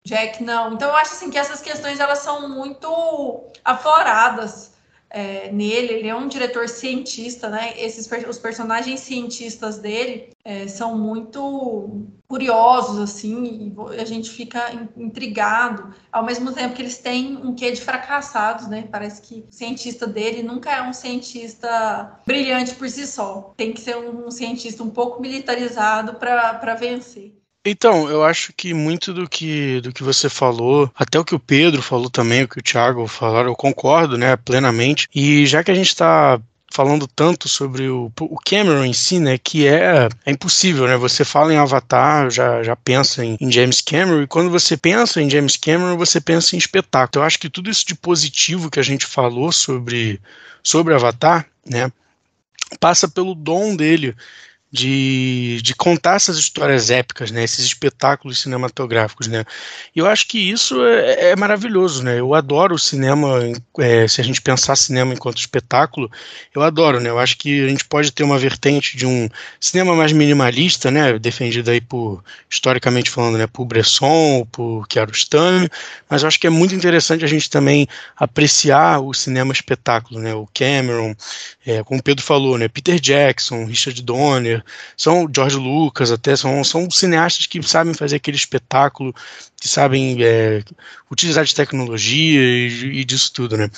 Jack 0.07 0.45
não. 0.45 0.75
Então 0.75 0.91
eu 0.91 0.97
acho 0.97 1.13
assim 1.13 1.31
que 1.31 1.39
essas 1.39 1.63
questões 1.63 1.99
elas 1.99 2.19
são 2.19 2.47
muito 2.47 3.51
afloradas 3.65 4.76
é, 5.17 5.51
nele. 5.51 5.95
Ele 5.95 6.09
é 6.09 6.15
um 6.15 6.29
diretor 6.29 6.69
cientista, 6.69 7.49
né? 7.49 7.73
Esses 7.79 8.07
os 8.29 8.39
personagens 8.39 9.01
cientistas 9.01 9.79
dele 9.79 10.29
é, 10.45 10.69
são 10.69 10.97
muito 10.99 12.07
curiosos, 12.29 12.99
assim, 12.99 13.73
e 13.79 14.01
a 14.01 14.05
gente 14.05 14.29
fica 14.29 14.73
intrigado, 14.97 15.95
ao 16.13 16.25
mesmo 16.25 16.53
tempo 16.53 16.75
que 16.75 16.83
eles 16.83 16.99
têm 16.99 17.37
um 17.37 17.55
quê 17.55 17.71
de 17.71 17.81
fracassados, 17.81 18.67
né? 18.69 18.87
Parece 18.91 19.23
que 19.23 19.47
o 19.49 19.53
cientista 19.53 20.07
dele 20.07 20.43
nunca 20.43 20.71
é 20.71 20.83
um 20.83 20.93
cientista 20.93 22.21
brilhante 22.27 22.75
por 22.75 22.89
si 22.91 23.07
só. 23.07 23.55
Tem 23.57 23.73
que 23.73 23.81
ser 23.81 23.97
um 23.97 24.31
cientista 24.31 24.83
um 24.83 24.91
pouco 24.91 25.23
militarizado 25.23 26.17
para 26.17 26.75
vencer. 26.75 27.33
Então, 27.69 28.09
eu 28.09 28.23
acho 28.23 28.53
que 28.53 28.73
muito 28.73 29.13
do 29.13 29.29
que, 29.29 29.81
do 29.81 29.93
que 29.93 30.05
você 30.05 30.29
falou, 30.29 30.89
até 30.95 31.19
o 31.19 31.25
que 31.25 31.35
o 31.35 31.41
Pedro 31.41 31.83
falou 31.83 32.09
também, 32.09 32.45
o 32.45 32.49
que 32.49 32.61
o 32.61 32.63
Thiago 32.63 33.09
falaram, 33.09 33.49
eu 33.49 33.57
concordo, 33.57 34.17
né, 34.17 34.37
plenamente. 34.37 35.09
E 35.13 35.45
já 35.47 35.65
que 35.65 35.73
a 35.73 35.75
gente 35.75 35.89
está 35.89 36.41
falando 36.71 37.09
tanto 37.09 37.49
sobre 37.49 37.89
o, 37.89 38.13
o 38.21 38.37
Cameron 38.45 38.85
em 38.85 38.93
si, 38.93 39.19
né, 39.19 39.37
que 39.37 39.67
é, 39.67 40.09
é 40.25 40.31
impossível, 40.31 40.87
né, 40.87 40.97
você 40.97 41.25
fala 41.25 41.53
em 41.53 41.57
Avatar, 41.57 42.31
já, 42.31 42.63
já 42.63 42.77
pensa 42.77 43.25
em, 43.25 43.37
em, 43.41 43.51
James 43.51 43.81
Cameron, 43.81 44.23
e 44.23 44.27
quando 44.29 44.49
você 44.49 44.77
pensa 44.77 45.21
em 45.21 45.29
James 45.29 45.57
Cameron, 45.57 45.97
você 45.97 46.21
pensa 46.21 46.55
em 46.55 46.59
espetáculo. 46.59 47.23
Eu 47.23 47.27
acho 47.27 47.39
que 47.39 47.51
tudo 47.51 47.69
isso 47.69 47.85
de 47.85 47.97
positivo 47.97 48.71
que 48.71 48.79
a 48.79 48.85
gente 48.85 49.07
falou 49.07 49.51
sobre, 49.51 50.21
sobre 50.63 50.95
Avatar, 50.95 51.47
né, 51.69 51.91
passa 52.79 53.09
pelo 53.09 53.35
dom 53.35 53.75
dele 53.75 54.15
de, 54.77 55.61
de 55.63 55.75
contar 55.75 56.17
essas 56.17 56.37
histórias 56.37 56.91
épicas, 56.91 57.31
né, 57.31 57.43
esses 57.43 57.65
espetáculos 57.65 58.43
cinematográficos, 58.43 59.27
né. 59.27 59.45
E 59.95 59.99
eu 59.99 60.07
acho 60.07 60.29
que 60.29 60.39
isso 60.39 60.85
é, 60.85 61.31
é 61.31 61.37
maravilhoso, 61.37 62.03
né. 62.03 62.21
Eu 62.21 62.35
adoro 62.35 62.75
o 62.75 62.79
cinema, 62.79 63.41
é, 63.79 64.07
se 64.07 64.21
a 64.21 64.25
gente 64.25 64.43
pensar 64.43 64.77
cinema 64.77 65.15
enquanto 65.15 65.39
espetáculo, 65.39 66.11
eu 66.55 66.63
adoro, 66.63 67.01
né. 67.01 67.09
Eu 67.09 67.19
acho 67.19 67.39
que 67.39 67.65
a 67.65 67.69
gente 67.69 67.85
pode 67.87 68.13
ter 68.13 68.23
uma 68.23 68.39
vertente 68.39 68.97
de 68.97 69.07
um 69.07 69.29
cinema 69.59 69.97
mais 69.97 70.13
minimalista, 70.13 70.91
né, 70.91 71.19
defendido 71.19 71.71
aí 71.71 71.81
por 71.81 72.23
historicamente 72.51 73.11
falando, 73.11 73.39
né, 73.39 73.47
por 73.47 73.65
Bresson, 73.65 74.47
por 74.53 74.87
Kiarostami, 74.89 75.71
mas 76.09 76.23
eu 76.23 76.29
acho 76.29 76.39
que 76.39 76.47
é 76.47 76.51
muito 76.51 76.75
interessante 76.75 77.25
a 77.25 77.29
gente 77.29 77.49
também 77.49 77.89
apreciar 78.15 79.01
o 79.01 79.15
cinema 79.15 79.55
espetáculo, 79.55 80.21
né. 80.21 80.35
O 80.35 80.47
Cameron, 80.53 81.15
é, 81.65 81.83
como 81.83 82.01
o 82.01 82.03
Pedro 82.03 82.23
falou, 82.23 82.59
né, 82.59 82.69
Peter 82.69 83.01
Jackson, 83.01 83.65
Richard 83.65 84.03
Donner 84.03 84.66
são 84.97 85.29
George 85.35 85.57
Lucas 85.57 86.11
até, 86.11 86.37
são, 86.37 86.63
são 86.65 86.91
cineastas 86.91 87.47
que 87.47 87.63
sabem 87.63 87.95
fazer 87.95 88.17
aquele 88.17 88.37
espetáculo, 88.37 89.15
que 89.61 89.69
sabem 89.69 90.17
é, 90.21 90.63
utilizar 91.11 91.45
de 91.45 91.55
tecnologia 91.55 92.41
e, 92.41 93.01
e, 93.01 93.05
disso 93.05 93.33
tudo, 93.33 93.57
né? 93.57 93.71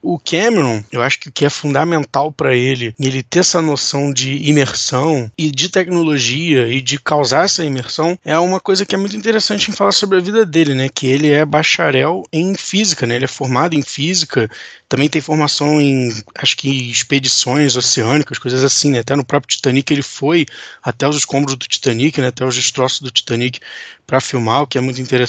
O 0.00 0.18
Cameron, 0.18 0.82
eu 0.92 1.02
acho 1.02 1.18
que 1.18 1.28
o 1.28 1.32
que 1.32 1.44
é 1.44 1.50
fundamental 1.50 2.30
para 2.30 2.54
ele, 2.54 2.94
ele 3.00 3.22
ter 3.22 3.40
essa 3.40 3.60
noção 3.60 4.12
de 4.12 4.36
imersão 4.48 5.30
e 5.36 5.50
de 5.50 5.68
tecnologia 5.68 6.68
e 6.68 6.80
de 6.80 6.98
causar 6.98 7.46
essa 7.46 7.64
imersão, 7.64 8.18
é 8.24 8.38
uma 8.38 8.60
coisa 8.60 8.86
que 8.86 8.94
é 8.94 8.98
muito 8.98 9.16
interessante 9.16 9.70
em 9.70 9.74
falar 9.74 9.92
sobre 9.92 10.18
a 10.18 10.20
vida 10.20 10.46
dele, 10.46 10.74
né? 10.74 10.88
Que 10.88 11.06
ele 11.06 11.30
é 11.30 11.44
bacharel 11.44 12.24
em 12.32 12.54
física, 12.54 13.06
né? 13.06 13.16
Ele 13.16 13.24
é 13.24 13.28
formado 13.28 13.74
em 13.74 13.82
física, 13.82 14.48
também 14.88 15.08
tem 15.08 15.20
formação 15.20 15.80
em, 15.80 16.14
acho 16.36 16.56
que 16.56 16.90
expedições 16.90 17.76
oceânicas, 17.76 18.38
coisas 18.38 18.62
assim, 18.62 18.92
né? 18.92 19.00
Até 19.00 19.16
no 19.16 19.24
próprio 19.24 19.56
Titanic 19.56 19.92
ele 19.92 20.02
foi 20.02 20.46
até 20.82 21.08
os 21.08 21.16
escombros 21.16 21.56
do 21.56 21.66
Titanic, 21.66 22.20
né? 22.20 22.28
Até 22.28 22.44
os 22.44 22.54
destroços 22.54 23.00
do 23.00 23.10
Titanic 23.10 23.58
para 24.06 24.20
filmar, 24.20 24.62
o 24.62 24.66
que 24.66 24.78
é 24.78 24.80
muito 24.80 25.00
interessante. 25.00 25.23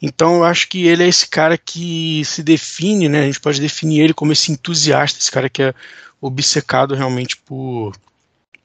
Então 0.00 0.36
eu 0.36 0.44
acho 0.44 0.68
que 0.68 0.86
ele 0.86 1.02
é 1.04 1.08
esse 1.08 1.26
cara 1.28 1.56
que 1.56 2.24
se 2.24 2.42
define, 2.42 3.08
né? 3.08 3.20
A 3.20 3.26
gente 3.26 3.40
pode 3.40 3.60
definir 3.60 4.00
ele 4.00 4.14
como 4.14 4.32
esse 4.32 4.52
entusiasta, 4.52 5.18
esse 5.18 5.30
cara 5.30 5.48
que 5.48 5.62
é 5.62 5.74
obcecado 6.20 6.94
realmente 6.94 7.36
por, 7.36 7.94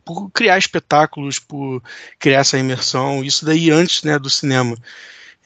por 0.04 0.30
criar 0.32 0.58
espetáculos, 0.58 1.40
por 1.40 1.82
criar 2.20 2.40
essa 2.40 2.58
imersão, 2.58 3.24
isso 3.24 3.46
daí 3.46 3.70
antes 3.70 4.04
né, 4.04 4.18
do 4.18 4.30
cinema. 4.30 4.78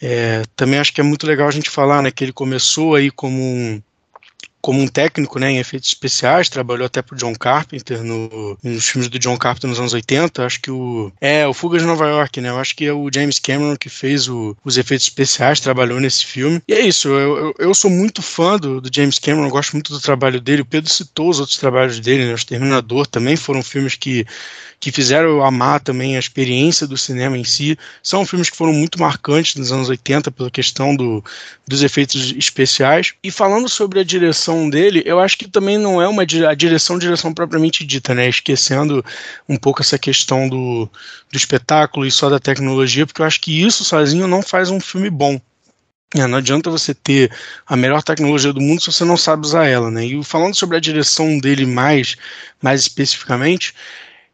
É, 0.01 0.43
também 0.55 0.79
acho 0.79 0.93
que 0.93 1.01
é 1.01 1.03
muito 1.03 1.25
legal 1.25 1.47
a 1.47 1.51
gente 1.51 1.69
falar 1.69 2.01
né, 2.01 2.11
que 2.11 2.23
ele 2.23 2.33
começou 2.33 2.95
aí 2.95 3.09
como 3.09 3.41
um, 3.41 3.81
como 4.65 4.81
um 4.81 4.87
técnico 4.87 5.37
né, 5.37 5.51
em 5.51 5.59
efeitos 5.59 5.89
especiais, 5.89 6.49
trabalhou 6.49 6.87
até 6.87 6.99
pro 6.99 7.15
John 7.15 7.35
Carpenter 7.35 8.01
no, 8.01 8.57
nos 8.63 8.87
filmes 8.87 9.07
do 9.07 9.19
John 9.19 9.37
Carpenter 9.37 9.69
nos 9.69 9.79
anos 9.79 9.93
80. 9.93 10.43
Acho 10.43 10.59
que 10.59 10.71
o. 10.71 11.11
É, 11.21 11.45
o 11.45 11.53
Fuga 11.53 11.77
de 11.77 11.85
Nova 11.85 12.07
York, 12.07 12.41
né? 12.41 12.49
Eu 12.49 12.57
acho 12.57 12.75
que 12.75 12.83
é 12.83 12.91
o 12.91 13.07
James 13.13 13.37
Cameron 13.37 13.77
que 13.77 13.89
fez 13.89 14.27
o, 14.27 14.57
os 14.65 14.75
efeitos 14.75 15.05
especiais, 15.05 15.59
trabalhou 15.59 15.99
nesse 15.99 16.25
filme. 16.25 16.63
E 16.67 16.73
é 16.73 16.79
isso, 16.79 17.09
eu, 17.09 17.37
eu, 17.37 17.55
eu 17.59 17.75
sou 17.75 17.91
muito 17.91 18.23
fã 18.23 18.57
do, 18.57 18.81
do, 18.81 18.89
James 18.91 19.19
Cameron, 19.19 19.49
gosto 19.49 19.73
muito 19.73 19.93
do 19.93 20.01
trabalho 20.01 20.41
dele. 20.41 20.63
O 20.63 20.65
Pedro 20.65 20.91
citou 20.91 21.29
os 21.29 21.39
outros 21.39 21.59
trabalhos 21.59 21.99
dele, 21.99 22.25
né? 22.25 22.31
O 22.31 22.35
Exterminador 22.35 23.05
também 23.05 23.35
foram 23.35 23.61
filmes 23.61 23.93
que 23.93 24.25
que 24.79 24.91
fizeram 24.91 25.29
eu 25.29 25.43
amar 25.43 25.79
também 25.79 26.15
a 26.15 26.19
experiência 26.19 26.85
do 26.87 26.97
cinema 26.97 27.37
em 27.37 27.43
si. 27.43 27.77
São 28.03 28.25
filmes 28.25 28.49
que 28.49 28.57
foram 28.57 28.73
muito 28.73 28.99
marcantes 28.99 29.55
nos 29.55 29.71
anos 29.71 29.89
80 29.89 30.31
pela 30.31 30.51
questão 30.51 30.95
do, 30.95 31.23
dos 31.67 31.83
efeitos 31.83 32.33
especiais. 32.37 33.13
E 33.23 33.31
falando 33.31 33.67
sobre 33.69 33.99
a 33.99 34.03
direção 34.03 34.69
dele, 34.69 35.01
eu 35.05 35.19
acho 35.19 35.37
que 35.37 35.47
também 35.47 35.77
não 35.77 36.01
é 36.01 36.07
uma 36.07 36.23
a 36.23 36.55
direção, 36.55 36.99
direção 36.99 37.33
propriamente 37.33 37.85
dita, 37.85 38.13
né? 38.13 38.27
Esquecendo 38.27 39.03
um 39.47 39.57
pouco 39.57 39.81
essa 39.81 39.97
questão 39.97 40.47
do, 40.47 40.89
do 41.31 41.37
espetáculo 41.37 42.05
e 42.05 42.11
só 42.11 42.29
da 42.29 42.39
tecnologia, 42.39 43.05
porque 43.05 43.21
eu 43.21 43.25
acho 43.25 43.41
que 43.41 43.63
isso 43.63 43.83
sozinho 43.83 44.27
não 44.27 44.41
faz 44.41 44.69
um 44.69 44.79
filme 44.79 45.09
bom. 45.09 45.39
É, 46.13 46.25
não 46.27 46.37
adianta 46.37 46.69
você 46.69 46.93
ter 46.93 47.29
a 47.67 47.75
melhor 47.75 48.01
tecnologia 48.01 48.53
do 48.53 48.61
mundo 48.61 48.79
se 48.79 48.91
você 48.91 49.03
não 49.03 49.17
sabe 49.17 49.45
usar 49.45 49.65
ela, 49.65 49.91
né? 49.91 50.05
E 50.05 50.23
falando 50.23 50.55
sobre 50.55 50.77
a 50.77 50.79
direção 50.79 51.37
dele 51.39 51.65
mais, 51.65 52.15
mais 52.61 52.81
especificamente, 52.81 53.73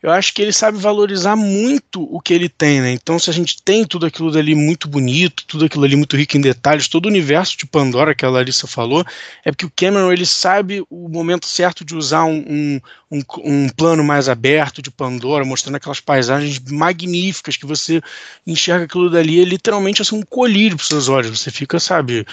eu 0.01 0.11
acho 0.11 0.33
que 0.33 0.41
ele 0.41 0.51
sabe 0.51 0.79
valorizar 0.79 1.35
muito 1.35 2.03
o 2.03 2.19
que 2.19 2.33
ele 2.33 2.49
tem, 2.49 2.81
né? 2.81 2.91
Então, 2.91 3.19
se 3.19 3.29
a 3.29 3.33
gente 3.33 3.61
tem 3.61 3.85
tudo 3.85 4.07
aquilo 4.07 4.31
dali 4.31 4.55
muito 4.55 4.87
bonito, 4.87 5.45
tudo 5.45 5.65
aquilo 5.65 5.83
ali 5.83 5.95
muito 5.95 6.17
rico 6.17 6.35
em 6.35 6.41
detalhes, 6.41 6.87
todo 6.87 7.05
o 7.05 7.09
universo 7.09 7.55
de 7.55 7.67
Pandora 7.67 8.15
que 8.15 8.25
a 8.25 8.29
Larissa 8.29 8.65
falou, 8.65 9.05
é 9.45 9.51
porque 9.51 9.65
o 9.65 9.71
Cameron 9.75 10.11
ele 10.11 10.25
sabe 10.25 10.83
o 10.89 11.07
momento 11.07 11.45
certo 11.45 11.85
de 11.85 11.95
usar 11.95 12.25
um, 12.25 12.39
um, 12.39 12.81
um, 13.11 13.21
um, 13.43 13.69
plano 13.69 14.03
mais 14.03 14.29
aberto 14.29 14.81
de 14.81 14.89
Pandora, 14.89 15.43
mostrando 15.43 15.75
aquelas 15.75 15.99
paisagens 15.99 16.59
magníficas 16.59 17.57
que 17.57 17.65
você 17.65 18.01
enxerga 18.47 18.85
aquilo 18.85 19.09
dali, 19.09 19.41
é 19.41 19.43
literalmente 19.43 20.01
assim, 20.01 20.15
um 20.15 20.23
colírio 20.23 20.77
para 20.77 20.85
seus 20.85 21.09
olhos. 21.09 21.37
Você 21.37 21.51
fica, 21.51 21.79
sabe, 21.79 22.25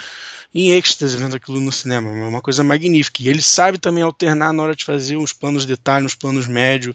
em 0.54 0.70
êxtase 0.70 1.16
vendo 1.16 1.36
aquilo 1.36 1.60
no 1.60 1.70
cinema. 1.70 2.10
É 2.10 2.28
uma 2.28 2.40
coisa 2.40 2.64
magnífica. 2.64 3.22
E 3.22 3.28
ele 3.28 3.42
sabe 3.42 3.78
também 3.78 4.02
alternar 4.02 4.52
na 4.52 4.62
hora 4.62 4.74
de 4.74 4.84
fazer 4.84 5.16
uns 5.16 5.32
planos 5.32 5.62
de 5.62 5.68
detalhe, 5.68 6.06
uns 6.06 6.14
planos 6.14 6.46
médios, 6.46 6.94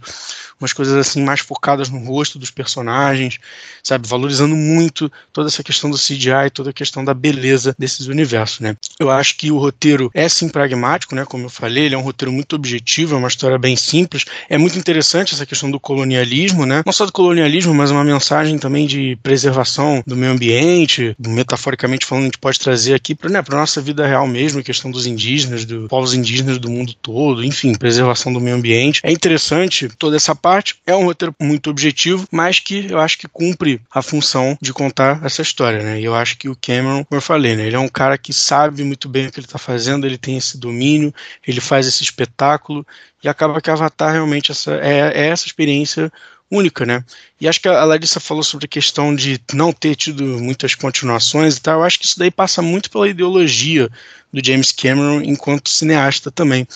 umas 0.60 0.74
coisas 0.74 0.96
assim 0.96 1.24
mais 1.24 1.42
focadas 1.42 1.90
no 1.90 2.00
rosto 2.00 2.40
dos 2.40 2.50
personagens, 2.50 3.40
sabe? 3.84 4.08
Valorizando 4.08 4.56
muito 4.56 5.12
toda 5.32 5.50
essa 5.50 5.64
questão 5.64 5.90
do 5.90 5.98
CGI, 5.98 6.50
toda 6.54 6.72
a 6.72 6.74
questão 6.74 7.04
da 7.04 7.14
beleza 7.14 7.76
desses 7.78 8.08
universos, 8.08 8.60
né? 8.60 8.76
Eu 9.00 9.12
acho 9.12 9.38
que 9.38 9.52
o 9.52 9.58
roteiro 9.58 10.10
é 10.14 10.28
sim 10.28 10.50
pragmático, 10.50 11.14
né? 11.16 11.26
Como 11.26 11.46
eu 11.46 11.50
falei, 11.50 11.86
ele 11.86 11.96
é 11.96 11.98
um 11.98 12.02
roteiro 12.02 12.32
muito 12.32 12.56
objetivo, 12.56 13.16
é 13.16 13.18
uma 13.18 13.28
história 13.28 13.58
bem 13.58 13.73
simples. 13.76 14.26
É 14.50 14.58
muito 14.58 14.78
interessante 14.78 15.34
essa 15.34 15.46
questão 15.46 15.70
do 15.70 15.80
colonialismo, 15.80 16.66
né? 16.66 16.84
Não 16.86 16.94
só 16.94 17.06
do 17.06 17.12
colonialismo, 17.12 17.74
mas 17.74 17.92
uma 17.92 18.04
mensagem 18.04 18.58
também 18.58 18.86
de 18.86 19.18
preservação 19.22 20.04
do 20.06 20.16
meio 20.16 20.32
ambiente, 20.32 21.16
metaforicamente 21.20 22.06
falando, 22.06 22.24
a 22.24 22.28
gente 22.28 22.38
pode 22.38 22.60
trazer 22.60 22.94
aqui 22.94 23.16
para 23.16 23.30
né, 23.30 23.44
a 23.48 23.56
nossa 23.56 23.82
vida 23.82 24.06
real 24.06 24.28
mesmo, 24.28 24.60
a 24.60 24.64
questão 24.64 24.92
dos 24.92 25.06
indígenas, 25.06 25.66
dos 25.66 25.88
povos 25.88 26.14
indígenas 26.14 26.58
do 26.58 26.70
mundo 26.70 26.94
todo, 26.94 27.44
enfim, 27.44 27.74
preservação 27.74 28.32
do 28.32 28.40
meio 28.40 28.56
ambiente. 28.56 29.02
É 29.04 29.12
interessante 29.12 29.90
toda 29.98 30.16
essa 30.16 30.36
parte. 30.36 30.76
É 30.86 30.96
um 30.96 31.06
roteiro 31.06 31.36
muito 31.40 31.70
objetivo, 31.70 32.28
mas 32.32 32.60
que 32.60 32.88
eu 32.90 33.00
acho 33.00 33.18
que 33.18 33.28
cumpre 33.28 33.82
a 33.92 34.02
função 34.02 34.58
de 34.62 34.74
contar 34.74 35.22
essa 35.24 35.42
história, 35.42 35.82
né? 35.82 36.00
E 36.00 36.06
eu 36.06 36.16
acho 36.16 36.38
que 36.38 36.50
o 36.50 36.56
Cameron, 36.56 37.04
como 37.04 37.18
eu 37.18 37.22
falei, 37.22 37.56
né? 37.56 37.68
Ele 37.68 37.76
é 37.76 37.80
um 37.80 37.88
cara 37.88 38.18
que 38.18 38.34
sabe 38.34 38.84
muito 38.84 39.08
bem 39.10 39.28
o 39.28 39.32
que 39.32 39.40
ele 39.40 39.48
está 39.48 39.58
fazendo, 39.58 40.06
ele 40.06 40.18
tem 40.18 40.38
esse 40.38 40.58
domínio, 40.58 41.14
ele 41.46 41.62
faz 41.62 41.88
esse 41.88 42.04
espetáculo 42.04 42.86
e 43.24 43.30
acaba 43.30 43.62
que 43.62 43.72
Avatar 43.72 44.12
realmente 44.12 44.52
essa, 44.52 44.74
é, 44.76 45.12
é 45.14 45.28
essa 45.28 45.46
experiência 45.46 46.12
única, 46.52 46.86
né? 46.86 47.04
E 47.42 47.48
acho 47.48 47.60
que 47.60 47.68
a 47.68 47.84
Larissa 47.84 48.20
falou 48.20 48.44
sobre 48.44 48.66
a 48.66 48.70
questão 48.70 49.16
de 49.16 49.40
não 49.54 49.74
ter 49.74 49.96
tido 49.96 50.24
muitas 50.24 50.76
continuações 50.76 51.58
e 51.58 51.62
tal. 51.62 51.80
Eu 51.80 51.84
acho 51.84 52.00
que 52.00 52.06
isso 52.06 52.20
daí 52.20 52.30
passa 52.30 52.62
muito 52.62 52.92
pela 52.92 53.10
ideologia 53.10 53.90
do 54.32 54.46
James 54.46 54.72
Cameron 54.72 55.22
enquanto 55.22 55.70
cineasta 55.70 56.30
também, 56.32 56.68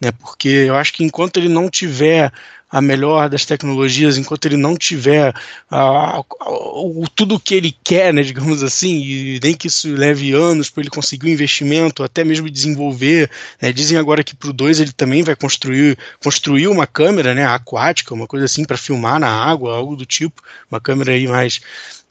né? 0.00 0.12
Porque 0.12 0.48
eu 0.48 0.76
acho 0.76 0.92
que 0.92 1.04
enquanto 1.04 1.38
ele 1.38 1.48
não 1.48 1.70
tiver 1.70 2.32
a 2.72 2.80
melhor 2.80 3.28
das 3.28 3.44
tecnologias, 3.44 4.16
enquanto 4.16 4.46
ele 4.46 4.56
não 4.56 4.74
tiver 4.74 5.34
o, 5.70 7.04
tudo 7.14 7.34
o 7.34 7.40
que 7.40 7.54
ele 7.54 7.76
quer, 7.84 8.14
né, 8.14 8.22
digamos 8.22 8.62
assim, 8.62 8.96
e 8.96 9.40
nem 9.42 9.54
que 9.54 9.66
isso 9.66 9.94
leve 9.94 10.32
anos 10.32 10.70
para 10.70 10.80
ele 10.80 10.90
conseguir 10.90 11.26
o 11.26 11.28
um 11.28 11.32
investimento, 11.32 12.02
até 12.02 12.24
mesmo 12.24 12.48
desenvolver. 12.48 13.30
Né, 13.60 13.70
dizem 13.72 13.98
agora 13.98 14.24
que 14.24 14.34
para 14.34 14.48
o 14.48 14.54
2 14.54 14.80
ele 14.80 14.92
também 14.92 15.22
vai 15.22 15.36
construir, 15.36 15.98
construir 16.24 16.66
uma 16.68 16.86
câmera 16.86 17.34
né, 17.34 17.44
aquática, 17.44 18.14
uma 18.14 18.26
coisa 18.26 18.46
assim, 18.46 18.64
para 18.64 18.78
filmar 18.78 19.20
na 19.20 19.28
água, 19.28 19.76
algo 19.76 19.94
do 19.94 20.06
tipo, 20.06 20.42
uma 20.70 20.80
câmera 20.80 21.12
aí 21.12 21.28
mais 21.28 21.60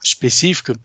específica 0.03 0.76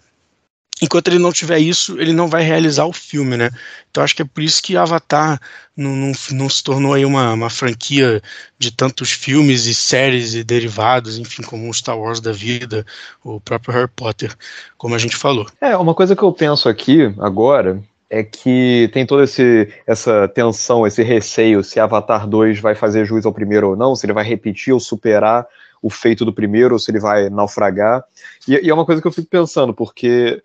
enquanto 0.80 1.08
ele 1.08 1.18
não 1.18 1.32
tiver 1.32 1.58
isso, 1.58 1.98
ele 1.98 2.12
não 2.12 2.28
vai 2.28 2.42
realizar 2.42 2.84
o 2.84 2.92
filme, 2.92 3.36
né? 3.36 3.50
Então 3.90 4.04
acho 4.04 4.14
que 4.14 4.22
é 4.22 4.24
por 4.24 4.42
isso 4.42 4.62
que 4.62 4.76
Avatar 4.76 5.40
não, 5.76 5.96
não, 5.96 6.12
não 6.32 6.48
se 6.48 6.62
tornou 6.62 6.92
aí 6.92 7.04
uma, 7.04 7.32
uma, 7.32 7.48
franquia 7.48 8.22
de 8.58 8.70
tantos 8.70 9.10
filmes 9.10 9.64
e 9.66 9.74
séries 9.74 10.34
e 10.34 10.44
derivados, 10.44 11.18
enfim, 11.18 11.42
como 11.42 11.68
o 11.68 11.74
Star 11.74 11.98
Wars 11.98 12.20
da 12.20 12.32
vida, 12.32 12.84
o 13.24 13.40
próprio 13.40 13.72
Harry 13.74 13.90
Potter, 13.94 14.34
como 14.76 14.94
a 14.94 14.98
gente 14.98 15.16
falou. 15.16 15.46
É, 15.60 15.76
uma 15.76 15.94
coisa 15.94 16.14
que 16.14 16.22
eu 16.22 16.32
penso 16.32 16.68
aqui 16.68 17.14
agora 17.18 17.82
é 18.08 18.22
que 18.22 18.88
tem 18.92 19.04
toda 19.06 19.24
essa 19.86 20.28
tensão, 20.28 20.86
esse 20.86 21.02
receio 21.02 21.64
se 21.64 21.80
Avatar 21.80 22.26
2 22.26 22.60
vai 22.60 22.74
fazer 22.74 23.04
juiz 23.04 23.26
ao 23.26 23.32
primeiro 23.32 23.70
ou 23.70 23.76
não, 23.76 23.96
se 23.96 24.06
ele 24.06 24.12
vai 24.12 24.24
repetir 24.24 24.72
ou 24.72 24.78
superar 24.78 25.46
o 25.82 25.90
feito 25.90 26.24
do 26.24 26.32
primeiro, 26.32 26.74
ou 26.74 26.78
se 26.78 26.90
ele 26.90 27.00
vai 27.00 27.28
naufragar. 27.30 28.04
E, 28.46 28.54
e 28.54 28.70
é 28.70 28.74
uma 28.74 28.84
coisa 28.84 29.00
que 29.00 29.08
eu 29.08 29.12
fico 29.12 29.28
pensando, 29.28 29.74
porque 29.74 30.42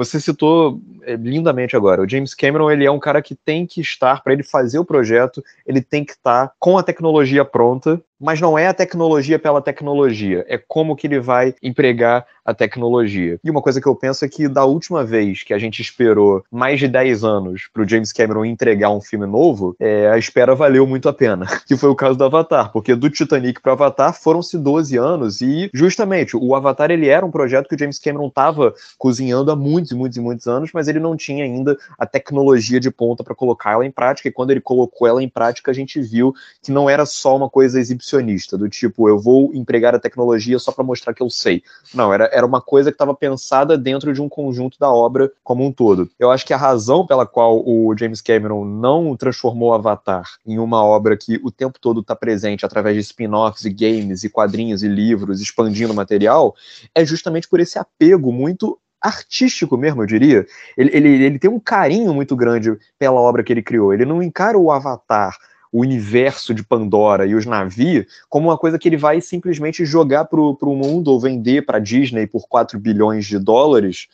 você 0.00 0.18
citou 0.18 0.80
é, 1.02 1.14
lindamente 1.14 1.76
agora. 1.76 2.00
O 2.00 2.08
James 2.08 2.32
Cameron 2.32 2.70
ele 2.70 2.86
é 2.86 2.90
um 2.90 2.98
cara 2.98 3.20
que 3.20 3.34
tem 3.34 3.66
que 3.66 3.82
estar 3.82 4.22
para 4.22 4.32
ele 4.32 4.42
fazer 4.42 4.78
o 4.78 4.84
projeto, 4.84 5.44
ele 5.66 5.82
tem 5.82 6.06
que 6.06 6.12
estar 6.12 6.54
com 6.58 6.78
a 6.78 6.82
tecnologia 6.82 7.44
pronta 7.44 8.02
mas 8.20 8.40
não 8.40 8.58
é 8.58 8.66
a 8.66 8.74
tecnologia 8.74 9.38
pela 9.38 9.62
tecnologia, 9.62 10.44
é 10.46 10.58
como 10.58 10.94
que 10.94 11.06
ele 11.06 11.18
vai 11.18 11.54
empregar 11.62 12.26
a 12.44 12.52
tecnologia. 12.52 13.38
E 13.42 13.50
uma 13.50 13.62
coisa 13.62 13.80
que 13.80 13.86
eu 13.86 13.94
penso 13.94 14.24
é 14.24 14.28
que 14.28 14.48
da 14.48 14.64
última 14.64 15.04
vez 15.04 15.42
que 15.42 15.54
a 15.54 15.58
gente 15.58 15.80
esperou 15.80 16.44
mais 16.50 16.78
de 16.78 16.88
10 16.88 17.24
anos 17.24 17.68
para 17.72 17.82
o 17.82 17.88
James 17.88 18.12
Cameron 18.12 18.44
entregar 18.44 18.90
um 18.90 19.00
filme 19.00 19.26
novo, 19.26 19.74
é, 19.78 20.10
a 20.10 20.18
espera 20.18 20.54
valeu 20.54 20.86
muito 20.86 21.08
a 21.08 21.12
pena, 21.12 21.46
que 21.66 21.76
foi 21.76 21.88
o 21.88 21.94
caso 21.94 22.18
do 22.18 22.24
Avatar, 22.24 22.72
porque 22.72 22.94
do 22.94 23.08
Titanic 23.08 23.60
para 23.62 23.72
Avatar 23.72 24.12
foram-se 24.12 24.58
12 24.58 24.96
anos 24.96 25.40
e 25.40 25.70
justamente 25.72 26.36
o 26.36 26.54
Avatar 26.54 26.90
ele 26.90 27.08
era 27.08 27.24
um 27.24 27.30
projeto 27.30 27.68
que 27.68 27.74
o 27.74 27.78
James 27.78 27.98
Cameron 27.98 28.26
estava 28.26 28.74
cozinhando 28.98 29.50
há 29.50 29.56
muitos 29.56 29.92
e 29.92 29.94
muitos 29.94 30.18
e 30.18 30.20
muitos 30.20 30.46
anos, 30.46 30.70
mas 30.74 30.88
ele 30.88 30.98
não 30.98 31.16
tinha 31.16 31.44
ainda 31.44 31.78
a 31.98 32.04
tecnologia 32.04 32.80
de 32.80 32.90
ponta 32.90 33.22
para 33.22 33.34
colocar 33.34 33.72
ela 33.72 33.86
em 33.86 33.90
prática 33.90 34.28
e 34.28 34.32
quando 34.32 34.50
ele 34.50 34.60
colocou 34.60 35.06
ela 35.06 35.22
em 35.22 35.28
prática 35.28 35.70
a 35.70 35.74
gente 35.74 36.00
viu 36.00 36.34
que 36.62 36.72
não 36.72 36.90
era 36.90 37.06
só 37.06 37.36
uma 37.36 37.48
coisa 37.48 37.78
exibicionista 37.78 38.09
do 38.58 38.68
tipo, 38.68 39.08
eu 39.08 39.18
vou 39.18 39.54
empregar 39.54 39.94
a 39.94 39.98
tecnologia 39.98 40.58
só 40.58 40.72
para 40.72 40.84
mostrar 40.84 41.14
que 41.14 41.22
eu 41.22 41.30
sei. 41.30 41.62
Não, 41.94 42.12
era, 42.12 42.28
era 42.32 42.46
uma 42.46 42.60
coisa 42.60 42.90
que 42.90 42.94
estava 42.94 43.14
pensada 43.14 43.76
dentro 43.76 44.12
de 44.12 44.20
um 44.20 44.28
conjunto 44.28 44.78
da 44.78 44.90
obra 44.90 45.30
como 45.42 45.64
um 45.64 45.72
todo. 45.72 46.10
Eu 46.18 46.30
acho 46.30 46.46
que 46.46 46.54
a 46.54 46.56
razão 46.56 47.06
pela 47.06 47.26
qual 47.26 47.62
o 47.66 47.94
James 47.96 48.20
Cameron 48.20 48.64
não 48.64 49.16
transformou 49.16 49.74
Avatar 49.74 50.24
em 50.46 50.58
uma 50.58 50.84
obra 50.84 51.16
que 51.16 51.40
o 51.44 51.50
tempo 51.50 51.78
todo 51.80 52.00
está 52.00 52.16
presente 52.16 52.64
através 52.66 52.94
de 52.96 53.00
spin-offs 53.02 53.64
e 53.64 53.70
games 53.70 54.24
e 54.24 54.30
quadrinhos 54.30 54.82
e 54.82 54.88
livros, 54.88 55.40
expandindo 55.40 55.92
o 55.92 55.96
material, 55.96 56.54
é 56.94 57.04
justamente 57.04 57.48
por 57.48 57.60
esse 57.60 57.78
apego 57.78 58.32
muito 58.32 58.78
artístico 59.00 59.76
mesmo, 59.76 60.02
eu 60.02 60.06
diria. 60.06 60.46
Ele, 60.76 60.90
ele, 60.92 61.08
ele 61.24 61.38
tem 61.38 61.50
um 61.50 61.58
carinho 61.58 62.12
muito 62.12 62.36
grande 62.36 62.76
pela 62.98 63.18
obra 63.20 63.42
que 63.42 63.52
ele 63.52 63.62
criou. 63.62 63.94
Ele 63.94 64.04
não 64.04 64.22
encara 64.22 64.58
o 64.58 64.70
Avatar 64.70 65.36
o 65.72 65.80
universo 65.80 66.52
de 66.52 66.64
Pandora 66.64 67.26
e 67.26 67.34
os 67.34 67.46
navios 67.46 68.06
como 68.28 68.48
uma 68.48 68.58
coisa 68.58 68.78
que 68.78 68.88
ele 68.88 68.96
vai 68.96 69.20
simplesmente 69.20 69.84
jogar 69.84 70.24
para 70.24 70.40
o 70.40 70.76
mundo 70.76 71.08
ou 71.08 71.20
vender 71.20 71.64
para 71.64 71.78
Disney 71.78 72.26
por 72.26 72.48
4 72.48 72.78
bilhões 72.78 73.26
de 73.26 73.38
dólares, 73.38 74.08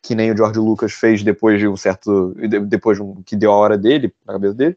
que 0.00 0.14
nem 0.14 0.32
o 0.32 0.36
George 0.36 0.58
Lucas 0.58 0.92
fez 0.92 1.22
depois 1.22 1.60
de 1.60 1.68
um 1.68 1.76
certo. 1.76 2.34
depois 2.66 2.98
que 3.26 3.36
deu 3.36 3.52
a 3.52 3.56
hora 3.56 3.78
dele, 3.78 4.12
na 4.26 4.32
cabeça 4.32 4.54
dele. 4.54 4.76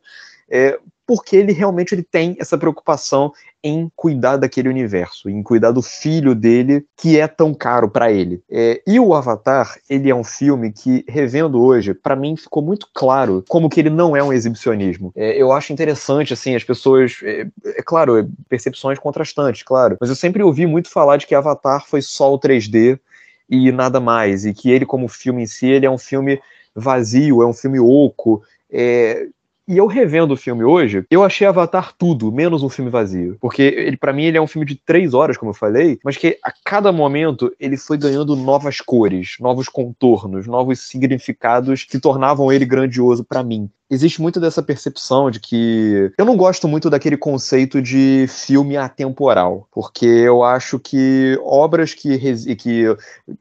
É, 0.49 0.77
porque 1.07 1.35
ele 1.35 1.51
realmente 1.51 1.93
ele 1.93 2.03
tem 2.03 2.35
essa 2.39 2.57
preocupação 2.57 3.31
em 3.63 3.89
cuidar 3.95 4.37
daquele 4.37 4.69
universo, 4.69 5.29
em 5.29 5.41
cuidar 5.43 5.71
do 5.71 5.81
filho 5.81 6.33
dele, 6.33 6.85
que 6.97 7.19
é 7.19 7.27
tão 7.27 7.53
caro 7.53 7.89
para 7.89 8.11
ele. 8.11 8.41
É, 8.49 8.81
e 8.85 8.99
o 8.99 9.13
Avatar, 9.13 9.77
ele 9.89 10.09
é 10.09 10.15
um 10.15 10.23
filme 10.23 10.71
que, 10.71 11.05
revendo 11.07 11.61
hoje, 11.63 11.93
para 11.93 12.15
mim 12.15 12.35
ficou 12.35 12.63
muito 12.63 12.87
claro 12.93 13.43
como 13.47 13.69
que 13.69 13.79
ele 13.79 13.89
não 13.89 14.15
é 14.15 14.23
um 14.23 14.33
exibicionismo. 14.33 15.11
É, 15.15 15.39
eu 15.39 15.51
acho 15.51 15.73
interessante, 15.73 16.33
assim, 16.33 16.55
as 16.55 16.63
pessoas, 16.63 17.19
é, 17.23 17.47
é 17.65 17.81
claro, 17.83 18.29
percepções 18.49 18.99
contrastantes, 18.99 19.63
claro, 19.63 19.97
mas 19.99 20.09
eu 20.09 20.15
sempre 20.15 20.43
ouvi 20.43 20.65
muito 20.65 20.89
falar 20.89 21.17
de 21.17 21.27
que 21.27 21.35
Avatar 21.35 21.85
foi 21.85 22.01
só 22.01 22.33
o 22.33 22.39
3D 22.39 22.99
e 23.47 23.71
nada 23.71 23.99
mais, 23.99 24.45
e 24.45 24.53
que 24.53 24.71
ele, 24.71 24.85
como 24.85 25.07
filme 25.07 25.43
em 25.43 25.47
si, 25.47 25.67
ele 25.67 25.85
é 25.85 25.91
um 25.91 25.99
filme 25.99 26.39
vazio, 26.75 27.41
é 27.41 27.47
um 27.47 27.53
filme 27.53 27.79
oco, 27.79 28.43
é, 28.71 29.27
e 29.68 29.78
eu 29.78 29.88
revendo 29.88 30.34
o 30.34 30.38
filme 30.38 30.63
hoje, 30.63 31.03
eu 31.09 31.24
achei 31.24 31.47
Avatar 31.47 31.93
tudo, 31.97 32.32
menos 32.32 32.63
um 32.63 32.70
filme 32.70 32.91
vazio. 32.91 33.38
Porque 33.39 33.61
ele, 33.61 33.97
para 33.97 34.13
mim, 34.13 34.26
ele 34.26 34.38
é 34.38 34.41
um 34.41 34.47
filme 34.47 34.66
de 34.66 34.76
três 34.76 35.13
horas, 35.13 35.38
como 35.38 35.51
eu 35.51 35.55
falei, 35.55 35.99
mas 36.03 36.18
que 36.18 36.38
a 36.43 36.53
cada 36.63 36.91
momento 36.91 37.51
ele 37.59 37.78
foi 37.78 37.97
ganhando 37.97 38.36
novas 38.36 38.80
cores, 38.80 39.36
novos 39.39 39.68
contornos, 39.68 40.45
novos 40.45 40.80
significados 40.80 41.84
que 41.84 41.99
tornavam 41.99 42.51
ele 42.51 42.66
grandioso 42.66 43.24
para 43.24 43.43
mim 43.43 43.70
existe 43.89 44.22
muito 44.22 44.39
dessa 44.39 44.63
percepção 44.63 45.30
de 45.30 45.39
que 45.39 46.11
eu 46.18 46.26
não 46.26 46.36
gosto 46.36 46.68
muito 46.68 46.89
daquele 46.89 47.18
conceito 47.18 47.82
de 47.82 48.26
filme 48.28 48.76
atemporal, 48.78 49.68
porque 49.72 50.05
eu 50.05 50.43
acho 50.43 50.80
que 50.80 51.39
obras 51.43 51.93
que, 51.93 52.55
que 52.55 52.84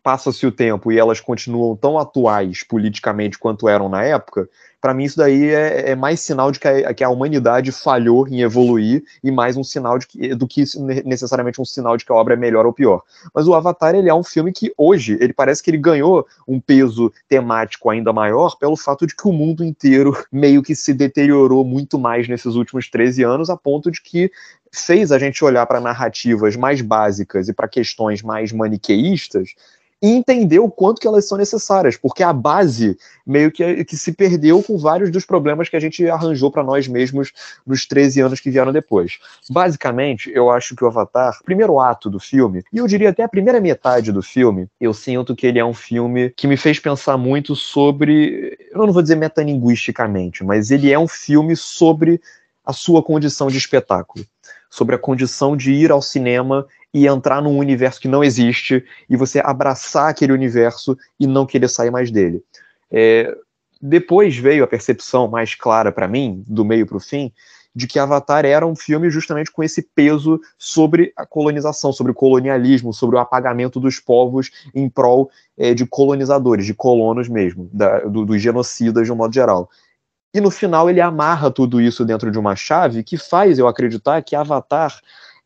passa-se 0.03 0.47
o 0.47 0.53
tempo 0.53 0.93
e 0.93 0.99
elas 0.99 1.21
continuam 1.21 1.75
tão 1.77 1.99
atuais 1.99 2.63
politicamente 2.63 3.39
quanto 3.39 3.69
eram 3.69 3.89
na 3.89 4.05
época, 4.05 4.49
para 4.85 4.93
mim 4.93 5.05
isso 5.05 5.17
daí 5.17 5.49
é, 5.49 5.93
é, 5.93 5.95
mais 5.95 6.21
sinal 6.21 6.53
de 6.53 6.61
que 6.61 6.69
a, 6.69 6.93
que 6.93 7.03
a, 7.03 7.09
humanidade 7.09 7.73
falhou 7.73 8.29
em 8.29 8.43
evoluir 8.43 9.03
e 9.23 9.31
mais 9.31 9.57
um 9.57 9.65
sinal 9.65 9.99
de 9.99 10.07
que, 10.07 10.35
do 10.35 10.47
que 10.47 10.63
necessariamente 11.07 11.59
um 11.59 11.65
sinal 11.65 11.97
de 11.97 12.05
que 12.05 12.13
a 12.13 12.15
obra 12.15 12.35
é 12.35 12.37
melhor 12.37 12.67
ou 12.67 12.73
pior. 12.73 13.01
Mas 13.35 13.49
o 13.49 13.55
Avatar 13.55 13.95
ele 13.95 14.11
é 14.11 14.15
um 14.15 14.23
filme 14.23 14.53
que 14.53 14.75
hoje 14.77 15.17
ele 15.23 15.33
parece 15.33 15.63
que 15.63 15.71
ele 15.71 15.79
ganhou 15.79 16.27
um 16.47 16.61
peso 16.61 17.11
temático 17.27 17.89
ainda 17.89 18.13
maior 18.13 18.59
pelo 18.59 18.77
fato 18.77 19.07
de 19.07 19.17
que 19.17 19.27
o 19.27 19.33
mundo 19.33 19.65
inteiro 19.65 20.15
meio 20.31 20.63
que 20.63 20.77
se 20.77 20.93
deteriorou 20.93 21.65
muito 21.65 21.99
mais 21.99 22.29
nesses 22.29 22.55
últimos 22.55 22.91
13 22.91 23.23
anos 23.23 23.49
a 23.49 23.57
ponto 23.57 23.91
de 23.91 24.03
que 24.03 24.31
fez 24.71 25.11
a 25.13 25.19
gente 25.19 25.43
olhar 25.43 25.65
para 25.65 25.81
narrativas 25.81 26.57
mais 26.57 26.83
básicas 26.83 27.49
e 27.49 27.55
para 27.55 27.69
questões 27.69 28.21
mais 28.21 28.53
maniqueístas 28.53 29.55
e 30.05 30.11
entender 30.11 30.59
o 30.59 30.71
quanto 30.71 31.01
que 31.01 31.09
elas 31.09 31.27
são 31.27 31.39
necessárias, 31.39 31.97
porque 31.97 32.23
a 32.23 32.31
base 32.31 32.95
meio 33.27 33.51
que, 33.51 33.87
que 33.87 33.97
se 33.97 34.13
perdeu 34.13 34.63
com 34.63 34.77
vários 34.77 35.11
dos 35.11 35.25
problemas 35.25 35.71
que 35.71 35.77
a 35.77 35.81
gente 35.81 36.07
arranjou 36.07 36.51
para 36.51 36.63
nós 36.63 36.87
mesmos 36.87 37.33
nos 37.67 37.87
13 37.87 38.21
anos 38.21 38.39
que 38.39 38.51
vieram 38.51 38.71
depois. 38.71 39.19
Basicamente, 39.49 40.31
eu 40.35 40.51
acho 40.51 40.77
que 40.77 40.85
o 40.85 40.87
Avatar, 40.87 41.39
primeiro 41.43 41.81
ato 41.81 42.11
do 42.11 42.21
filme, 42.21 42.63
e 42.71 42.77
eu 42.77 42.87
diria 42.87 43.09
até 43.09 43.23
a 43.23 43.29
primeira 43.31 43.63
metade 43.63 44.13
do 44.13 44.21
filme, 44.21 44.69
eu 44.79 44.93
sinto 44.93 45.35
que 45.35 45.47
ele 45.47 45.59
é 45.59 45.65
um 45.65 45.73
filme 45.73 46.29
que 46.37 46.47
me 46.47 46.59
fez 46.59 46.79
pensar 46.79 47.17
muito 47.17 47.57
sobre, 47.57 48.59
eu 48.73 48.87
não 48.87 48.93
vou 48.93 49.01
dizer 49.01 49.17
metalinguisticamente, 49.17 50.45
mas 50.45 50.71
ele 50.71 50.93
é 50.93 50.99
um 50.99 51.09
filme 51.09 51.57
sobre 51.57 52.21
a 52.63 52.75
sua 52.75 53.03
condição 53.03 53.49
de 53.49 53.57
espetáculo, 53.57 54.23
sobre 54.69 54.95
a 54.95 54.99
condição 54.99 55.57
de 55.57 55.73
ir 55.73 55.91
ao 55.91 56.03
cinema 56.03 56.67
e 56.95 57.09
entrar 57.09 57.43
num 57.43 57.59
universo 57.59 58.01
que 58.01 58.07
não 58.07 58.23
existe 58.23 58.85
e 59.11 59.17
você 59.17 59.41
abraçar 59.41 60.09
aquele 60.09 60.33
universo 60.33 60.97
e 61.19 61.27
não 61.27 61.45
querer 61.45 61.69
sair 61.69 61.91
mais 61.91 62.09
dele. 62.13 62.41
É, 62.89 63.37
depois 63.83 64.37
veio 64.37 64.63
a 64.63 64.69
percepção 64.69 65.27
mais 65.27 65.57
clara 65.57 65.91
para 65.91 66.07
mim, 66.07 66.45
do 66.47 66.65
meio 66.65 66.87
para 66.87 66.97
o 66.97 67.01
fim, 67.01 67.33
de 67.75 67.89
que 67.89 67.99
Avatar 67.99 68.45
era 68.45 68.65
um 68.65 68.77
filme 68.77 69.11
justamente 69.11 69.51
com 69.51 69.65
esse 69.65 69.83
peso 69.83 70.41
sobre 70.57 71.13
a 71.17 71.27
colonização, 71.27 71.93
sobre 71.93 72.13
o 72.13 72.15
colonialismo, 72.15 72.95
sobre 72.95 73.17
o 73.17 73.19
apagamento 73.19 73.81
dos 73.81 73.99
povos 73.99 74.53
em 74.73 74.89
prol 74.89 75.29
é, 75.59 75.75
de 75.75 75.85
colonizadores, 75.85 76.65
de 76.65 76.73
colonos 76.73 77.29
mesmo, 77.29 77.69
da, 77.73 77.99
do, 78.01 78.25
dos 78.25 78.41
genocidas 78.41 79.05
de 79.05 79.13
um 79.13 79.17
modo 79.17 79.35
geral. 79.35 79.69
E 80.33 80.41
no 80.41 80.51
final 80.51 80.89
ele 80.89 81.01
amarra 81.01 81.51
tudo 81.51 81.81
isso 81.81 82.05
dentro 82.05 82.31
de 82.31 82.39
uma 82.39 82.55
chave 82.55 83.03
que 83.03 83.17
faz 83.17 83.59
eu 83.59 83.67
acreditar 83.67 84.23
que 84.23 84.37
Avatar 84.37 85.01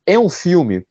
é 0.07 0.19
um 0.19 0.29
filme 0.29 0.87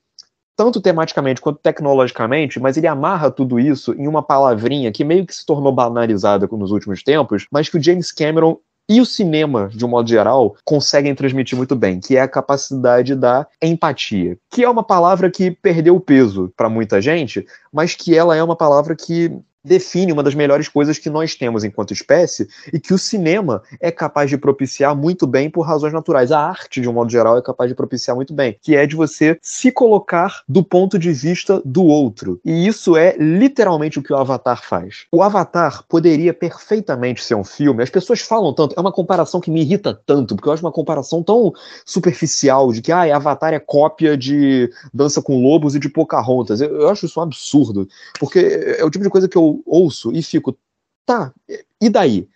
tanto 0.58 0.82
tematicamente 0.82 1.40
quanto 1.40 1.60
tecnologicamente, 1.60 2.60
mas 2.60 2.76
ele 2.76 2.88
amarra 2.88 3.30
tudo 3.30 3.60
isso 3.60 3.94
em 3.94 4.08
uma 4.08 4.24
palavrinha 4.24 4.92
que 4.92 5.06
meio 5.06 5.26
que 5.26 5.36
se 5.36 5.46
tornou 5.46 5.72
banalizada 5.72 6.48
nos 6.52 6.72
últimos 6.72 7.04
tempos, 7.04 7.46
mas 7.52 7.70
que 7.70 7.78
o 7.78 7.84
James 7.84 8.12
Cameron 8.12 8.58
e 8.90 9.00
o 9.02 9.06
cinema, 9.06 9.70
de 9.72 9.86
um 9.86 9.90
modo 9.90 10.10
geral, 10.10 10.56
conseguem 10.66 11.14
transmitir 11.14 11.58
muito 11.58 11.76
bem, 11.76 12.00
que 12.00 12.16
é 12.16 12.22
a 12.22 12.28
capacidade 12.28 13.16
da 13.16 13.46
empatia, 13.62 14.38
que 14.50 14.64
é 14.64 14.70
uma 14.70 14.84
palavra 14.84 15.30
que 15.30 15.52
perdeu 15.52 16.00
peso 16.00 16.52
para 16.56 16.70
muita 16.70 17.02
gente, 17.02 17.46
mas 17.72 17.94
que 17.94 18.16
ela 18.18 18.36
é 18.36 18.42
uma 18.42 18.56
palavra 18.56 18.96
que 18.96 19.32
define 19.68 20.12
uma 20.12 20.24
das 20.24 20.34
melhores 20.34 20.68
coisas 20.68 20.98
que 20.98 21.10
nós 21.10 21.36
temos 21.36 21.64
enquanto 21.64 21.94
espécie 21.94 22.48
e 22.74 22.80
que 22.80 22.94
o 22.94 22.98
cinema 22.98 23.62
é 23.80 23.92
capaz 23.92 24.30
de 24.30 24.38
propiciar 24.38 24.96
muito 24.96 25.28
bem 25.28 25.50
por 25.50 25.62
razões 25.62 25.94
naturais. 25.94 26.32
A 26.32 26.40
arte, 26.40 26.82
de 26.82 26.90
um 26.90 26.94
modo 26.94 27.12
geral, 27.12 27.38
é 27.38 27.42
capaz 27.42 27.70
de 27.70 27.76
propiciar 27.76 28.16
muito 28.16 28.34
bem, 28.34 28.58
que 28.62 28.76
é 28.76 28.88
de 28.88 28.96
você 28.96 29.38
se 29.42 29.72
colocar 29.72 30.42
do 30.48 30.64
ponto 30.64 30.98
de 30.98 31.12
vista 31.12 31.62
do 31.64 31.84
outro. 31.84 32.40
E 32.44 32.68
isso 32.68 32.96
é 32.96 33.16
literalmente 33.18 34.00
o 34.00 34.04
que 34.04 34.14
o 34.14 34.18
Avatar 34.18 34.64
faz. 34.64 35.06
O 35.12 35.22
Avatar 35.22 35.84
poderia 35.88 36.34
perfeitamente 36.34 37.24
ser 37.24 37.36
um 37.36 37.44
filme. 37.44 37.84
As 37.84 37.90
pessoas 37.90 38.22
falam 38.22 38.54
tanto, 38.54 38.76
é 38.78 38.82
uma 38.82 38.92
comparação 38.92 39.40
que 39.40 39.52
me 39.52 39.62
irrita 39.62 40.00
tanto, 40.06 40.36
porque 40.36 40.50
eu 40.50 40.54
acho 40.54 40.64
uma 40.64 40.72
comparação 40.72 41.22
tão 41.22 41.54
superficial 41.86 42.72
de 42.72 42.82
que 42.82 42.92
ah, 42.92 43.16
Avatar 43.16 43.54
é 43.54 43.60
cópia 43.60 44.18
de 44.18 44.70
Dança 44.94 45.22
com 45.22 45.42
Lobos 45.42 45.76
e 45.76 45.80
de 45.80 45.90
Pocahontas. 45.90 46.62
Eu, 46.62 46.82
eu 46.82 46.90
acho 46.90 47.06
isso 47.06 47.20
um 47.20 47.24
absurdo, 47.24 47.88
porque 48.20 48.40
é 48.80 48.84
o 48.84 48.90
tipo 48.90 49.04
de 49.04 49.10
coisa 49.10 49.28
que 49.28 49.38
eu 49.38 49.57
ouço 49.66 50.12
e 50.12 50.22
fico, 50.22 50.58
tá, 51.06 51.34
e 51.82 51.90
daí? 51.90 52.28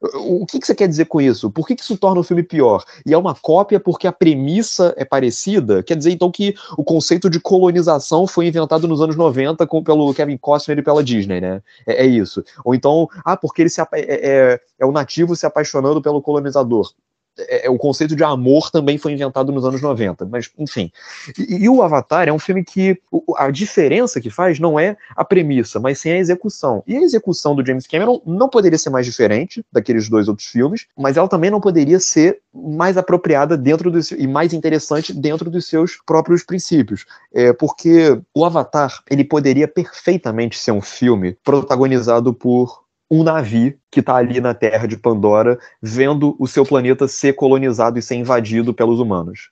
O 0.00 0.46
que, 0.46 0.60
que, 0.60 0.66
você 0.66 0.76
quer 0.76 0.86
dizer 0.86 1.06
com 1.06 1.20
isso? 1.20 1.50
Por 1.50 1.66
que, 1.66 1.74
que 1.74 1.82
isso 1.82 1.96
torna 1.96 2.20
o 2.20 2.24
filme 2.24 2.44
pior? 2.44 2.84
E 3.04 3.12
é 3.12 3.18
uma 3.18 3.34
cópia 3.34 3.80
porque 3.80 4.06
a 4.06 4.12
premissa 4.12 4.94
é 4.96 5.04
parecida? 5.04 5.82
Quer 5.82 5.96
dizer, 5.96 6.12
então, 6.12 6.30
que 6.30 6.54
o 6.76 6.84
conceito 6.84 7.28
de 7.28 7.40
colonização 7.40 8.24
foi 8.24 8.46
inventado 8.46 8.86
nos 8.86 9.00
anos 9.00 9.16
90 9.16 9.66
com, 9.66 9.82
pelo 9.82 10.14
Kevin 10.14 10.36
Costner 10.36 10.78
e 10.78 10.82
pela 10.82 11.02
Disney, 11.02 11.40
né? 11.40 11.60
É, 11.84 12.04
é 12.04 12.06
isso. 12.06 12.44
Ou 12.64 12.76
então, 12.76 13.08
ah, 13.24 13.36
porque 13.36 13.62
ele 13.62 13.70
se, 13.70 13.80
é, 13.80 13.86
é, 13.92 14.60
é 14.78 14.86
o 14.86 14.92
nativo 14.92 15.34
se 15.34 15.44
apaixonando 15.44 16.00
pelo 16.00 16.22
colonizador. 16.22 16.92
É, 17.38 17.66
é, 17.66 17.70
o 17.70 17.78
conceito 17.78 18.16
de 18.16 18.24
amor 18.24 18.70
também 18.70 18.98
foi 18.98 19.12
inventado 19.12 19.52
nos 19.52 19.64
anos 19.64 19.80
90, 19.80 20.26
mas 20.26 20.50
enfim. 20.58 20.90
E, 21.38 21.64
e, 21.64 21.68
o 21.68 21.82
Avatar 21.82 22.28
é 22.28 22.32
um 22.32 22.38
filme 22.38 22.64
que 22.64 23.00
a 23.36 23.50
diferença 23.50 24.20
que 24.20 24.30
faz 24.30 24.58
não 24.58 24.78
é 24.78 24.96
a 25.14 25.24
premissa, 25.24 25.78
mas 25.78 25.98
sim 25.98 26.10
a 26.10 26.18
execução. 26.18 26.82
E 26.86 26.96
a 26.96 27.00
execução 27.00 27.54
do 27.54 27.64
James 27.64 27.86
Cameron 27.86 28.20
não 28.26 28.48
poderia 28.48 28.78
ser 28.78 28.90
mais 28.90 29.06
diferente 29.06 29.64
daqueles 29.72 30.08
dois 30.08 30.28
outros 30.28 30.48
filmes, 30.48 30.86
mas 30.96 31.16
ela 31.16 31.28
também 31.28 31.50
não 31.50 31.60
poderia 31.60 32.00
ser 32.00 32.40
mais 32.52 32.96
apropriada 32.96 33.56
dentro 33.56 33.90
do, 33.90 34.00
e 34.16 34.26
mais 34.26 34.52
interessante 34.52 35.12
dentro 35.12 35.50
dos 35.50 35.66
seus 35.66 35.98
próprios 36.04 36.42
princípios. 36.42 37.04
É, 37.32 37.52
porque 37.52 38.20
o 38.34 38.44
Avatar 38.44 39.02
ele 39.10 39.24
poderia 39.24 39.68
perfeitamente 39.68 40.58
ser 40.58 40.72
um 40.72 40.80
filme 40.80 41.36
protagonizado 41.44 42.32
por 42.34 42.87
um 43.10 43.22
navio 43.22 43.78
que 43.90 44.00
está 44.00 44.16
ali 44.16 44.40
na 44.40 44.52
Terra 44.52 44.86
de 44.86 44.96
Pandora, 44.96 45.58
vendo 45.80 46.36
o 46.38 46.46
seu 46.46 46.64
planeta 46.64 47.08
ser 47.08 47.34
colonizado 47.34 47.98
e 47.98 48.02
ser 48.02 48.16
invadido 48.16 48.74
pelos 48.74 49.00
humanos. 49.00 49.50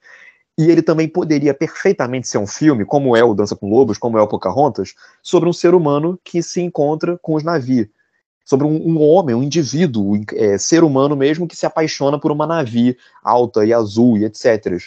E 0.59 0.71
ele 0.71 0.83
também 0.83 1.09
poderia 1.09 1.53
perfeitamente 1.53 2.29
ser 2.29 2.39
um 2.39 2.47
filme, 2.47 2.85
como 2.85 3.17
é 3.17 3.23
o 3.23 3.35
Dança 3.35 3.55
com 3.55 3.69
Lobos, 3.69 3.99
como 3.99 4.19
é 4.19 4.23
o 4.23 4.29
Pocahontas, 4.29 4.95
sobre 5.23 5.49
um 5.49 5.53
ser 5.53 5.75
humano 5.75 6.19
que 6.25 6.43
se 6.43 6.61
encontra 6.61 7.19
com 7.19 7.35
os 7.35 7.43
navios. 7.43 7.89
Sobre 8.45 8.67
um, 8.67 8.77
um 8.77 9.03
homem, 9.03 9.35
um 9.35 9.43
indivíduo, 9.43 10.19
é, 10.35 10.57
ser 10.57 10.85
humano 10.85 11.17
mesmo, 11.17 11.49
que 11.49 11.57
se 11.57 11.67
apaixona 11.67 12.19
por 12.19 12.31
uma 12.31 12.47
navio 12.47 12.97
alta 13.23 13.67
e 13.67 13.73
azul 13.73 14.17
e 14.17 14.25
etc. 14.25 14.79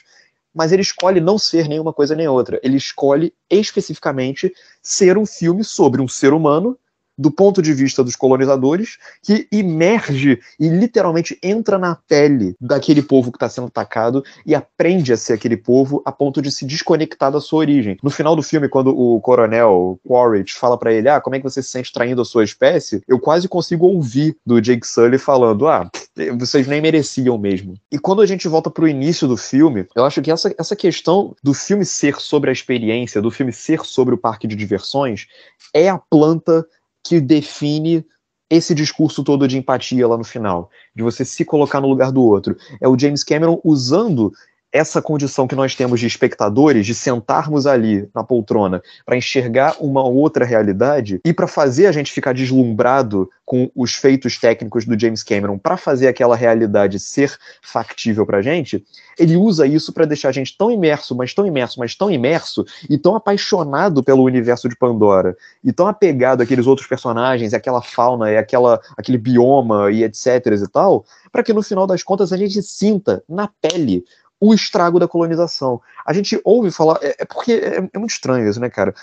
Mas 0.54 0.72
ele 0.72 0.82
escolhe 0.82 1.20
não 1.20 1.38
ser 1.38 1.68
nenhuma 1.68 1.94
coisa 1.94 2.16
nem 2.16 2.28
outra. 2.28 2.60
Ele 2.64 2.78
escolhe 2.78 3.34
especificamente 3.50 4.52
ser 4.82 5.18
um 5.18 5.26
filme 5.26 5.64
sobre 5.64 6.02
um 6.02 6.08
ser 6.08 6.34
humano 6.34 6.78
do 7.20 7.30
ponto 7.30 7.62
de 7.62 7.74
vista 7.74 8.02
dos 8.02 8.16
colonizadores, 8.16 8.98
que 9.22 9.46
emerge 9.52 10.40
e 10.58 10.70
literalmente 10.70 11.38
entra 11.44 11.78
na 11.78 11.96
pele 11.96 12.56
daquele 12.62 13.02
povo 13.02 13.30
que 13.30 13.36
está 13.36 13.50
sendo 13.50 13.68
atacado 13.68 14.24
e 14.46 14.56
aprende 14.56 15.12
a 15.12 15.18
ser 15.18 15.34
aquele 15.34 15.58
povo 15.58 16.02
a 16.06 16.14
ponto 16.14 16.42
de 16.42 16.50
se 16.50 16.66
desconectar 16.66 17.30
da 17.30 17.42
sua 17.42 17.60
origem. 17.60 17.98
No 18.02 18.10
final 18.10 18.38
do 18.38 18.42
filme, 18.42 18.70
quando 18.70 18.98
o 18.98 19.20
coronel 19.20 20.00
Quaritch 20.08 20.54
fala 20.54 20.78
para 20.78 20.94
ele, 20.94 21.10
ah, 21.10 21.20
como 21.20 21.36
é 21.36 21.40
que 21.40 21.44
você 21.44 21.62
se 21.62 21.70
sente 21.70 21.92
traindo 21.92 22.22
a 22.22 22.26
sua 22.26 22.46
espécie, 22.46 23.04
eu 23.06 23.20
quase 23.20 23.50
consigo 23.50 23.86
ouvir 23.86 24.38
do 24.46 24.62
Jake 24.62 24.88
Sully 24.88 25.18
falando, 25.18 25.68
ah, 25.68 25.90
vocês 26.38 26.68
nem 26.68 26.80
mereciam 26.80 27.38
mesmo. 27.38 27.74
E 27.92 28.00
quando 28.00 28.22
a 28.22 28.26
gente 28.26 28.48
volta 28.48 28.70
pro 28.70 28.88
início 28.88 29.28
do 29.28 29.36
filme, 29.36 29.86
eu 29.94 30.06
acho 30.06 30.22
que 30.22 30.32
essa, 30.32 30.54
essa 30.58 30.76
questão 30.76 31.36
do 31.44 31.54
filme 31.54 31.84
ser 31.84 32.16
sobre 32.16 32.50
a 32.50 32.54
experiência, 32.54 33.22
do 33.22 33.30
filme 33.30 33.52
ser 33.52 33.84
sobre 33.84 34.16
o 34.16 34.18
parque 34.18 34.48
de 34.48 34.56
diversões, 34.56 35.28
é 35.74 35.90
a 35.90 35.98
planta 35.98 36.66
que 37.04 37.20
define 37.20 38.06
esse 38.50 38.74
discurso 38.74 39.24
todo 39.24 39.48
de 39.48 39.58
empatia 39.58 40.08
lá 40.08 40.18
no 40.18 40.24
final, 40.24 40.70
de 40.96 41.04
você 41.04 41.24
se 41.24 41.46
colocar 41.46 41.80
no 41.80 41.88
lugar 41.88 42.12
do 42.12 42.24
outro. 42.24 42.58
É 42.82 42.88
o 42.88 42.98
James 42.98 43.24
Cameron 43.24 43.62
usando 43.64 44.34
essa 44.72 45.02
condição 45.02 45.48
que 45.48 45.56
nós 45.56 45.76
temos 45.76 46.00
de 46.00 46.06
espectadores, 46.06 46.86
de 46.86 46.94
sentarmos 46.94 47.66
ali 47.66 48.08
na 48.14 48.24
poltrona 48.24 48.82
para 49.06 49.18
enxergar 49.18 49.76
uma 49.80 50.04
outra 50.04 50.46
realidade 50.46 51.20
e 51.26 51.34
para 51.34 51.48
fazer 51.48 51.88
a 51.88 51.92
gente 51.92 52.12
ficar 52.12 52.34
deslumbrado 52.34 53.30
com 53.44 53.72
os 53.76 53.96
feitos 53.96 54.38
técnicos 54.38 54.86
do 54.86 55.00
James 55.00 55.24
Cameron, 55.24 55.58
para 55.58 55.76
fazer 55.76 56.08
aquela 56.08 56.36
realidade 56.36 57.00
ser 57.00 57.36
factível 57.64 58.24
para 58.24 58.38
a 58.38 58.42
gente, 58.44 58.86
ele 59.18 59.36
usa 59.36 59.66
isso 59.66 59.92
para 59.92 60.06
deixar 60.06 60.30
a 60.30 60.32
gente 60.32 60.56
tão 60.56 60.70
imerso, 60.70 61.16
mas 61.16 61.34
tão 61.34 61.48
imerso, 61.48 61.80
mas 61.80 61.96
tão 61.96 62.12
imerso 62.12 62.64
e 62.88 62.96
tão 62.96 63.16
apaixonado 63.16 64.04
pelo 64.04 64.22
universo 64.22 64.70
de 64.70 64.76
Pandora 64.76 65.36
e 65.64 65.74
tão 65.74 65.88
apegado 65.88 66.42
àqueles 66.42 66.68
outros 66.68 66.88
personagens, 66.88 67.56
aquela 67.56 67.82
fauna, 67.82 68.32
e 68.32 68.38
aquela, 68.38 68.80
aquele 68.96 69.18
bioma 69.18 69.92
e 69.92 70.04
etc 70.04 70.46
e 70.46 70.68
tal, 70.68 71.04
para 71.32 71.42
que 71.42 71.52
no 71.52 71.64
final 71.64 71.88
das 71.88 72.04
contas 72.04 72.32
a 72.32 72.38
gente 72.38 72.62
sinta 72.62 73.24
na 73.28 73.50
pele 73.62 74.04
o 74.40 74.54
estrago 74.54 75.00
da 75.00 75.08
colonização. 75.08 75.82
A 76.06 76.14
gente 76.14 76.40
ouve 76.44 76.72
falar. 76.72 77.00
É, 77.02 77.16
é 77.20 77.26
porque 77.26 77.54
é, 77.54 77.90
é, 77.92 78.00
muito 78.00 78.12
estranho 78.12 78.48
isso, 78.48 78.60
né, 78.60 78.70
cara? 78.70 78.94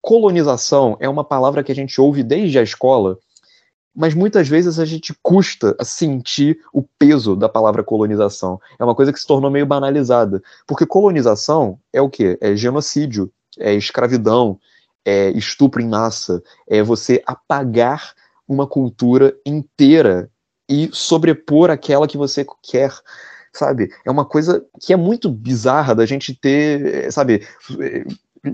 Colonização 0.00 0.96
é 1.00 1.08
uma 1.08 1.24
palavra 1.24 1.64
que 1.64 1.72
a 1.72 1.74
gente 1.74 1.98
ouve 2.00 2.22
desde 2.22 2.58
a 2.58 2.62
escola, 2.62 3.18
mas 3.96 4.12
muitas 4.12 4.46
vezes 4.48 4.78
a 4.78 4.84
gente 4.84 5.14
custa 5.22 5.74
a 5.78 5.84
sentir 5.84 6.58
o 6.72 6.82
peso 6.98 7.34
da 7.34 7.48
palavra 7.48 7.82
colonização. 7.82 8.60
É 8.78 8.84
uma 8.84 8.94
coisa 8.94 9.12
que 9.12 9.18
se 9.18 9.26
tornou 9.26 9.50
meio 9.50 9.64
banalizada. 9.64 10.42
Porque 10.66 10.84
colonização 10.84 11.78
é 11.92 12.02
o 12.02 12.10
quê? 12.10 12.36
É 12.40 12.54
genocídio, 12.54 13.32
é 13.58 13.72
escravidão, 13.72 14.58
é 15.04 15.30
estupro 15.30 15.80
em 15.80 15.88
massa, 15.88 16.42
é 16.68 16.82
você 16.82 17.22
apagar 17.26 18.14
uma 18.46 18.66
cultura 18.66 19.34
inteira 19.46 20.30
e 20.68 20.90
sobrepor 20.92 21.70
aquela 21.70 22.08
que 22.08 22.18
você 22.18 22.44
quer 22.62 22.92
sabe? 23.54 23.90
É 24.04 24.10
uma 24.10 24.24
coisa 24.24 24.64
que 24.80 24.92
é 24.92 24.96
muito 24.96 25.30
bizarra 25.30 25.94
da 25.94 26.04
gente 26.04 26.34
ter, 26.34 27.10
sabe? 27.12 27.42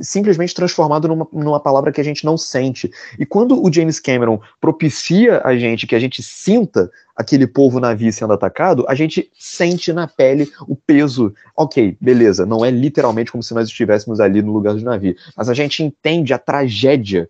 simplesmente 0.01 0.55
transformado 0.55 1.09
numa, 1.09 1.27
numa 1.33 1.61
palavra 1.61 1.91
que 1.91 2.01
a 2.01 2.05
gente 2.05 2.25
não 2.25 2.39
sente. 2.39 2.91
E 3.19 3.27
quando 3.27 3.61
o 3.61 3.73
James 3.73 3.99
Cameron 3.99 4.41
propicia 4.61 5.41
a 5.45 5.57
gente 5.57 5.87
que 5.87 5.95
a 5.95 5.99
gente 5.99 6.23
sinta 6.23 6.91
aquele 7.17 7.47
povo 7.47 7.81
navio 7.81 8.13
sendo 8.13 8.33
atacado, 8.33 8.85
a 8.89 8.95
gente 8.95 9.31
sente 9.39 9.93
na 9.93 10.07
pele 10.07 10.51
o 10.69 10.77
peso. 10.77 11.35
Ok, 11.57 11.97
beleza, 12.01 12.47
não 12.47 12.65
é 12.65 12.71
literalmente 12.71 13.33
como 13.33 13.43
se 13.43 13.53
nós 13.53 13.69
estivéssemos 13.69 14.21
ali 14.21 14.41
no 14.41 14.53
lugar 14.53 14.75
do 14.75 14.83
navio, 14.83 15.17
mas 15.37 15.49
a 15.49 15.55
gente 15.55 15.83
entende 15.83 16.33
a 16.33 16.39
tragédia 16.39 17.29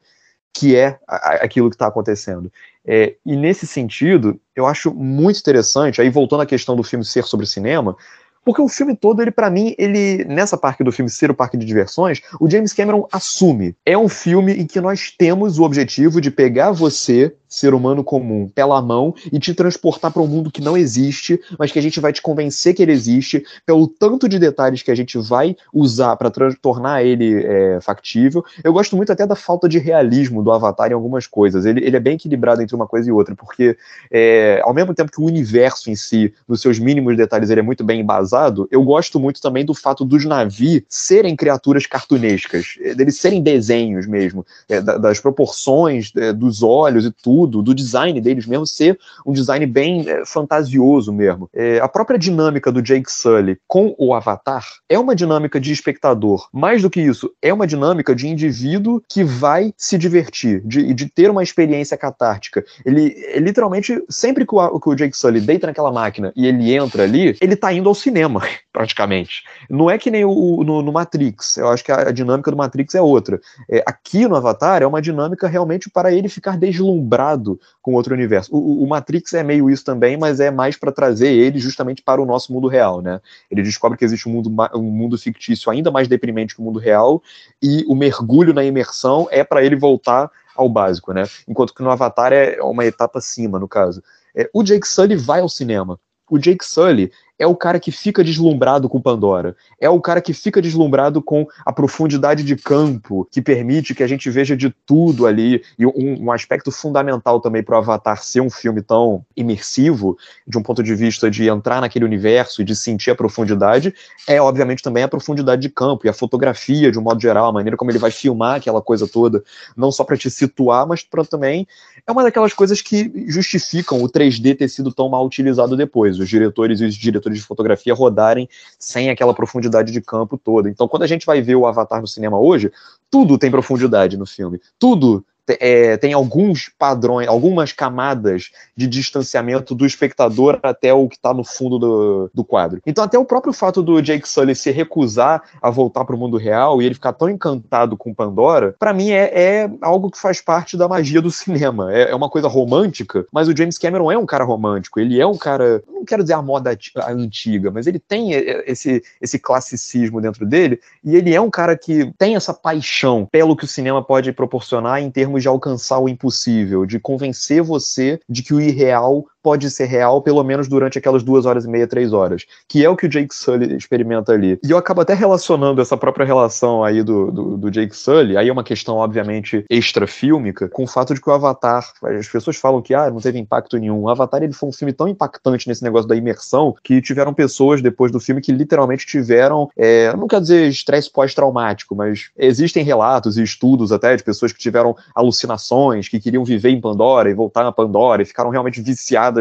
que 0.52 0.76
é 0.76 0.98
aquilo 1.06 1.70
que 1.70 1.76
está 1.76 1.86
acontecendo. 1.86 2.52
É, 2.84 3.14
e 3.24 3.36
nesse 3.36 3.66
sentido, 3.66 4.40
eu 4.54 4.66
acho 4.66 4.92
muito 4.92 5.38
interessante, 5.38 6.00
aí 6.00 6.10
voltando 6.10 6.42
à 6.42 6.46
questão 6.46 6.74
do 6.74 6.82
filme 6.82 7.04
ser 7.04 7.24
sobre 7.24 7.46
cinema, 7.46 7.96
porque 8.44 8.60
o 8.60 8.68
filme 8.68 8.96
todo, 8.96 9.22
ele 9.22 9.30
para 9.30 9.50
mim, 9.50 9.74
ele 9.78 10.24
nessa 10.24 10.56
parte 10.56 10.82
do 10.82 10.92
filme 10.92 11.10
ser 11.10 11.30
o 11.30 11.34
parque 11.34 11.56
de 11.56 11.66
diversões, 11.66 12.20
o 12.40 12.48
James 12.48 12.72
Cameron 12.72 13.06
assume. 13.12 13.74
É 13.84 13.96
um 13.96 14.08
filme 14.08 14.52
em 14.52 14.66
que 14.66 14.80
nós 14.80 15.12
temos 15.16 15.58
o 15.58 15.62
objetivo 15.62 16.20
de 16.20 16.30
pegar 16.30 16.72
você 16.72 17.34
ser 17.50 17.74
humano 17.74 18.04
comum 18.04 18.48
pela 18.48 18.80
mão 18.80 19.12
e 19.32 19.38
te 19.40 19.52
transportar 19.52 20.12
para 20.12 20.22
um 20.22 20.26
mundo 20.26 20.52
que 20.52 20.62
não 20.62 20.76
existe, 20.76 21.40
mas 21.58 21.72
que 21.72 21.80
a 21.80 21.82
gente 21.82 21.98
vai 21.98 22.12
te 22.12 22.22
convencer 22.22 22.74
que 22.74 22.82
ele 22.82 22.92
existe, 22.92 23.44
pelo 23.66 23.88
tanto 23.88 24.28
de 24.28 24.38
detalhes 24.38 24.82
que 24.82 24.90
a 24.90 24.94
gente 24.94 25.18
vai 25.18 25.56
usar 25.74 26.16
para 26.16 26.30
tornar 26.62 27.04
ele 27.04 27.44
é, 27.44 27.80
factível. 27.80 28.44
Eu 28.62 28.72
gosto 28.72 28.96
muito 28.96 29.10
até 29.12 29.26
da 29.26 29.34
falta 29.34 29.68
de 29.68 29.80
realismo 29.80 30.44
do 30.44 30.52
Avatar 30.52 30.92
em 30.92 30.94
algumas 30.94 31.26
coisas. 31.26 31.66
Ele, 31.66 31.84
ele 31.84 31.96
é 31.96 32.00
bem 32.00 32.14
equilibrado 32.14 32.62
entre 32.62 32.76
uma 32.76 32.86
coisa 32.86 33.08
e 33.08 33.12
outra, 33.12 33.34
porque 33.34 33.76
é, 34.12 34.60
ao 34.62 34.72
mesmo 34.72 34.94
tempo 34.94 35.10
que 35.10 35.20
o 35.20 35.24
universo 35.24 35.90
em 35.90 35.96
si, 35.96 36.32
nos 36.46 36.60
seus 36.60 36.78
mínimos 36.78 37.16
detalhes, 37.16 37.50
ele 37.50 37.60
é 37.60 37.64
muito 37.64 37.82
bem 37.82 38.00
embasado, 38.00 38.29
eu 38.70 38.82
gosto 38.82 39.18
muito 39.18 39.40
também 39.40 39.64
do 39.64 39.74
fato 39.74 40.04
dos 40.04 40.24
navios 40.24 40.82
serem 40.88 41.36
criaturas 41.36 41.86
cartunescas, 41.86 42.74
deles 42.96 43.18
serem 43.18 43.42
desenhos 43.42 44.06
mesmo, 44.06 44.44
é, 44.68 44.80
das 44.80 45.20
proporções 45.20 46.12
é, 46.16 46.32
dos 46.32 46.62
olhos 46.62 47.04
e 47.04 47.10
tudo 47.10 47.62
do 47.62 47.74
design 47.74 48.20
deles 48.20 48.46
mesmo 48.46 48.66
ser 48.66 48.98
um 49.24 49.32
design 49.32 49.64
bem 49.66 50.08
é, 50.08 50.24
fantasioso 50.24 51.12
mesmo. 51.12 51.48
A 51.82 51.88
própria 51.88 52.18
dinâmica 52.18 52.70
do 52.72 52.82
Jake 52.82 53.10
Sully 53.10 53.58
com 53.66 53.94
o 53.98 54.14
Avatar 54.14 54.64
é 54.88 54.98
uma 54.98 55.14
dinâmica 55.14 55.60
de 55.60 55.72
espectador. 55.72 56.48
Mais 56.52 56.82
do 56.82 56.90
que 56.90 57.00
isso, 57.00 57.30
é 57.40 57.52
uma 57.52 57.66
dinâmica 57.66 58.14
de 58.14 58.28
indivíduo 58.28 59.02
que 59.08 59.24
vai 59.24 59.72
se 59.76 59.98
divertir, 59.98 60.60
de, 60.64 60.92
de 60.92 61.08
ter 61.08 61.30
uma 61.30 61.42
experiência 61.42 61.96
catártica. 61.96 62.64
Ele, 62.84 63.14
literalmente, 63.38 64.02
sempre 64.08 64.46
que 64.46 64.54
o, 64.54 64.80
que 64.80 64.88
o 64.88 64.94
Jake 64.94 65.16
Sully 65.16 65.40
deita 65.40 65.66
naquela 65.66 65.92
máquina 65.92 66.32
e 66.36 66.46
ele 66.46 66.74
entra 66.74 67.04
ali, 67.04 67.36
ele 67.40 67.56
tá 67.56 67.72
indo 67.72 67.88
ao 67.88 67.94
cinema, 67.94 68.19
praticamente. 68.72 69.42
Não 69.68 69.90
é 69.90 69.98
que 69.98 70.10
nem 70.10 70.24
o, 70.24 70.62
no, 70.64 70.82
no 70.82 70.92
Matrix. 70.92 71.56
Eu 71.56 71.68
acho 71.68 71.84
que 71.84 71.92
a, 71.92 72.08
a, 72.08 72.12
dinâmica 72.12 72.50
do 72.50 72.56
Matrix 72.56 72.94
é 72.94 73.02
outra. 73.02 73.40
É, 73.68 73.82
aqui 73.86 74.26
no 74.26 74.36
Avatar 74.36 74.82
é 74.82 74.86
uma 74.86 75.02
dinâmica 75.02 75.48
realmente 75.48 75.88
para 75.90 76.12
ele 76.12 76.28
ficar 76.28 76.56
deslumbrado 76.56 77.58
com 77.82 77.94
outro 77.94 78.14
universo. 78.14 78.54
O, 78.54 78.84
o 78.84 78.88
Matrix 78.88 79.34
é 79.34 79.42
meio 79.42 79.70
isso 79.70 79.84
também, 79.84 80.16
mas 80.16 80.40
é 80.40 80.50
mais 80.50 80.76
para 80.76 80.92
trazer 80.92 81.32
ele 81.32 81.58
justamente 81.58 82.02
para 82.02 82.20
o 82.20 82.26
nosso 82.26 82.52
mundo 82.52 82.68
real, 82.68 83.00
né? 83.00 83.20
Ele 83.50 83.62
descobre 83.62 83.98
que 83.98 84.04
existe 84.04 84.28
um 84.28 84.32
mundo, 84.32 84.50
um 84.74 84.82
mundo 84.82 85.18
fictício 85.18 85.70
ainda 85.70 85.90
mais 85.90 86.08
deprimente 86.08 86.54
que 86.54 86.60
o 86.60 86.64
mundo 86.64 86.78
real 86.78 87.22
e 87.62 87.84
o 87.88 87.94
mergulho 87.94 88.54
na 88.54 88.64
imersão 88.64 89.28
é 89.30 89.44
para 89.44 89.64
ele 89.64 89.76
voltar 89.76 90.30
ao 90.54 90.68
básico, 90.68 91.12
né? 91.12 91.24
Enquanto 91.48 91.74
que 91.74 91.82
no 91.82 91.90
Avatar 91.90 92.32
é 92.32 92.60
uma 92.62 92.84
etapa 92.84 93.18
acima, 93.18 93.58
no 93.58 93.68
caso. 93.68 94.02
É, 94.34 94.48
o 94.52 94.62
Jake 94.62 94.86
Sully 94.86 95.16
vai 95.16 95.40
ao 95.40 95.48
cinema. 95.48 95.98
O 96.30 96.38
Jake 96.38 96.64
Sully 96.64 97.10
é 97.40 97.46
o 97.46 97.56
cara 97.56 97.80
que 97.80 97.90
fica 97.90 98.22
deslumbrado 98.22 98.86
com 98.86 99.00
Pandora. 99.00 99.56
É 99.80 99.88
o 99.88 99.98
cara 99.98 100.20
que 100.20 100.34
fica 100.34 100.60
deslumbrado 100.60 101.22
com 101.22 101.46
a 101.64 101.72
profundidade 101.72 102.44
de 102.44 102.54
campo, 102.54 103.26
que 103.32 103.40
permite 103.40 103.94
que 103.94 104.02
a 104.02 104.06
gente 104.06 104.28
veja 104.28 104.54
de 104.54 104.68
tudo 104.84 105.26
ali. 105.26 105.62
E 105.78 105.86
um, 105.86 106.26
um 106.26 106.30
aspecto 106.30 106.70
fundamental 106.70 107.40
também 107.40 107.62
para 107.62 107.76
o 107.76 107.78
Avatar 107.78 108.22
ser 108.22 108.42
um 108.42 108.50
filme 108.50 108.82
tão 108.82 109.24
imersivo, 109.34 110.18
de 110.46 110.58
um 110.58 110.62
ponto 110.62 110.82
de 110.82 110.94
vista 110.94 111.30
de 111.30 111.48
entrar 111.48 111.80
naquele 111.80 112.04
universo 112.04 112.60
e 112.60 112.64
de 112.64 112.76
sentir 112.76 113.10
a 113.10 113.14
profundidade, 113.14 113.94
é 114.28 114.38
obviamente 114.38 114.82
também 114.82 115.02
a 115.02 115.08
profundidade 115.08 115.62
de 115.62 115.70
campo 115.70 116.06
e 116.06 116.10
a 116.10 116.12
fotografia, 116.12 116.92
de 116.92 116.98
um 116.98 117.02
modo 117.02 117.22
geral, 117.22 117.48
a 117.48 117.52
maneira 117.52 117.74
como 117.74 117.90
ele 117.90 117.98
vai 117.98 118.10
filmar 118.10 118.56
aquela 118.56 118.82
coisa 118.82 119.08
toda, 119.08 119.42
não 119.74 119.90
só 119.90 120.04
para 120.04 120.16
te 120.16 120.30
situar, 120.30 120.86
mas 120.86 121.02
para 121.02 121.24
também. 121.24 121.66
É 122.06 122.12
uma 122.12 122.22
daquelas 122.22 122.52
coisas 122.52 122.82
que 122.82 123.10
justificam 123.28 124.02
o 124.02 124.08
3D 124.08 124.56
ter 124.56 124.68
sido 124.68 124.92
tão 124.92 125.08
mal 125.08 125.24
utilizado 125.24 125.74
depois. 125.74 126.18
Os 126.18 126.28
diretores 126.28 126.80
e 126.80 126.84
os 126.84 126.94
diretores 126.94 127.29
de 127.34 127.42
fotografia 127.42 127.94
rodarem 127.94 128.48
sem 128.78 129.10
aquela 129.10 129.34
profundidade 129.34 129.92
de 129.92 130.00
campo 130.00 130.38
toda. 130.38 130.68
Então, 130.68 130.88
quando 130.88 131.02
a 131.02 131.06
gente 131.06 131.26
vai 131.26 131.40
ver 131.40 131.56
o 131.56 131.66
Avatar 131.66 132.00
no 132.00 132.06
cinema 132.06 132.38
hoje, 132.38 132.72
tudo 133.10 133.38
tem 133.38 133.50
profundidade 133.50 134.16
no 134.16 134.26
filme. 134.26 134.60
Tudo 134.78 135.24
é, 135.48 135.96
tem 135.96 136.12
alguns 136.12 136.70
padrões, 136.78 137.28
algumas 137.28 137.72
camadas 137.72 138.50
de 138.76 138.86
distanciamento 138.86 139.74
do 139.74 139.86
espectador 139.86 140.58
até 140.62 140.92
o 140.92 141.08
que 141.08 141.16
está 141.16 141.34
no 141.34 141.44
fundo 141.44 141.78
do, 141.78 142.30
do 142.32 142.44
quadro. 142.44 142.80
Então, 142.86 143.04
até 143.04 143.18
o 143.18 143.24
próprio 143.24 143.52
fato 143.52 143.82
do 143.82 144.00
Jake 144.00 144.28
Sully 144.28 144.54
se 144.54 144.70
recusar 144.70 145.42
a 145.60 145.70
voltar 145.70 146.04
para 146.04 146.14
o 146.14 146.18
mundo 146.18 146.36
real 146.36 146.80
e 146.80 146.86
ele 146.86 146.94
ficar 146.94 147.12
tão 147.12 147.28
encantado 147.28 147.96
com 147.96 148.14
Pandora, 148.14 148.74
para 148.78 148.92
mim 148.92 149.10
é, 149.10 149.30
é, 149.32 149.70
algo 149.80 150.10
que 150.10 150.18
faz 150.18 150.40
parte 150.40 150.76
da 150.76 150.88
magia 150.88 151.20
do 151.22 151.30
cinema. 151.30 151.92
É, 151.92 152.10
é, 152.10 152.14
uma 152.14 152.28
coisa 152.28 152.48
romântica, 152.48 153.26
mas 153.32 153.48
o 153.48 153.56
James 153.56 153.78
Cameron 153.78 154.10
é 154.10 154.18
um 154.18 154.26
cara 154.26 154.44
romântico. 154.44 155.00
Ele 155.00 155.20
é 155.20 155.26
um 155.26 155.36
cara, 155.36 155.82
não 155.88 156.04
quero 156.04 156.22
dizer 156.22 156.34
a 156.34 156.42
moda 156.42 156.76
antiga, 157.08 157.70
mas 157.70 157.86
ele 157.86 157.98
tem 157.98 158.32
esse, 158.66 159.02
esse 159.20 159.38
classicismo 159.38 160.20
dentro 160.20 160.46
dele 160.46 160.80
e 161.04 161.16
ele 161.16 161.34
é 161.34 161.40
um 161.40 161.50
cara 161.50 161.76
que 161.76 162.12
tem 162.18 162.36
essa 162.36 162.52
paixão 162.52 163.26
pelo 163.30 163.56
que 163.56 163.64
o 163.64 163.68
cinema 163.68 164.02
pode 164.02 164.32
proporcionar 164.32 165.00
em 165.00 165.10
termos 165.10 165.29
de 165.38 165.48
alcançar 165.48 165.98
o 165.98 166.08
impossível, 166.08 166.84
de 166.84 166.98
convencer 166.98 167.62
você 167.62 168.20
de 168.28 168.42
que 168.42 168.54
o 168.54 168.60
irreal 168.60 169.26
pode 169.42 169.70
ser 169.70 169.86
real, 169.86 170.22
pelo 170.22 170.42
menos 170.42 170.68
durante 170.68 170.98
aquelas 170.98 171.22
duas 171.22 171.46
horas 171.46 171.64
e 171.64 171.68
meia, 171.68 171.86
três 171.86 172.12
horas, 172.12 172.44
que 172.68 172.84
é 172.84 172.88
o 172.88 172.96
que 172.96 173.06
o 173.06 173.08
Jake 173.08 173.34
Sully 173.34 173.76
experimenta 173.76 174.32
ali. 174.32 174.58
E 174.62 174.70
eu 174.70 174.78
acabo 174.78 175.00
até 175.00 175.14
relacionando 175.14 175.80
essa 175.80 175.96
própria 175.96 176.26
relação 176.26 176.84
aí 176.84 177.02
do, 177.02 177.30
do, 177.30 177.56
do 177.56 177.70
Jake 177.70 177.96
Sully, 177.96 178.36
aí 178.36 178.48
é 178.48 178.52
uma 178.52 178.64
questão, 178.64 178.96
obviamente, 178.96 179.64
extra-fílmica, 179.68 180.68
com 180.68 180.84
o 180.84 180.86
fato 180.86 181.14
de 181.14 181.20
que 181.20 181.28
o 181.28 181.32
Avatar, 181.32 181.84
as 182.02 182.28
pessoas 182.28 182.56
falam 182.56 182.82
que, 182.82 182.94
ah, 182.94 183.10
não 183.10 183.20
teve 183.20 183.38
impacto 183.38 183.78
nenhum. 183.78 184.02
O 184.02 184.08
Avatar, 184.08 184.42
ele 184.42 184.52
foi 184.52 184.68
um 184.68 184.72
filme 184.72 184.92
tão 184.92 185.08
impactante 185.08 185.68
nesse 185.68 185.82
negócio 185.82 186.08
da 186.08 186.16
imersão, 186.16 186.74
que 186.82 187.00
tiveram 187.00 187.32
pessoas 187.32 187.82
depois 187.82 188.12
do 188.12 188.20
filme 188.20 188.40
que 188.40 188.52
literalmente 188.52 189.06
tiveram, 189.06 189.68
é, 189.76 190.14
não 190.16 190.28
quero 190.28 190.42
dizer 190.42 190.68
estresse 190.68 191.10
pós-traumático, 191.10 191.94
mas 191.94 192.30
existem 192.36 192.84
relatos 192.84 193.38
e 193.38 193.42
estudos 193.42 193.92
até 193.92 194.14
de 194.16 194.22
pessoas 194.22 194.52
que 194.52 194.58
tiveram 194.58 194.96
alucinações, 195.14 196.08
que 196.08 196.20
queriam 196.20 196.44
viver 196.44 196.70
em 196.70 196.80
Pandora 196.80 197.30
e 197.30 197.34
voltar 197.34 197.64
na 197.64 197.72
Pandora 197.72 198.22
e 198.22 198.26
ficaram 198.26 198.50
realmente 198.50 198.82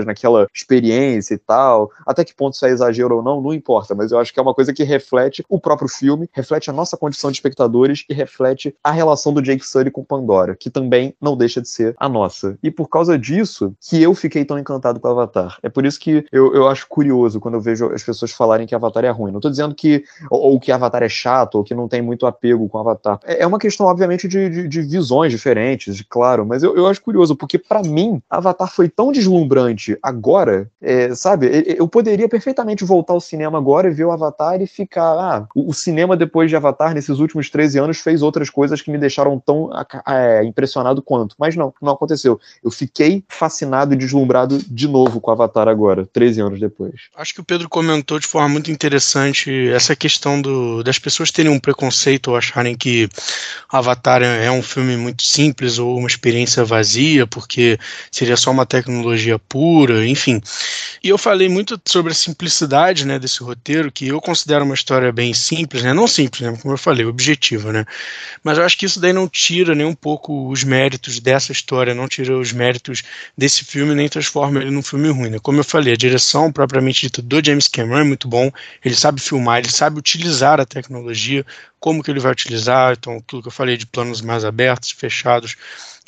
naquela 0.06 0.48
experiência 0.54 1.34
e 1.34 1.38
tal. 1.38 1.92
Até 2.06 2.24
que 2.24 2.34
ponto 2.34 2.54
isso 2.54 2.66
é 2.66 2.70
exagero 2.70 3.18
ou 3.18 3.24
não, 3.24 3.42
não 3.42 3.54
importa, 3.54 3.96
mas 3.96 4.12
eu 4.12 4.20
acho 4.20 4.34
que 4.34 4.40
é 4.40 4.44
uma 4.44 4.54
coisa 4.54 4.74
que 4.74 4.84
reflete 4.84 5.44
o 5.50 5.60
próprio 5.60 5.88
filme, 5.88 6.30
reflete 6.34 6.70
a 6.70 6.74
nossa 6.74 6.98
condição 6.98 7.32
de 7.32 7.38
espectadores 7.38 8.06
e 8.10 8.14
reflete 8.14 8.76
a 8.84 8.92
relação 8.92 9.34
do 9.34 9.42
Jake 9.42 9.66
Sully 9.66 9.92
com 9.92 10.04
Pandora, 10.04 10.56
que 10.56 10.70
também 10.70 11.14
não 11.22 11.36
deixa 11.36 11.62
de 11.62 11.70
ser 11.70 11.96
a 11.98 12.10
nossa. 12.10 12.58
E 12.62 12.72
por 12.72 12.88
causa 12.88 13.18
disso 13.18 13.74
que 13.82 14.02
eu 14.02 14.14
fiquei 14.14 14.46
tão 14.46 14.58
encantado 14.58 15.00
com 15.00 15.08
Avatar. 15.08 15.58
É 15.62 15.70
por 15.70 15.86
isso 15.86 16.00
que 16.00 16.26
eu, 16.32 16.54
eu 16.54 16.68
acho 16.68 16.88
curioso 16.88 17.40
quando 17.40 17.56
eu 17.56 17.62
vejo 17.62 17.88
as 17.94 18.04
pessoas 18.04 18.32
falarem 18.32 18.68
que 18.68 18.76
Avatar 18.76 19.06
é 19.06 19.10
ruim. 19.10 19.32
Não 19.32 19.40
tô 19.40 19.50
dizendo 19.50 19.76
que 19.76 20.04
ou, 20.30 20.54
ou 20.54 20.60
que 20.60 20.72
Avatar 20.72 21.04
é 21.04 21.10
chato 21.10 21.56
ou 21.56 21.64
que 21.64 21.76
não 21.76 21.88
tem 21.88 22.02
muito 22.02 22.26
apego 22.26 22.68
com 22.68 22.78
Avatar. 22.78 23.20
É, 23.24 23.44
é 23.44 23.48
uma 23.48 23.60
questão, 23.60 23.86
obviamente, 23.86 24.28
de, 24.28 24.50
de, 24.50 24.68
de 24.68 24.82
visões 24.82 25.32
diferentes, 25.32 25.96
de, 25.96 26.04
claro, 26.04 26.46
mas 26.46 26.64
eu, 26.64 26.76
eu 26.76 26.88
acho 26.88 27.02
curioso, 27.02 27.36
porque 27.36 27.58
para 27.58 27.82
mim, 27.82 28.22
Avatar 28.30 28.70
foi 28.70 28.90
tão 28.90 29.12
deslumbrante 29.12 29.79
agora, 30.02 30.70
é, 30.82 31.14
sabe? 31.16 31.76
Eu 31.78 31.88
poderia 31.88 32.28
perfeitamente 32.28 32.84
voltar 32.84 33.14
ao 33.14 33.22
cinema 33.22 33.58
agora 33.58 33.88
e 33.88 33.94
ver 33.94 34.06
o 34.06 34.12
Avatar 34.12 34.62
e 34.62 34.68
ficar. 34.68 35.14
Ah, 35.20 35.48
o, 35.56 35.74
cinema 35.74 36.16
depois 36.16 36.50
de 36.50 36.56
Avatar, 36.56 36.94
nesses 36.94 37.20
últimos 37.20 37.50
13 37.50 37.80
anos, 37.80 38.00
fez 38.00 38.22
outras 38.22 38.50
coisas 38.50 38.82
que 38.82 38.92
me 38.92 38.98
deixaram 38.98 39.40
tão 39.40 39.70
é, 40.08 40.44
impressionado 40.44 41.02
quanto. 41.02 41.36
Mas 41.38 41.56
não, 41.56 41.74
não 41.82 41.94
aconteceu. 41.94 42.40
Eu 42.64 42.72
fiquei 42.72 43.24
fascinado 43.28 43.94
e 43.94 43.98
deslumbrado 43.98 44.58
de 44.58 44.88
novo 44.88 45.22
com 45.22 45.32
o 45.32 45.34
Avatar 45.34 45.68
agora, 45.68 46.08
13 46.12 46.42
anos 46.42 46.60
depois. 46.60 46.94
Acho 47.16 47.34
que 47.34 47.42
o 47.42 47.44
Pedro 47.44 47.70
comentou 47.70 48.20
de 48.20 48.28
forma 48.28 48.50
muito 48.50 48.72
interessante 48.72 49.70
essa 49.70 49.96
questão 49.96 50.42
do, 50.42 50.84
das 50.84 51.00
pessoas 51.00 51.32
terem 51.32 51.52
um 51.52 51.60
preconceito 51.60 52.30
ou 52.30 52.38
acharem 52.38 52.76
que 52.76 53.10
Avatar 53.72 54.22
é 54.24 54.52
um 54.52 54.62
filme 54.62 54.98
muito 54.98 55.24
simples 55.24 55.78
ou 55.80 55.98
uma 55.98 56.08
experiência 56.08 56.64
vazia, 56.64 57.26
porque 57.28 57.78
seria 58.12 58.38
só 58.38 58.52
uma 58.52 58.66
tecnologia 58.66 59.38
pura 59.40 59.69
enfim. 60.06 60.42
E 61.04 61.10
eu 61.10 61.18
falei 61.18 61.48
muito 61.48 61.80
sobre 61.86 62.12
a 62.12 62.16
simplicidade 62.16 63.06
né, 63.06 63.18
desse 63.18 63.42
roteiro, 63.42 63.92
que 63.92 64.08
eu 64.08 64.20
considero 64.20 64.66
uma 64.66 64.74
história 64.74 65.12
bem 65.12 65.34
simples, 65.34 65.84
né? 65.84 65.94
Não 65.94 66.08
simples, 66.08 66.42
né, 66.42 66.58
como 66.62 66.74
eu 66.74 66.78
falei, 66.78 67.06
objetiva, 67.06 67.72
né? 67.72 67.86
Mas 68.44 68.58
eu 68.58 68.66
acho 68.66 68.78
que 68.78 68.86
isso 68.86 69.00
daí 69.00 69.14
não 69.14 69.28
tira 69.28 69.74
nem 69.74 69.86
um 69.86 69.96
pouco 69.96 70.50
os 70.50 70.64
méritos 70.64 71.20
dessa 71.20 71.52
história, 71.52 71.94
não 71.94 72.08
tira 72.08 72.38
os 72.38 72.52
méritos 72.52 73.04
desse 73.38 73.64
filme, 73.64 73.96
nem 73.96 74.10
transforma 74.10 74.60
ele 74.60 74.72
num 74.72 74.82
filme 74.82 75.10
ruim. 75.10 75.30
Né? 75.30 75.40
Como 75.42 75.60
eu 75.60 75.64
falei, 75.64 75.94
a 75.94 75.98
direção 75.98 76.52
propriamente 76.52 77.02
dita 77.02 77.22
do 77.22 77.44
James 77.44 77.68
Cameron 77.68 78.00
é 78.00 78.04
muito 78.04 78.28
bom, 78.28 78.52
ele 78.84 78.96
sabe 78.96 79.22
filmar, 79.22 79.60
ele 79.60 79.72
sabe 79.72 80.00
utilizar 80.00 80.60
a 80.60 80.66
tecnologia, 80.66 81.46
como 81.80 82.04
que 82.04 82.12
ele 82.12 82.20
vai 82.20 82.32
utilizar, 82.32 82.94
então 82.94 83.18
aquilo 83.18 83.42
que 83.42 83.48
eu 83.48 83.52
falei 83.52 83.78
de 83.78 83.86
planos 83.86 84.22
mais 84.22 84.44
abertos, 84.44 84.92
fechados, 84.92 85.56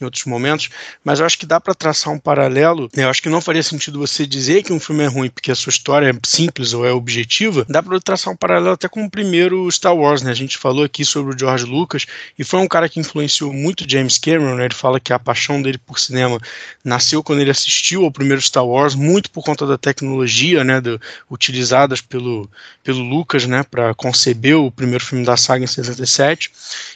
em 0.02 0.06
outros 0.06 0.26
momentos, 0.26 0.70
mas 1.04 1.20
eu 1.20 1.26
acho 1.26 1.38
que 1.38 1.46
dá 1.46 1.60
para 1.60 1.76
traçar 1.76 2.12
um 2.12 2.20
paralelo. 2.20 2.90
Né? 2.96 3.04
Eu 3.04 3.10
acho 3.10 3.22
que 3.22 3.30
não 3.30 3.42
faria 3.52 3.64
sentido 3.64 4.00
você 4.00 4.26
dizer 4.26 4.64
que 4.64 4.72
um 4.72 4.80
filme 4.80 5.04
é 5.04 5.08
ruim 5.08 5.30
porque 5.30 5.52
a 5.52 5.56
sua 5.56 5.72
história 5.72 6.10
é 6.10 6.14
simples 6.26 6.72
ou 6.72 6.86
é 6.86 6.94
objetiva. 6.94 7.66
Dá 7.68 7.84
para 7.84 8.00
traçar 8.00 8.34
um 8.34 8.38
paralelo 8.38 8.72
até 8.72 8.88
com 8.88 9.04
o 9.04 9.12
primeiro 9.12 9.70
Star 9.70 9.94
Wars, 9.94 10.22
né? 10.22 10.32
A 10.32 10.34
gente 10.34 10.58
falou 10.58 10.86
aqui 10.86 11.04
sobre 11.04 11.36
o 11.36 11.38
George 11.38 11.66
Lucas 11.66 12.06
e 12.40 12.46
foi 12.46 12.62
um 12.62 12.68
cara 12.68 12.88
que 12.88 12.98
influenciou 12.98 13.52
muito 13.52 13.84
James 13.86 14.18
Cameron, 14.18 14.56
né? 14.56 14.64
Ele 14.64 14.74
fala 14.74 15.02
que 15.02 15.12
a 15.12 15.20
paixão 15.20 15.62
dele 15.62 15.78
por 15.78 16.00
cinema 16.00 16.40
nasceu 16.82 17.22
quando 17.22 17.42
ele 17.42 17.52
assistiu 17.52 18.06
ao 18.06 18.12
primeiro 18.12 18.42
Star 18.42 18.66
Wars, 18.66 18.96
muito 18.96 19.30
por 19.30 19.44
conta 19.44 19.68
da 19.68 19.78
tecnologia, 19.78 20.64
né, 20.64 20.80
do, 20.80 20.98
utilizadas 21.30 22.00
pelo, 22.00 22.50
pelo 22.86 23.00
Lucas, 23.00 23.46
né, 23.46 23.64
para 23.64 23.94
conceber 23.94 24.56
o 24.56 24.72
primeiro 24.72 25.04
filme 25.04 25.26
da 25.26 25.36
saga 25.36 25.66
em 25.66 25.68
77. 25.68 26.52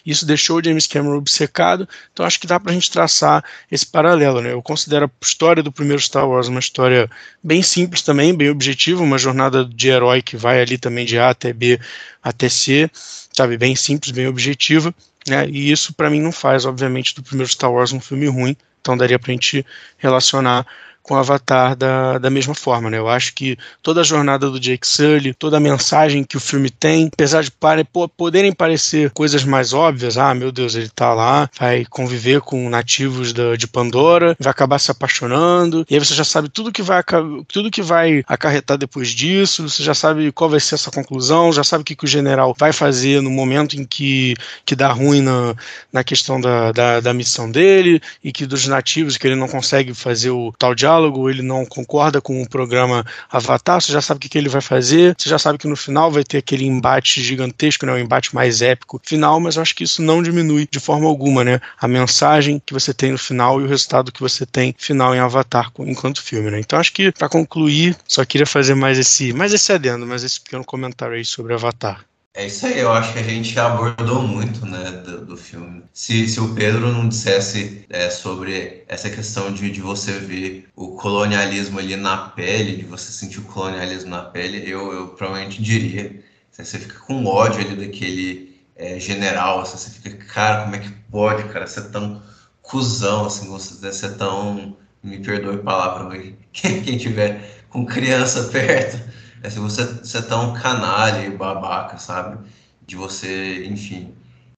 Isso 0.05 0.25
deixou 0.25 0.59
o 0.59 0.63
James 0.63 0.87
Cameron 0.87 1.17
obcecado, 1.17 1.85
então 2.13 2.25
acho 2.25 2.39
que 2.39 2.47
dá 2.47 2.57
para 2.59 2.71
a 2.71 2.73
gente 2.73 2.89
traçar 2.89 3.43
esse 3.69 3.85
paralelo, 3.85 4.39
né. 4.39 4.53
Eu 4.53 4.61
considero 4.61 5.05
a 5.05 5.25
história 5.25 5.61
do 5.61 5.71
primeiro 5.71 6.01
Star 6.01 6.27
Wars 6.27 6.44
uma 6.47 6.59
história 6.59 7.09
bem 7.43 7.61
simples 7.61 8.01
também, 8.01 8.33
bem 8.35 8.49
objetiva, 8.49 9.01
uma 9.01 9.17
jornada 9.17 9.65
de 9.65 9.89
herói 9.89 10.21
que 10.21 10.37
vai 10.37 10.61
ali 10.61 10.77
também 10.77 11.05
de 11.05 11.17
A 11.17 11.29
até 11.29 11.53
B 11.53 11.79
até 12.21 12.49
C, 12.49 12.89
sabe, 13.31 13.57
bem 13.57 13.75
simples, 13.75 14.11
bem 14.11 14.27
objetiva, 14.27 14.93
né, 15.27 15.47
e 15.49 15.71
isso 15.71 15.93
para 15.93 16.09
mim 16.09 16.21
não 16.21 16.31
faz, 16.31 16.65
obviamente, 16.65 17.13
do 17.15 17.23
primeiro 17.23 17.51
Star 17.51 17.71
Wars 17.71 17.91
um 17.91 17.99
filme 17.99 18.27
ruim, 18.27 18.55
então 18.81 18.97
daria 18.97 19.19
para 19.19 19.31
a 19.31 19.33
gente 19.33 19.65
relacionar 19.97 20.65
com 21.05 21.13
o 21.13 21.17
Avatar 21.17 21.75
da, 21.75 22.17
da 22.17 22.29
mesma 22.29 22.55
forma, 22.55 22.89
né? 22.89 22.97
Eu 22.97 23.07
acho 23.07 23.33
que 23.33 23.57
toda 23.81 24.01
a 24.01 24.03
jornada 24.03 24.49
do 24.49 24.59
Jake 24.59 24.87
Sully, 24.87 25.33
toda 25.33 25.57
a 25.57 25.59
mensagem 25.59 26.23
que 26.23 26.35
o 26.35 26.39
filme 26.39 26.69
tem, 26.69 27.09
apesar 27.13 27.43
de 27.43 27.51
pare, 27.51 27.85
poderem 28.17 28.51
parecer 28.51 29.11
coisas 29.11 29.43
mais 29.43 29.71
óbvias, 29.71 30.17
ah, 30.17 30.33
meu 30.33 30.51
Deus, 30.51 30.73
ele 30.75 30.89
tá 30.89 31.13
lá, 31.13 31.49
vai 31.59 31.85
conviver 31.85 32.41
com 32.41 32.69
nativos 32.69 33.33
da, 33.33 33.55
de 33.55 33.67
Pandora, 33.67 34.35
vai 34.39 34.49
acabar 34.49 34.79
se 34.79 34.89
apaixonando, 34.89 35.85
e 35.89 35.93
aí 35.93 35.99
você 35.99 36.15
já 36.15 36.23
sabe 36.23 36.49
tudo 36.49 36.71
que 36.71 36.81
vai 36.81 37.03
tudo 37.47 37.69
que 37.69 37.81
vai 37.81 38.23
acarretar 38.27 38.77
depois 38.77 39.09
disso, 39.09 39.69
você 39.69 39.83
já 39.83 39.93
sabe 39.93 40.31
qual 40.31 40.49
vai 40.49 40.59
ser 40.59 40.75
essa 40.75 40.89
conclusão, 40.89 41.53
já 41.53 41.63
sabe 41.63 41.81
o 41.81 41.85
que, 41.85 41.95
que 41.95 42.05
o 42.05 42.07
general 42.07 42.55
vai 42.57 42.73
fazer 42.73 43.21
no 43.21 43.29
momento 43.29 43.75
em 43.75 43.85
que, 43.85 44.33
que 44.65 44.75
dá 44.75 44.91
ruim 44.91 45.21
na, 45.21 45.55
na 45.93 46.03
questão 46.03 46.41
da, 46.41 46.71
da, 46.71 46.99
da 46.99 47.13
missão 47.13 47.51
dele, 47.51 48.01
e 48.23 48.31
que 48.31 48.45
dos 48.45 48.65
nativos 48.67 49.17
que 49.17 49.27
ele 49.27 49.35
não 49.35 49.47
consegue 49.47 49.93
fazer 49.93 50.31
o 50.31 50.51
tal 50.57 50.73
diálogo 50.73 50.94
diálogo, 50.95 51.29
ele 51.29 51.41
não 51.41 51.65
concorda 51.65 52.21
com 52.21 52.41
o 52.41 52.49
programa 52.49 53.05
Avatar, 53.29 53.81
você 53.81 53.91
já 53.91 54.01
sabe 54.01 54.17
o 54.17 54.21
que, 54.21 54.29
que 54.29 54.37
ele 54.37 54.49
vai 54.49 54.61
fazer, 54.61 55.15
você 55.17 55.29
já 55.29 55.37
sabe 55.37 55.57
que 55.57 55.67
no 55.67 55.75
final 55.75 56.11
vai 56.11 56.23
ter 56.23 56.37
aquele 56.37 56.65
embate 56.65 57.21
gigantesco, 57.21 57.85
né, 57.85 57.93
o 57.93 57.97
embate 57.97 58.33
mais 58.33 58.61
épico 58.61 58.99
final, 59.03 59.39
mas 59.39 59.55
eu 59.55 59.61
acho 59.61 59.75
que 59.75 59.83
isso 59.83 60.01
não 60.01 60.23
diminui 60.23 60.67
de 60.69 60.79
forma 60.79 61.07
alguma, 61.07 61.43
né, 61.43 61.59
a 61.79 61.87
mensagem 61.87 62.61
que 62.65 62.73
você 62.73 62.93
tem 62.93 63.11
no 63.11 63.17
final 63.17 63.61
e 63.61 63.65
o 63.65 63.67
resultado 63.67 64.11
que 64.11 64.21
você 64.21 64.45
tem 64.45 64.73
final 64.77 65.13
em 65.13 65.19
Avatar 65.19 65.71
enquanto 65.79 66.23
filme, 66.23 66.49
né. 66.49 66.59
Então 66.59 66.79
acho 66.79 66.93
que 66.93 67.11
para 67.11 67.29
concluir, 67.29 67.95
só 68.07 68.23
queria 68.25 68.47
fazer 68.47 68.75
mais 68.75 68.97
esse, 68.97 69.33
mais 69.33 69.53
esse 69.53 69.71
adendo, 69.71 70.05
mais 70.05 70.23
esse 70.23 70.39
pequeno 70.39 70.63
comentário 70.63 71.15
aí 71.15 71.25
sobre 71.25 71.53
Avatar. 71.53 72.05
É 72.37 72.45
isso 72.47 72.65
aí, 72.65 72.79
eu 72.79 72.91
acho 72.91 73.13
que 73.13 73.19
a 73.19 73.23
gente 73.23 73.57
abordou 73.57 74.21
muito 74.21 74.65
né, 74.65 74.91
do, 74.91 75.25
do 75.25 75.37
filme. 75.37 75.85
Se, 75.93 76.27
se 76.27 76.37
o 76.41 76.53
Pedro 76.53 76.91
não 76.91 77.07
dissesse 77.07 77.85
é, 77.89 78.09
sobre 78.09 78.83
essa 78.89 79.09
questão 79.09 79.53
de, 79.53 79.71
de 79.71 79.79
você 79.79 80.11
ver 80.19 80.67
o 80.75 80.97
colonialismo 80.97 81.79
ali 81.79 81.95
na 81.95 82.17
pele, 82.29 82.75
de 82.75 82.83
você 82.83 83.09
sentir 83.13 83.39
o 83.39 83.43
colonialismo 83.43 84.09
na 84.09 84.23
pele, 84.23 84.69
eu, 84.69 84.91
eu 84.91 85.07
provavelmente 85.09 85.63
diria. 85.63 86.21
Você 86.51 86.77
fica 86.77 86.99
com 86.99 87.25
ódio 87.25 87.61
ali 87.61 87.75
daquele 87.85 88.61
é, 88.75 88.99
general, 88.99 89.65
você 89.65 89.89
fica, 89.89 90.25
cara, 90.25 90.63
como 90.63 90.75
é 90.75 90.79
que 90.79 90.91
pode, 91.09 91.45
cara, 91.45 91.65
ser 91.67 91.89
tão 91.89 92.21
cuzão, 92.61 93.27
assim, 93.27 93.47
você 93.47 93.93
ser 93.93 94.17
tão. 94.17 94.75
Me 95.01 95.19
perdoe 95.19 95.55
a 95.55 95.59
palavra, 95.59 96.19
quem, 96.51 96.81
quem 96.83 96.97
tiver 96.97 97.63
com 97.69 97.85
criança 97.85 98.43
perto 98.51 98.99
é 99.45 99.49
se 99.49 99.59
você, 99.59 99.85
você 99.85 100.17
é 100.19 100.21
tão 100.21 100.53
canalha 100.53 101.25
e 101.25 101.37
babaca, 101.37 101.97
sabe? 101.97 102.37
De 102.85 102.95
você, 102.95 103.65
enfim. 103.65 104.15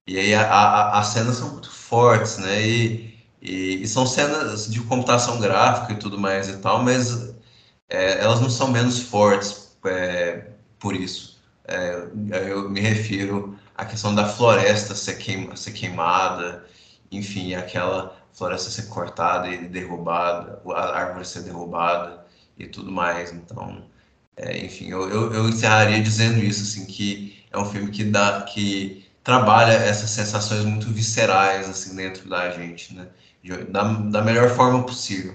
E 0.07 0.17
aí 0.17 0.33
a, 0.33 0.43
a, 0.49 0.99
as 0.99 1.07
cenas 1.07 1.37
são 1.37 1.51
muito 1.51 1.69
fortes, 1.71 2.37
né? 2.37 2.61
E, 2.65 3.17
e, 3.41 3.83
e, 3.83 3.87
são 3.87 4.05
cenas 4.07 4.67
de 4.71 4.81
computação 4.81 5.39
gráfica 5.39 5.93
e 5.93 5.97
tudo 5.97 6.17
mais 6.19 6.49
e 6.49 6.57
tal, 6.57 6.83
mas 6.83 7.35
é, 7.89 8.19
elas 8.23 8.41
não 8.41 8.49
são 8.49 8.69
menos 8.69 8.99
fortes 9.01 9.77
é, 9.85 10.51
por 10.79 10.95
isso. 10.95 11.37
É, 11.65 12.07
eu 12.49 12.69
me 12.69 12.79
refiro 12.79 13.57
à 13.75 13.85
questão 13.85 14.15
da 14.15 14.27
floresta 14.27 14.95
ser, 14.95 15.15
queima, 15.17 15.55
ser 15.57 15.71
queimada, 15.73 16.65
enfim, 17.11 17.55
aquela 17.55 18.17
floresta 18.33 18.69
ser 18.69 18.87
cortada 18.87 19.49
e 19.49 19.67
derrubada, 19.67 20.61
a 20.73 20.97
árvore 20.97 21.25
ser 21.25 21.43
derrubada 21.43 22.25
e 22.57 22.67
tudo 22.67 22.91
mais. 22.91 23.33
Então, 23.33 23.83
é, 24.37 24.63
enfim, 24.63 24.89
eu, 24.89 25.09
eu, 25.09 25.33
eu, 25.33 25.49
encerraria 25.49 26.01
dizendo 26.01 26.37
isso, 26.39 26.61
assim, 26.61 26.85
que 26.85 27.43
é 27.51 27.57
um 27.57 27.65
filme 27.65 27.89
que 27.89 28.03
dá, 28.03 28.43
que 28.43 29.03
trabalha 29.23 29.73
essas 29.73 30.11
sensações 30.11 30.63
muito 30.63 30.87
viscerais, 30.87 31.67
assim, 31.67 31.95
dentro 31.95 32.29
da 32.29 32.51
gente, 32.51 32.95
né? 32.95 33.07
Da, 33.69 33.83
da 33.83 34.21
melhor 34.21 34.49
forma 34.49 34.83
possível. 34.83 35.33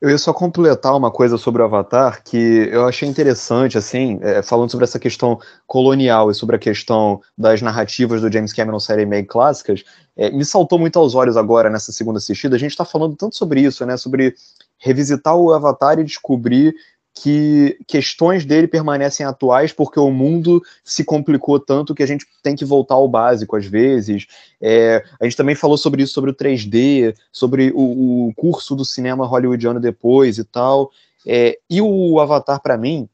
Eu 0.00 0.10
ia 0.10 0.18
só 0.18 0.34
completar 0.34 0.94
uma 0.94 1.10
coisa 1.10 1.38
sobre 1.38 1.62
o 1.62 1.64
Avatar 1.64 2.22
que 2.22 2.68
eu 2.70 2.86
achei 2.86 3.08
interessante, 3.08 3.78
assim, 3.78 4.18
é, 4.20 4.42
falando 4.42 4.70
sobre 4.70 4.84
essa 4.84 4.98
questão 4.98 5.40
colonial 5.66 6.30
e 6.30 6.34
sobre 6.34 6.56
a 6.56 6.58
questão 6.58 7.22
das 7.38 7.62
narrativas 7.62 8.20
do 8.20 8.30
James 8.30 8.52
Cameron 8.52 8.78
série 8.78 9.06
meio 9.06 9.26
clássicas, 9.26 9.82
é, 10.14 10.30
me 10.30 10.44
saltou 10.44 10.78
muito 10.78 10.98
aos 10.98 11.14
olhos 11.14 11.38
agora 11.38 11.70
nessa 11.70 11.90
segunda 11.90 12.18
assistida. 12.18 12.54
A 12.54 12.58
gente 12.58 12.72
está 12.72 12.84
falando 12.84 13.16
tanto 13.16 13.34
sobre 13.34 13.62
isso, 13.62 13.84
né? 13.86 13.96
Sobre 13.96 14.34
revisitar 14.78 15.34
o 15.34 15.52
Avatar 15.52 15.98
e 15.98 16.04
descobrir 16.04 16.74
que 17.14 17.78
questões 17.86 18.44
dele 18.44 18.66
permanecem 18.66 19.24
atuais 19.24 19.72
porque 19.72 20.00
o 20.00 20.10
mundo 20.10 20.60
se 20.82 21.04
complicou 21.04 21.60
tanto 21.60 21.94
que 21.94 22.02
a 22.02 22.06
gente 22.06 22.26
tem 22.42 22.56
que 22.56 22.64
voltar 22.64 22.96
ao 22.96 23.08
básico 23.08 23.56
às 23.56 23.64
vezes. 23.64 24.26
É, 24.60 25.04
a 25.20 25.24
gente 25.24 25.36
também 25.36 25.54
falou 25.54 25.78
sobre 25.78 26.02
isso, 26.02 26.12
sobre 26.12 26.32
o 26.32 26.34
3D, 26.34 27.14
sobre 27.30 27.72
o, 27.74 28.28
o 28.28 28.34
curso 28.34 28.74
do 28.74 28.84
cinema 28.84 29.26
hollywoodiano 29.26 29.78
depois 29.78 30.38
e 30.38 30.44
tal. 30.44 30.90
É, 31.24 31.56
e 31.70 31.80
o 31.80 32.18
Avatar, 32.18 32.60
para 32.60 32.76
mim, 32.76 33.08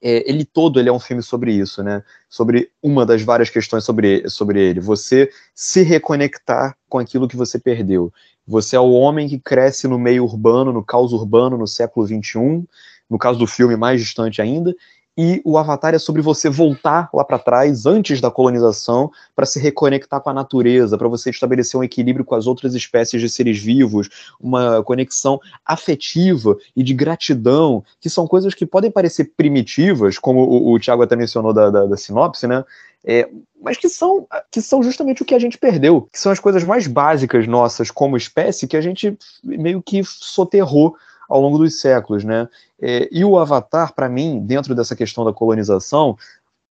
é, 0.00 0.30
ele 0.30 0.44
todo 0.44 0.78
ele 0.78 0.88
é 0.88 0.92
um 0.92 1.00
filme 1.00 1.22
sobre 1.22 1.52
isso, 1.52 1.82
né? 1.82 2.04
Sobre 2.28 2.70
uma 2.80 3.04
das 3.04 3.22
várias 3.22 3.50
questões 3.50 3.82
sobre, 3.82 4.28
sobre 4.30 4.60
ele. 4.60 4.78
Você 4.78 5.28
se 5.52 5.82
reconectar 5.82 6.76
com 6.88 6.98
aquilo 6.98 7.26
que 7.26 7.36
você 7.36 7.58
perdeu. 7.58 8.12
Você 8.46 8.76
é 8.76 8.80
o 8.80 8.92
homem 8.92 9.28
que 9.28 9.38
cresce 9.38 9.88
no 9.88 9.98
meio 9.98 10.24
urbano, 10.24 10.72
no 10.72 10.84
caos 10.84 11.12
urbano 11.12 11.58
no 11.58 11.66
século 11.66 12.06
XXI, 12.06 12.64
no 13.08 13.18
caso 13.18 13.38
do 13.38 13.46
filme, 13.46 13.76
mais 13.76 14.00
distante 14.00 14.42
ainda, 14.42 14.74
e 15.20 15.42
o 15.44 15.58
Avatar 15.58 15.96
é 15.96 15.98
sobre 15.98 16.22
você 16.22 16.48
voltar 16.48 17.10
lá 17.12 17.24
para 17.24 17.40
trás, 17.40 17.86
antes 17.86 18.20
da 18.20 18.30
colonização, 18.30 19.10
para 19.34 19.44
se 19.44 19.58
reconectar 19.58 20.20
com 20.20 20.30
a 20.30 20.32
natureza, 20.32 20.96
para 20.96 21.08
você 21.08 21.30
estabelecer 21.30 21.78
um 21.78 21.82
equilíbrio 21.82 22.24
com 22.24 22.36
as 22.36 22.46
outras 22.46 22.72
espécies 22.72 23.20
de 23.20 23.28
seres 23.28 23.58
vivos, 23.58 24.08
uma 24.40 24.80
conexão 24.84 25.40
afetiva 25.66 26.56
e 26.76 26.84
de 26.84 26.94
gratidão, 26.94 27.82
que 28.00 28.08
são 28.08 28.28
coisas 28.28 28.54
que 28.54 28.64
podem 28.64 28.92
parecer 28.92 29.32
primitivas, 29.36 30.20
como 30.20 30.38
o, 30.40 30.72
o 30.72 30.78
Tiago 30.78 31.02
até 31.02 31.16
mencionou 31.16 31.52
da, 31.52 31.68
da, 31.68 31.86
da 31.86 31.96
sinopse, 31.96 32.46
né? 32.46 32.64
É, 33.04 33.28
mas 33.60 33.76
que 33.76 33.88
são, 33.88 34.24
que 34.52 34.62
são 34.62 34.84
justamente 34.84 35.22
o 35.22 35.24
que 35.24 35.34
a 35.34 35.38
gente 35.40 35.58
perdeu, 35.58 36.08
que 36.12 36.20
são 36.20 36.30
as 36.30 36.38
coisas 36.38 36.62
mais 36.62 36.86
básicas 36.86 37.48
nossas 37.48 37.90
como 37.90 38.16
espécie 38.16 38.68
que 38.68 38.76
a 38.76 38.80
gente 38.80 39.18
meio 39.42 39.82
que 39.82 40.02
soterrou 40.04 40.94
ao 41.28 41.40
longo 41.40 41.58
dos 41.58 41.80
séculos, 41.80 42.24
né? 42.24 42.48
É, 42.80 43.08
e 43.12 43.24
o 43.24 43.38
Avatar, 43.38 43.94
para 43.94 44.08
mim, 44.08 44.40
dentro 44.40 44.74
dessa 44.74 44.96
questão 44.96 45.24
da 45.24 45.32
colonização, 45.32 46.16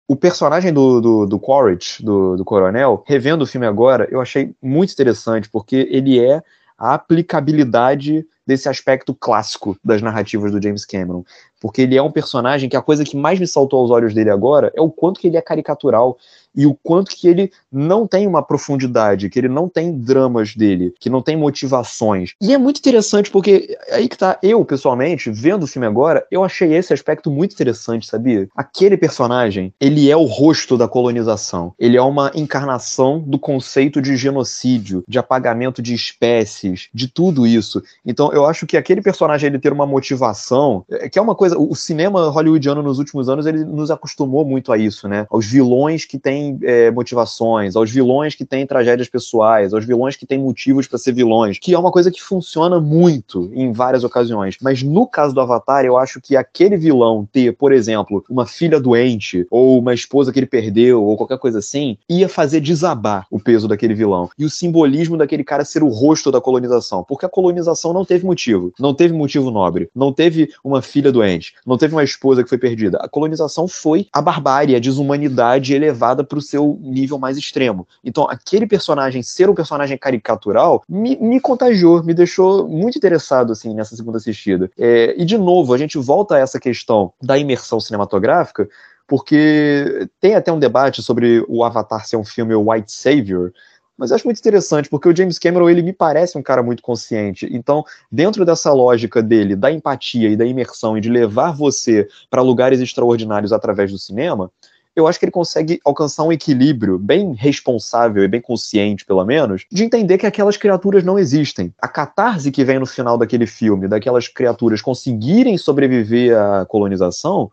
o 0.08 0.16
personagem 0.16 0.72
do, 0.72 1.02
do, 1.02 1.26
do 1.26 1.40
Quaritch, 1.40 2.02
do, 2.02 2.38
do 2.38 2.46
coronel, 2.46 3.04
revendo 3.06 3.44
o 3.44 3.48
filme 3.48 3.66
agora, 3.66 4.08
eu 4.12 4.22
achei 4.22 4.54
muito 4.62 4.94
interessante, 4.94 5.50
porque 5.50 5.88
ele 5.92 6.20
é 6.20 6.42
a 6.78 6.94
aplicabilidade 6.94 8.26
desse 8.46 8.70
aspecto 8.70 9.14
clássico 9.14 9.78
das 9.84 10.02
narrativas 10.02 10.52
do 10.52 10.62
James 10.62 10.86
Cameron. 10.86 11.24
Porque 11.60 11.82
ele 11.82 11.98
é 11.98 12.02
um 12.02 12.12
personagem 12.12 12.70
que 12.70 12.78
a 12.78 12.82
coisa 12.82 13.04
que 13.04 13.18
mais 13.18 13.40
me 13.40 13.48
saltou 13.48 13.80
aos 13.80 13.92
olhos 13.92 14.14
dele 14.14 14.30
agora 14.30 14.72
é 14.76 14.82
o 14.82 14.90
quanto 14.90 15.20
que 15.20 15.28
ele 15.28 15.38
é 15.38 15.42
caricatural 15.42 16.18
e 16.56 16.66
o 16.66 16.74
quanto 16.74 17.16
que 17.16 17.28
ele 17.28 17.52
não 17.72 18.08
tem 18.08 18.26
uma 18.26 18.42
profundidade, 18.42 19.30
que 19.30 19.38
ele 19.38 19.50
não 19.50 19.68
tem 19.68 19.92
dramas 19.92 20.56
dele, 20.56 20.94
que 21.00 21.10
não 21.10 21.22
tem 21.22 21.36
motivações. 21.36 22.34
E 22.42 22.54
é 22.54 22.58
muito 22.58 22.78
interessante 22.78 23.30
porque 23.30 23.78
aí 23.92 24.08
que 24.08 24.18
tá, 24.18 24.40
eu 24.42 24.64
pessoalmente, 24.64 25.30
vendo 25.30 25.64
o 25.64 25.68
filme 25.68 25.86
agora, 25.86 26.26
eu 26.32 26.44
achei 26.44 26.74
esse 26.74 26.94
aspecto 26.94 27.30
muito 27.30 27.54
interessante, 27.54 28.08
sabia? 28.08 28.48
Aquele 28.56 28.96
personagem, 28.96 29.74
ele 29.80 30.10
é 30.10 30.16
o 30.16 30.24
rosto 30.24 30.78
da 30.78 30.88
colonização. 30.88 31.74
Ele 31.78 31.98
é 31.98 32.02
uma 32.02 32.32
encarnação 32.34 33.20
do 33.20 33.38
conceito 33.38 34.02
de 34.02 34.16
genocídio, 34.16 35.04
de 35.08 35.20
apagamento 35.20 35.82
de 35.82 35.94
espécies, 35.94 36.88
de 36.94 37.08
tudo 37.08 37.46
isso. 37.46 37.84
Então 38.06 38.32
eu 38.32 38.46
acho 38.46 38.66
que 38.66 38.78
aquele 38.78 39.02
personagem 39.02 39.48
ele 39.48 39.60
ter 39.60 39.74
uma 39.74 39.86
motivação, 39.86 40.86
é, 40.90 41.10
que 41.10 41.20
é 41.20 41.22
uma 41.22 41.36
coisa 41.36 41.45
coisa, 41.46 41.58
o 41.58 41.76
cinema 41.76 42.30
hollywoodiano 42.30 42.82
nos 42.82 43.00
últimos 43.00 43.30
anos, 43.30 43.46
ele 43.46 43.64
nos 43.64 43.92
acostumou 43.92 44.44
muito 44.44 44.72
a 44.72 44.78
isso, 44.78 45.08
né? 45.08 45.26
Aos 45.30 45.46
vilões 45.46 46.06
que 46.06 46.18
têm 46.18 46.58
é, 46.64 46.92
motivações, 46.92 47.76
aos 47.76 47.92
vilões 47.92 48.36
que 48.36 48.46
têm 48.46 48.66
tragédias 48.66 49.08
pessoais, 49.08 49.74
aos 49.74 49.86
vilões 49.86 50.16
que 50.16 50.26
têm 50.26 50.40
motivos 50.40 50.88
para 50.88 50.98
ser 50.98 51.14
vilões, 51.14 51.60
que 51.60 51.74
é 51.74 51.80
uma 51.80 51.92
coisa 51.92 52.12
que 52.12 52.22
funciona 52.22 52.80
muito 52.80 53.52
em 53.54 53.72
várias 53.72 54.04
ocasiões. 54.04 54.58
Mas 54.62 54.82
no 54.82 55.08
caso 55.08 55.34
do 55.34 55.42
Avatar, 55.42 55.86
eu 55.86 55.98
acho 55.98 56.20
que 56.20 56.36
aquele 56.36 56.78
vilão 56.78 57.28
ter, 57.32 57.56
por 57.56 57.72
exemplo, 57.72 58.24
uma 58.30 58.46
filha 58.46 58.80
doente, 58.80 59.46
ou 59.50 59.80
uma 59.80 59.94
esposa 59.94 60.32
que 60.32 60.40
ele 60.40 60.46
perdeu, 60.46 61.04
ou 61.04 61.18
qualquer 61.18 61.38
coisa 61.38 61.60
assim, 61.60 61.98
ia 62.10 62.28
fazer 62.28 62.60
desabar 62.60 63.28
o 63.30 63.40
peso 63.40 63.68
daquele 63.68 63.94
vilão. 63.94 64.30
E 64.38 64.46
o 64.46 64.50
simbolismo 64.50 65.18
daquele 65.18 65.44
cara 65.44 65.66
ser 65.66 65.84
o 65.84 65.90
rosto 65.90 66.32
da 66.32 66.42
colonização. 66.42 67.04
Porque 67.04 67.26
a 67.26 67.30
colonização 67.30 67.94
não 67.94 68.06
teve 68.06 68.26
motivo. 68.26 68.74
Não 68.80 68.94
teve 68.94 69.14
motivo 69.14 69.52
nobre. 69.52 69.90
Não 69.96 70.12
teve 70.12 70.50
uma 70.64 70.82
filha 70.82 71.12
doente. 71.12 71.35
Não 71.66 71.78
teve 71.78 71.94
uma 71.94 72.04
esposa 72.04 72.44
que 72.44 72.50
foi 72.50 72.58
perdida. 72.58 72.98
A 73.00 73.08
colonização 73.08 73.68
foi 73.68 74.08
a 74.12 74.22
barbárie, 74.22 74.76
a 74.76 74.80
desumanidade 74.80 75.74
elevada 75.74 76.24
para 76.24 76.38
o 76.38 76.42
seu 76.42 76.78
nível 76.82 77.18
mais 77.18 77.38
extremo. 77.38 77.88
Então, 78.04 78.28
aquele 78.30 78.68
personagem 78.68 79.24
ser 79.24 79.50
um 79.50 79.56
personagem 79.56 79.98
caricatural 79.98 80.84
me, 80.88 81.18
me 81.18 81.40
contagiou, 81.40 82.04
me 82.04 82.14
deixou 82.14 82.68
muito 82.68 82.98
interessado 82.98 83.52
assim 83.52 83.74
nessa 83.74 83.96
segunda 83.96 84.18
assistida. 84.18 84.70
É, 84.78 85.16
e 85.18 85.26
de 85.26 85.38
novo, 85.38 85.74
a 85.74 85.78
gente 85.78 85.98
volta 85.98 86.36
a 86.36 86.40
essa 86.40 86.60
questão 86.60 87.14
da 87.22 87.38
imersão 87.38 87.80
cinematográfica, 87.80 88.68
porque 89.08 90.08
tem 90.20 90.36
até 90.36 90.52
um 90.52 90.60
debate 90.60 91.02
sobre 91.04 91.46
o 91.48 91.64
Avatar 91.64 92.06
ser 92.08 92.18
um 92.18 92.26
filme 92.26 92.56
white 92.56 92.92
savior, 92.92 93.54
mas 93.98 94.12
eu 94.12 94.16
acho 94.16 94.26
muito 94.26 94.40
interessante, 94.40 94.90
porque 94.90 95.08
o 95.08 95.16
James 95.16 95.40
Cameron, 95.40 95.70
ele 95.70 95.82
me 95.82 95.94
parece 95.94 96.38
um 96.38 96.44
cara 96.44 96.62
muito 96.62 96.84
consciente. 96.84 97.48
Então, 97.52 97.84
dentro 98.12 98.46
dessa 98.46 98.72
lógica 98.74 99.22
dele, 99.22 99.56
da 99.56 99.72
empatia 99.72 100.30
e 100.30 100.36
da 100.36 100.46
imersão 100.46 100.98
e 100.98 101.02
de 101.02 101.10
levar 101.10 101.52
você 101.52 102.08
para 102.30 102.42
lugares 102.42 102.80
extraordinários 102.80 103.54
através 103.54 103.92
do 103.92 103.98
cinema, 103.98 104.52
eu 104.96 105.08
acho 105.08 105.20
que 105.20 105.26
ele 105.26 105.32
consegue 105.32 105.80
alcançar 105.84 106.24
um 106.24 106.32
equilíbrio 106.32 106.98
bem 106.98 107.34
responsável 107.34 108.24
e 108.24 108.28
bem 108.28 108.40
consciente, 108.40 109.06
pelo 109.06 109.24
menos, 109.26 109.66
de 109.70 109.84
entender 109.84 110.18
que 110.18 110.26
aquelas 110.26 110.56
criaturas 110.56 111.04
não 111.04 111.20
existem. 111.20 111.74
A 111.82 111.88
catarse 111.88 112.50
que 112.50 112.64
vem 112.64 112.80
no 112.80 112.86
final 112.86 113.18
daquele 113.18 113.46
filme, 113.46 113.90
daquelas 113.90 114.30
criaturas 114.30 114.82
conseguirem 114.82 115.58
sobreviver 115.58 116.38
à 116.38 116.66
colonização, 116.66 117.52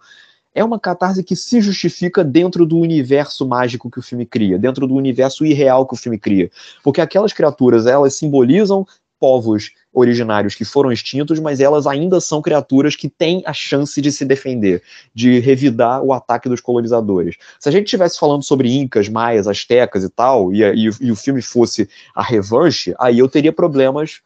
é 0.55 0.63
uma 0.63 0.79
catarse 0.79 1.23
que 1.23 1.35
se 1.35 1.61
justifica 1.61 2.23
dentro 2.23 2.67
do 2.67 2.79
universo 2.79 3.47
mágico 3.47 3.91
que 3.91 3.99
o 3.99 4.03
filme 4.03 4.27
cria, 4.27 4.59
dentro 4.59 4.87
do 4.87 4.95
universo 4.95 5.45
irreal 5.45 5.87
que 5.87 5.95
o 5.95 5.97
filme 5.97 6.19
cria. 6.19 6.51
Porque 6.83 7.01
aquelas 7.01 7.33
criaturas, 7.33 7.87
elas 7.87 8.15
simbolizam 8.15 8.87
povos 9.19 9.71
originários 9.93 10.57
que 10.57 10.65
foram 10.65 10.91
extintos, 10.91 11.39
mas 11.39 11.61
elas 11.61 11.87
ainda 11.87 12.21
são 12.21 12.43
criaturas 12.43 12.97
que 12.97 13.09
têm 13.09 13.41
a 13.47 13.53
chance 13.53 14.01
de 14.01 14.11
se 14.11 14.25
defender, 14.25 14.83
de 15.15 15.39
revidar 15.39 16.03
o 16.03 16.13
ataque 16.13 16.49
dos 16.49 16.61
colonizadores. 16.61 17.37
Se 17.61 17.69
a 17.69 17.73
gente 17.73 17.85
estivesse 17.85 18.19
falando 18.19 18.43
sobre 18.43 18.75
incas, 18.75 19.09
maias, 19.09 19.47
astecas 19.47 20.03
e 20.03 20.09
tal, 20.09 20.53
e, 20.53 20.63
e, 20.63 20.91
e 21.01 21.13
o 21.13 21.15
filme 21.15 21.41
fosse 21.41 21.89
a 22.15 22.23
revanche, 22.23 22.95
aí 22.99 23.21
eu 23.21 23.29
teria 23.29 23.53
problemas, 23.53 24.21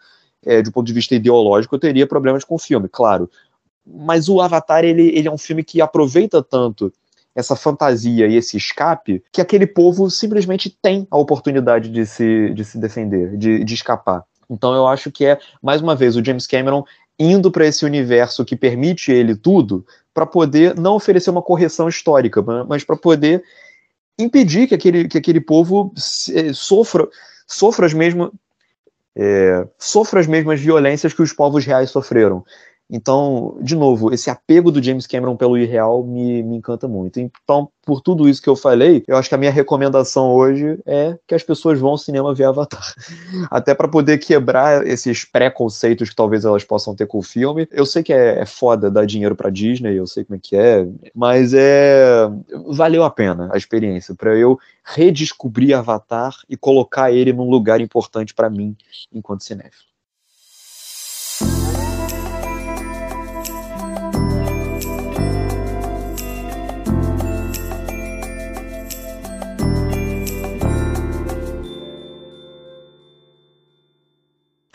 é, 0.44 0.62
do 0.62 0.72
ponto 0.72 0.86
de 0.86 0.94
vista 0.94 1.14
ideológico, 1.14 1.74
eu 1.74 1.80
teria 1.80 2.06
problemas 2.06 2.42
com 2.42 2.54
o 2.54 2.58
filme, 2.58 2.88
claro 2.88 3.28
mas 3.86 4.28
o 4.28 4.40
Avatar 4.40 4.84
ele, 4.84 5.08
ele 5.16 5.28
é 5.28 5.30
um 5.30 5.38
filme 5.38 5.62
que 5.62 5.80
aproveita 5.80 6.42
tanto 6.42 6.92
essa 7.34 7.54
fantasia 7.54 8.26
e 8.26 8.34
esse 8.34 8.56
escape 8.56 9.22
que 9.30 9.40
aquele 9.40 9.66
povo 9.66 10.10
simplesmente 10.10 10.70
tem 10.70 11.06
a 11.10 11.18
oportunidade 11.18 11.90
de 11.90 12.06
se, 12.06 12.50
de 12.54 12.64
se 12.64 12.78
defender, 12.78 13.36
de, 13.36 13.62
de 13.62 13.74
escapar. 13.74 14.24
Então 14.48 14.74
eu 14.74 14.86
acho 14.86 15.12
que 15.12 15.26
é, 15.26 15.38
mais 15.62 15.82
uma 15.82 15.94
vez, 15.94 16.16
o 16.16 16.24
James 16.24 16.46
Cameron 16.46 16.84
indo 17.18 17.50
para 17.50 17.66
esse 17.66 17.84
universo 17.84 18.44
que 18.44 18.56
permite 18.56 19.10
ele 19.10 19.34
tudo, 19.34 19.84
para 20.12 20.26
poder 20.26 20.74
não 20.74 20.94
oferecer 20.94 21.30
uma 21.30 21.42
correção 21.42 21.88
histórica, 21.88 22.42
mas 22.68 22.84
para 22.84 22.96
poder 22.96 23.42
impedir 24.18 24.66
que 24.66 24.74
aquele, 24.74 25.08
que 25.08 25.18
aquele 25.18 25.40
povo 25.40 25.92
eh, 26.32 26.52
sofra, 26.52 27.06
sofra, 27.46 27.86
as 27.86 27.92
mesmas, 27.92 28.30
é, 29.14 29.66
sofra 29.78 30.20
as 30.20 30.26
mesmas 30.26 30.60
violências 30.60 31.12
que 31.12 31.22
os 31.22 31.32
povos 31.32 31.64
reais 31.64 31.90
sofreram. 31.90 32.44
Então, 32.88 33.58
de 33.60 33.74
novo, 33.74 34.14
esse 34.14 34.30
apego 34.30 34.70
do 34.70 34.82
James 34.82 35.06
Cameron 35.06 35.36
pelo 35.36 35.58
irreal 35.58 36.04
me, 36.04 36.42
me 36.42 36.56
encanta 36.56 36.86
muito. 36.86 37.18
Então, 37.18 37.68
por 37.84 38.00
tudo 38.00 38.28
isso 38.28 38.40
que 38.40 38.48
eu 38.48 38.54
falei, 38.54 39.02
eu 39.08 39.16
acho 39.16 39.28
que 39.28 39.34
a 39.34 39.38
minha 39.38 39.50
recomendação 39.50 40.32
hoje 40.32 40.78
é 40.86 41.18
que 41.26 41.34
as 41.34 41.42
pessoas 41.42 41.80
vão 41.80 41.90
ao 41.90 41.98
cinema 41.98 42.32
ver 42.32 42.44
Avatar. 42.44 42.94
Até 43.50 43.74
para 43.74 43.88
poder 43.88 44.18
quebrar 44.18 44.86
esses 44.86 45.24
preconceitos 45.24 46.10
que 46.10 46.16
talvez 46.16 46.44
elas 46.44 46.62
possam 46.62 46.94
ter 46.94 47.06
com 47.06 47.18
o 47.18 47.22
filme. 47.22 47.66
Eu 47.72 47.84
sei 47.84 48.02
que 48.02 48.12
é, 48.12 48.40
é 48.40 48.46
foda 48.46 48.90
dar 48.90 49.04
dinheiro 49.04 49.34
para 49.34 49.50
Disney, 49.50 49.96
eu 49.96 50.06
sei 50.06 50.24
como 50.24 50.36
é 50.36 50.40
que 50.40 50.56
é, 50.56 50.86
mas 51.14 51.52
é 51.54 52.28
valeu 52.68 53.02
a 53.02 53.10
pena 53.10 53.50
a 53.52 53.56
experiência 53.56 54.14
para 54.14 54.36
eu 54.36 54.58
redescobrir 54.84 55.76
Avatar 55.76 56.34
e 56.48 56.56
colocar 56.56 57.12
ele 57.12 57.32
num 57.32 57.50
lugar 57.50 57.80
importante 57.80 58.32
para 58.32 58.48
mim 58.48 58.76
enquanto 59.12 59.44
cinéfilo. 59.44 59.95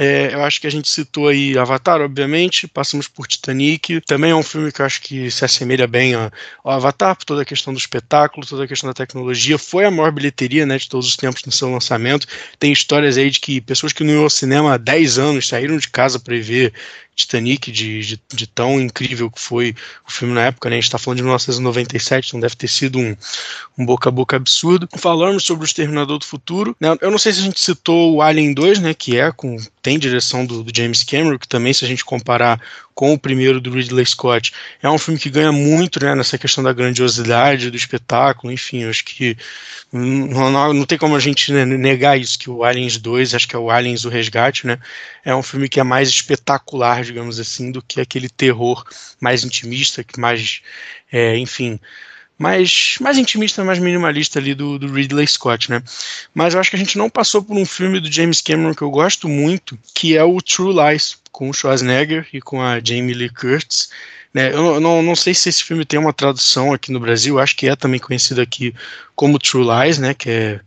É, 0.03 0.33
eu 0.33 0.43
acho 0.43 0.59
que 0.59 0.65
a 0.65 0.71
gente 0.71 0.89
citou 0.89 1.27
aí 1.27 1.55
Avatar, 1.55 2.01
obviamente, 2.01 2.67
passamos 2.67 3.07
por 3.07 3.27
Titanic. 3.27 4.01
Também 4.01 4.31
é 4.31 4.35
um 4.35 4.41
filme 4.41 4.71
que 4.71 4.81
eu 4.81 4.85
acho 4.87 4.99
que 4.99 5.29
se 5.29 5.45
assemelha 5.45 5.85
bem 5.85 6.15
ao 6.15 6.31
Avatar, 6.65 7.15
por 7.15 7.23
toda 7.23 7.43
a 7.43 7.45
questão 7.45 7.71
do 7.71 7.77
espetáculo, 7.77 8.43
toda 8.43 8.63
a 8.63 8.67
questão 8.67 8.89
da 8.89 8.95
tecnologia. 8.95 9.59
Foi 9.59 9.85
a 9.85 9.91
maior 9.91 10.11
bilheteria 10.11 10.65
né, 10.65 10.79
de 10.79 10.89
todos 10.89 11.07
os 11.07 11.15
tempos 11.15 11.43
no 11.45 11.51
seu 11.51 11.71
lançamento. 11.71 12.25
Tem 12.57 12.73
histórias 12.73 13.15
aí 13.15 13.29
de 13.29 13.39
que 13.39 13.61
pessoas 13.61 13.93
que 13.93 14.03
não 14.03 14.11
iam 14.11 14.23
ao 14.23 14.29
cinema 14.31 14.73
há 14.73 14.77
10 14.77 15.19
anos 15.19 15.47
saíram 15.47 15.77
de 15.77 15.87
casa 15.87 16.19
para 16.19 16.35
ver 16.39 16.73
Titanic, 17.15 17.71
de, 17.71 18.01
de, 18.01 18.21
de, 18.33 18.47
tão 18.47 18.79
incrível 18.79 19.29
que 19.29 19.39
foi 19.39 19.75
o 20.07 20.11
filme 20.11 20.33
na 20.33 20.45
época, 20.45 20.69
né? 20.69 20.75
A 20.75 20.79
gente 20.79 20.85
está 20.85 20.97
falando 20.97 21.17
de 21.17 21.23
1997, 21.23 22.29
então 22.29 22.39
deve 22.39 22.55
ter 22.55 22.67
sido 22.67 22.97
um, 22.99 23.15
um 23.77 23.85
boca 23.85 24.09
a 24.09 24.11
boca 24.11 24.35
absurdo. 24.35 24.87
Falamos 24.97 25.43
sobre 25.43 25.63
o 25.63 25.65
Exterminador 25.65 26.17
do 26.17 26.25
Futuro. 26.25 26.75
Né? 26.79 26.95
Eu 27.01 27.11
não 27.11 27.17
sei 27.17 27.33
se 27.33 27.39
a 27.39 27.43
gente 27.43 27.59
citou 27.59 28.15
o 28.15 28.21
Alien 28.21 28.53
2, 28.53 28.79
né? 28.79 28.93
Que 28.93 29.17
é 29.17 29.31
com. 29.31 29.57
tem 29.81 29.99
direção 29.99 30.45
do, 30.45 30.63
do 30.63 30.75
James 30.75 31.03
Cameron, 31.03 31.37
que 31.37 31.47
também, 31.47 31.73
se 31.73 31.83
a 31.85 31.87
gente 31.87 32.05
comparar 32.05 32.59
com 33.01 33.13
o 33.13 33.17
primeiro 33.17 33.59
do 33.59 33.71
Ridley 33.71 34.05
Scott. 34.05 34.53
É 34.79 34.87
um 34.87 34.99
filme 34.99 35.19
que 35.19 35.27
ganha 35.27 35.51
muito 35.51 35.99
né, 35.99 36.13
nessa 36.13 36.37
questão 36.37 36.63
da 36.63 36.71
grandiosidade, 36.71 37.71
do 37.71 37.75
espetáculo, 37.75 38.53
enfim, 38.53 38.83
acho 38.83 39.03
que 39.03 39.35
não, 39.91 40.51
não, 40.51 40.71
não 40.71 40.85
tem 40.85 40.99
como 40.99 41.15
a 41.15 41.19
gente 41.19 41.51
né, 41.51 41.65
negar 41.65 42.19
isso, 42.19 42.37
que 42.37 42.47
o 42.47 42.63
Aliens 42.63 42.99
2, 42.99 43.33
acho 43.33 43.47
que 43.47 43.55
é 43.55 43.59
o 43.59 43.71
Aliens 43.71 44.05
o 44.05 44.09
Resgate, 44.09 44.67
né, 44.67 44.77
é 45.25 45.35
um 45.35 45.41
filme 45.41 45.67
que 45.67 45.79
é 45.79 45.83
mais 45.83 46.09
espetacular, 46.09 47.03
digamos 47.03 47.39
assim, 47.39 47.71
do 47.71 47.81
que 47.81 47.99
aquele 47.99 48.29
terror 48.29 48.85
mais 49.19 49.43
intimista, 49.43 50.03
que 50.03 50.19
mais, 50.19 50.61
é, 51.11 51.35
enfim, 51.39 51.79
mais, 52.41 52.95
mais 52.99 53.19
intimista, 53.19 53.63
mais 53.63 53.77
minimalista 53.77 54.39
ali 54.39 54.55
do, 54.55 54.79
do, 54.79 54.91
Ridley 54.91 55.27
Scott, 55.27 55.69
né? 55.69 55.83
Mas 56.33 56.55
eu 56.55 56.59
acho 56.59 56.71
que 56.71 56.75
a 56.75 56.79
gente 56.79 56.97
não 56.97 57.07
passou 57.07 57.43
por 57.43 57.55
um 57.55 57.65
filme 57.65 57.99
do 57.99 58.11
James 58.11 58.41
Cameron 58.41 58.73
que 58.73 58.81
eu 58.81 58.89
gosto 58.89 59.29
muito, 59.29 59.77
que 59.93 60.17
é 60.17 60.23
o 60.23 60.41
True 60.41 60.73
Lies 60.73 61.17
com 61.31 61.51
o 61.51 61.53
Schwarzenegger 61.53 62.27
e 62.33 62.41
com 62.41 62.59
a 62.59 62.79
Jamie 62.83 63.13
Lee 63.13 63.29
Curtis. 63.29 63.91
Né, 64.33 64.53
eu 64.53 64.79
não, 64.79 65.03
não 65.03 65.13
sei 65.13 65.33
se 65.33 65.49
esse 65.49 65.61
filme 65.61 65.83
tem 65.83 65.99
uma 65.99 66.13
tradução 66.13 66.71
aqui 66.71 66.89
no 66.89 67.01
Brasil, 67.01 67.37
acho 67.37 67.53
que 67.53 67.67
é 67.67 67.75
também 67.75 67.99
conhecido 67.99 68.39
aqui 68.39 68.73
como 69.13 69.37
True 69.37 69.65
Lies, 69.65 69.97
né, 69.97 70.13
que 70.13 70.29
é, 70.29 70.61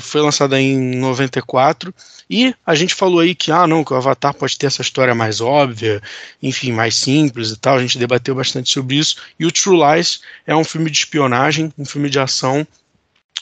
foi 0.00 0.22
lançada 0.22 0.58
em 0.58 0.96
94, 0.96 1.94
e 2.28 2.54
a 2.64 2.74
gente 2.74 2.94
falou 2.94 3.20
aí 3.20 3.34
que, 3.34 3.52
ah, 3.52 3.66
não, 3.66 3.84
que 3.84 3.92
o 3.92 3.96
Avatar 3.96 4.32
pode 4.32 4.56
ter 4.56 4.66
essa 4.66 4.80
história 4.80 5.14
mais 5.14 5.42
óbvia, 5.42 6.00
enfim, 6.42 6.72
mais 6.72 6.94
simples 6.94 7.50
e 7.50 7.56
tal, 7.58 7.76
a 7.76 7.80
gente 7.82 7.98
debateu 7.98 8.34
bastante 8.34 8.72
sobre 8.72 8.96
isso, 8.96 9.16
e 9.38 9.44
o 9.44 9.52
True 9.52 9.78
Lies 9.78 10.22
é 10.46 10.56
um 10.56 10.64
filme 10.64 10.90
de 10.90 10.96
espionagem, 10.96 11.70
um 11.76 11.84
filme 11.84 12.08
de 12.08 12.18
ação, 12.18 12.66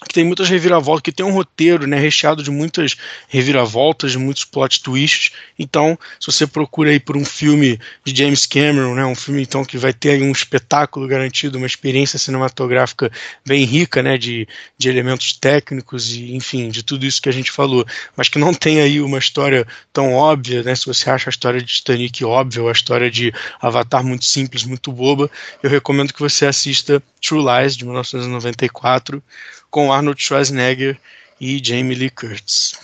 que 0.07 0.15
tem 0.15 0.25
muitas 0.25 0.49
reviravoltas, 0.49 1.03
que 1.03 1.13
tem 1.13 1.27
um 1.27 1.33
roteiro 1.33 1.87
né, 1.87 1.99
recheado 1.99 2.43
de 2.43 2.51
muitas 2.51 2.97
reviravoltas, 3.29 4.13
de 4.13 4.19
muitos 4.19 4.45
plot 4.45 4.83
twists. 4.83 5.33
Então, 5.59 5.99
se 6.19 6.27
você 6.27 6.47
procura 6.47 6.91
aí 6.91 6.99
por 6.99 7.17
um 7.17 7.25
filme 7.25 7.79
de 8.03 8.17
James 8.17 8.47
Cameron, 8.47 8.95
né, 8.95 9.05
um 9.05 9.15
filme 9.15 9.43
então 9.43 9.65
que 9.65 9.77
vai 9.77 9.93
ter 9.93 10.23
um 10.23 10.33
espetáculo 10.33 11.07
garantido, 11.07 11.59
uma 11.59 11.67
experiência 11.67 12.19
cinematográfica 12.19 13.11
bem 13.45 13.65
rica, 13.65 14.03
né, 14.03 14.17
de, 14.17 14.49
de 14.79 14.89
elementos 14.89 15.35
técnicos 15.35 16.15
e, 16.15 16.35
enfim, 16.35 16.71
de 16.71 16.83
tudo 16.83 17.05
isso 17.05 17.21
que 17.21 17.29
a 17.29 17.33
gente 17.33 17.53
falou, 17.53 17.85
mas 18.17 18.29
que 18.29 18.39
não 18.39 18.55
tem 18.55 18.81
aí 18.81 19.01
uma 19.03 19.19
história 19.19 19.67
tão 19.93 20.15
óbvia, 20.15 20.63
né, 20.63 20.75
se 20.75 20.87
você 20.87 21.11
acha 21.11 21.29
a 21.29 21.33
história 21.33 21.61
de 21.61 21.67
Titanic 21.67 22.25
óbvia, 22.25 22.63
ou 22.63 22.69
a 22.71 22.73
história 22.73 23.11
de 23.11 23.33
Avatar 23.61 24.03
muito 24.03 24.25
simples, 24.25 24.65
muito 24.65 24.91
boba, 24.91 25.31
eu 25.63 25.69
recomendo 25.69 26.15
que 26.15 26.21
você 26.21 26.47
assista 26.47 27.03
True 27.21 27.45
Lies, 27.45 27.77
de 27.77 27.85
1994, 27.85 29.23
com 29.71 29.93
Arnold 29.93 30.21
Schwarzenegger 30.21 30.99
e 31.41 31.61
Jamie 31.63 31.97
Lee 31.97 32.11
Curtis. 32.11 32.75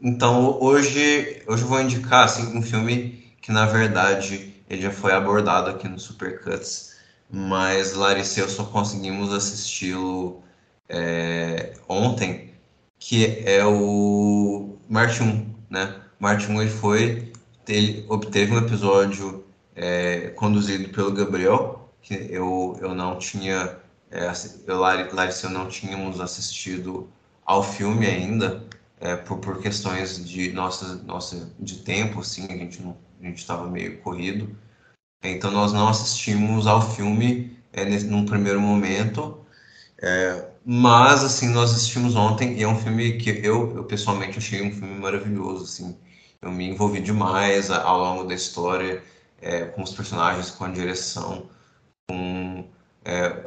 Então, 0.00 0.58
hoje, 0.60 1.42
hoje 1.46 1.62
eu 1.62 1.68
vou 1.68 1.80
indicar 1.80 2.24
assim, 2.24 2.56
um 2.56 2.62
filme 2.62 3.24
que, 3.40 3.50
na 3.50 3.66
verdade, 3.66 4.54
ele 4.68 4.82
já 4.82 4.90
foi 4.90 5.12
abordado 5.12 5.70
aqui 5.70 5.88
no 5.88 5.98
Supercuts, 5.98 6.94
mas 7.30 7.94
Larissa 7.94 8.40
e 8.40 8.42
eu 8.42 8.48
só 8.48 8.64
conseguimos 8.64 9.32
assisti-lo 9.32 10.42
é, 10.88 11.72
ontem, 11.88 12.52
que 12.98 13.42
é 13.44 13.64
o 13.64 14.76
Marte 14.88 15.22
1, 15.22 15.54
né? 15.70 16.00
Marte 16.18 16.50
1 16.50 16.62
ele 16.62 16.70
foi, 16.70 17.32
ele 17.66 18.04
obteve 18.08 18.52
um 18.52 18.58
episódio 18.58 19.44
é, 19.74 20.28
conduzido 20.36 20.88
pelo 20.90 21.12
Gabriel, 21.12 21.92
que 22.00 22.14
eu, 22.30 22.78
eu 22.80 22.94
não 22.94 23.18
tinha, 23.18 23.76
é, 24.14 24.32
eu, 24.68 24.78
Larissa, 24.78 25.48
eu 25.48 25.50
não 25.50 25.68
tínhamos 25.68 26.20
assistido 26.20 27.10
ao 27.44 27.64
filme 27.64 28.06
ainda, 28.06 28.64
é, 29.00 29.16
por, 29.16 29.38
por 29.38 29.60
questões 29.60 30.24
de 30.24 30.52
nossa, 30.52 30.94
nossa 31.02 31.52
de 31.58 31.78
tempo, 31.78 32.20
assim, 32.20 32.46
a 32.48 32.56
gente 32.56 32.80
não, 32.80 32.96
a 33.20 33.26
gente 33.26 33.38
estava 33.38 33.68
meio 33.68 33.98
corrido, 33.98 34.56
então 35.22 35.50
nós 35.50 35.72
não 35.72 35.88
assistimos 35.88 36.68
ao 36.68 36.80
filme 36.94 37.58
é, 37.72 37.84
nesse, 37.84 38.06
num 38.06 38.24
primeiro 38.24 38.60
momento, 38.60 39.44
é, 40.00 40.48
mas 40.64 41.24
assim 41.24 41.48
nós 41.48 41.72
assistimos 41.72 42.14
ontem 42.14 42.56
e 42.56 42.62
é 42.62 42.68
um 42.68 42.78
filme 42.78 43.18
que 43.18 43.30
eu, 43.30 43.76
eu 43.76 43.84
pessoalmente 43.84 44.38
achei 44.38 44.62
um 44.62 44.72
filme 44.72 44.94
maravilhoso, 44.94 45.64
assim, 45.64 45.98
eu 46.40 46.52
me 46.52 46.68
envolvi 46.68 47.00
demais 47.00 47.68
ao 47.70 47.98
longo 47.98 48.24
da 48.24 48.34
história 48.34 49.02
é, 49.40 49.64
com 49.64 49.82
os 49.82 49.92
personagens, 49.92 50.50
com 50.52 50.64
a 50.64 50.68
direção, 50.70 51.48
com 52.08 52.64
é, 53.04 53.43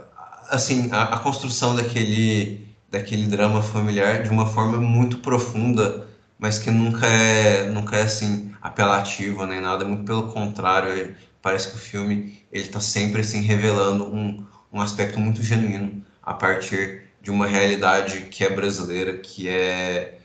assim 0.50 0.90
a, 0.92 1.04
a, 1.04 1.20
construção 1.20 1.76
daquele 1.76 2.68
daquele 2.90 3.28
drama 3.28 3.62
familiar 3.62 4.24
de 4.24 4.30
uma 4.30 4.46
forma 4.48 4.78
muito 4.78 5.20
profunda, 5.20 6.08
mas 6.40 6.58
que 6.60 6.72
nunca 6.72 7.06
é 7.08 7.70
nunca 7.70 7.98
é 7.98 8.04
assim 8.04 8.52
apelativa 8.62 9.46
nem 9.46 9.62
nada, 9.62 9.86
muito 9.86 10.06
pelo 10.06 10.32
contrário, 10.32 11.16
parece 11.42 11.70
que 11.72 11.76
o 11.76 11.80
filme 11.80 12.42
ele 12.52 12.66
está 12.66 12.80
sempre 12.80 13.22
assim 13.22 13.42
revelando 13.42 14.06
um, 14.06 14.46
um 14.72 14.82
aspecto 14.82 15.20
muito 15.20 15.42
genuíno 15.44 16.04
a 16.24 16.34
partir 16.34 17.04
de 17.22 17.32
uma 17.32 17.48
realidade 17.48 18.22
que 18.22 18.44
é 18.44 18.50
brasileira, 18.50 19.18
que 19.18 19.50
é 19.50 20.20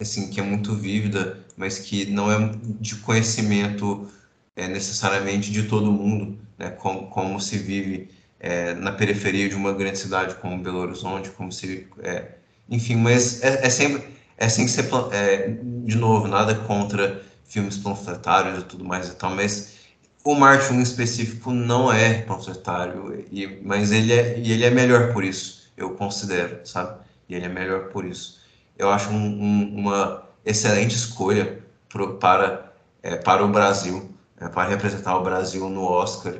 assim 0.00 0.30
que 0.30 0.40
é 0.40 0.42
muito 0.42 0.74
vívida, 0.74 1.38
mas 1.56 1.78
que 1.78 2.06
não 2.06 2.30
é 2.30 2.52
de 2.80 2.96
conhecimento 2.96 4.08
é, 4.56 4.66
necessariamente 4.68 5.50
de 5.50 5.64
todo 5.64 5.92
mundo, 5.92 6.38
né? 6.58 6.70
como, 6.70 7.08
como 7.08 7.40
se 7.40 7.58
vive 7.58 8.10
é, 8.44 8.74
na 8.74 8.92
periferia 8.92 9.48
de 9.48 9.54
uma 9.54 9.72
grande 9.72 9.98
cidade 9.98 10.34
como 10.34 10.62
Belo 10.62 10.80
Horizonte, 10.80 11.30
como 11.30 11.50
se, 11.50 11.88
é, 12.02 12.32
enfim, 12.68 12.96
mas 12.96 13.42
é, 13.42 13.66
é, 13.66 13.70
sempre 13.70 14.06
é 14.36 14.46
sem 14.50 14.68
ser 14.68 14.86
é, 15.12 15.56
de 15.84 15.96
novo 15.96 16.28
nada 16.28 16.54
contra 16.54 17.22
filmes 17.46 17.78
panfletários 17.78 18.58
e 18.60 18.64
tudo 18.66 18.84
mais 18.84 19.08
e 19.08 19.14
tal, 19.14 19.30
mas 19.34 19.76
o 20.22 20.34
Marte 20.34 20.70
1 20.70 20.74
em 20.74 20.82
específico 20.82 21.52
não 21.52 21.90
é 21.90 22.20
panfletário, 22.20 23.24
e, 23.32 23.60
mas 23.62 23.90
ele 23.90 24.12
é, 24.12 24.38
e 24.38 24.52
ele 24.52 24.64
é 24.64 24.70
melhor 24.70 25.14
por 25.14 25.24
isso, 25.24 25.72
eu 25.74 25.94
considero, 25.94 26.66
sabe? 26.66 26.98
E 27.26 27.34
ele 27.34 27.46
é 27.46 27.48
melhor 27.48 27.88
por 27.88 28.04
isso. 28.04 28.42
Eu 28.76 28.90
acho 28.90 29.08
um, 29.08 29.16
um, 29.16 29.74
uma 29.78 30.22
excelente 30.44 30.94
escolha 30.94 31.62
pro, 31.88 32.18
para, 32.18 32.74
é, 33.02 33.16
para 33.16 33.42
o 33.42 33.48
Brasil, 33.48 34.10
é, 34.38 34.48
para 34.48 34.68
representar 34.68 35.16
o 35.16 35.22
Brasil 35.22 35.66
no 35.70 35.84
Oscar. 35.84 36.34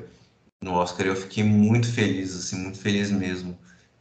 No 0.65 0.73
Oscar 0.73 1.07
eu 1.07 1.15
fiquei 1.15 1.45
muito 1.45 1.93
feliz, 1.93 2.35
assim, 2.35 2.57
muito 2.57 2.79
feliz 2.79 3.11
mesmo, 3.11 3.55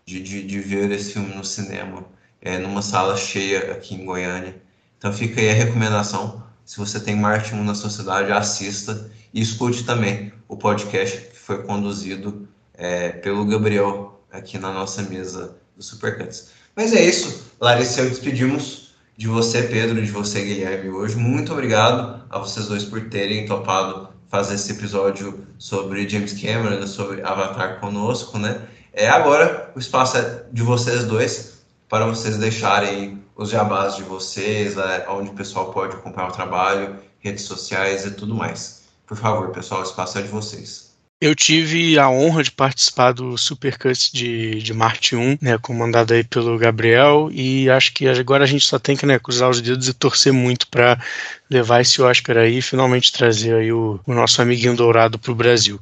de, 0.06 0.22
de, 0.22 0.44
de 0.44 0.60
ver 0.62 0.90
esse 0.92 1.12
filme 1.12 1.36
no 1.36 1.44
cinema, 1.44 2.06
é, 2.42 2.58
numa 2.58 2.82
sala 2.82 3.18
cheia 3.18 3.74
aqui 3.74 3.96
em 3.96 4.06
Goiânia. 4.06 4.56
Então 4.98 5.12
fica 5.12 5.42
aí 5.42 5.50
a 5.50 5.54
recomendação 5.54 6.42
se 6.64 6.78
você 6.78 7.02
tem 7.02 7.18
Marte 7.18 7.54
1 7.54 7.62
na 7.66 7.76
sociedade, 7.76 8.32
assista 8.32 9.12
e 9.34 9.42
escute 9.42 9.84
também 9.84 10.32
o 10.48 10.56
podcast 10.56 11.18
que 11.32 11.38
foi 11.38 11.64
conduzido 11.64 12.48
é, 12.74 13.10
pelo 13.10 13.44
Gabriel 13.46 14.24
aqui 14.32 14.58
na 14.58 14.72
nossa 14.72 15.02
mesa 15.02 15.58
do 15.76 15.84
Supercuts. 15.84 16.48
Mas 16.74 16.94
é 16.94 17.04
isso, 17.04 17.44
Larissa, 17.60 18.00
eu 18.00 18.10
despedimos 18.10 18.94
de 19.18 19.28
você, 19.28 19.64
Pedro, 19.64 20.02
de 20.02 20.10
você, 20.10 20.42
Guilherme, 20.46 20.92
hoje. 20.92 21.18
Muito 21.18 21.52
obrigado 21.52 22.24
a 22.30 22.40
vocês 22.40 22.68
dois 22.68 22.86
por 22.86 23.10
terem 23.10 23.46
topado 23.46 24.13
fazer 24.34 24.56
esse 24.56 24.72
episódio 24.72 25.46
sobre 25.60 26.10
James 26.10 26.34
Cameron, 26.34 26.88
sobre 26.88 27.22
Avatar 27.22 27.80
conosco, 27.80 28.40
né? 28.40 28.68
É, 28.92 29.08
agora 29.08 29.72
o 29.76 29.80
espaço 29.80 30.18
é 30.18 30.46
de 30.52 30.64
vocês 30.64 31.04
dois 31.04 31.60
para 31.88 32.08
vocês 32.08 32.36
deixarem 32.38 33.24
os 33.36 33.52
jabás 33.52 33.96
de 33.96 34.02
vocês, 34.02 34.76
é, 34.76 35.06
onde 35.08 35.30
o 35.30 35.34
pessoal 35.36 35.72
pode 35.72 35.98
acompanhar 35.98 36.30
o 36.30 36.32
trabalho, 36.32 36.96
redes 37.20 37.44
sociais 37.44 38.08
e 38.08 38.12
tudo 38.12 38.34
mais. 38.34 38.86
Por 39.06 39.16
favor, 39.16 39.52
pessoal, 39.52 39.82
o 39.82 39.84
espaço 39.84 40.18
é 40.18 40.24
de 40.24 40.30
vocês. 40.30 40.93
Eu 41.24 41.34
tive 41.34 41.98
a 41.98 42.10
honra 42.10 42.44
de 42.44 42.52
participar 42.52 43.14
do 43.14 43.38
Supercuts 43.38 44.12
de, 44.12 44.56
de 44.62 44.74
Marte 44.74 45.16
1, 45.16 45.38
né, 45.42 45.58
comandado 45.58 46.14
aí 46.14 46.22
pelo 46.22 46.58
Gabriel, 46.58 47.30
e 47.32 47.70
acho 47.70 47.94
que 47.94 48.10
agora 48.10 48.44
a 48.44 48.46
gente 48.46 48.68
só 48.68 48.78
tem 48.78 48.98
que 48.98 49.06
né, 49.06 49.18
cruzar 49.18 49.50
os 49.50 49.62
dedos 49.62 49.88
e 49.88 49.94
torcer 49.94 50.34
muito 50.34 50.68
para 50.68 51.02
levar 51.50 51.80
esse 51.80 52.02
Oscar 52.02 52.40
aí 52.40 52.58
e 52.58 52.62
finalmente 52.62 53.14
trazer 53.14 53.56
aí 53.56 53.72
o, 53.72 54.02
o 54.06 54.14
nosso 54.14 54.42
amiguinho 54.42 54.76
dourado 54.76 55.18
para 55.18 55.32
o 55.32 55.36
Brasil. 55.36 55.80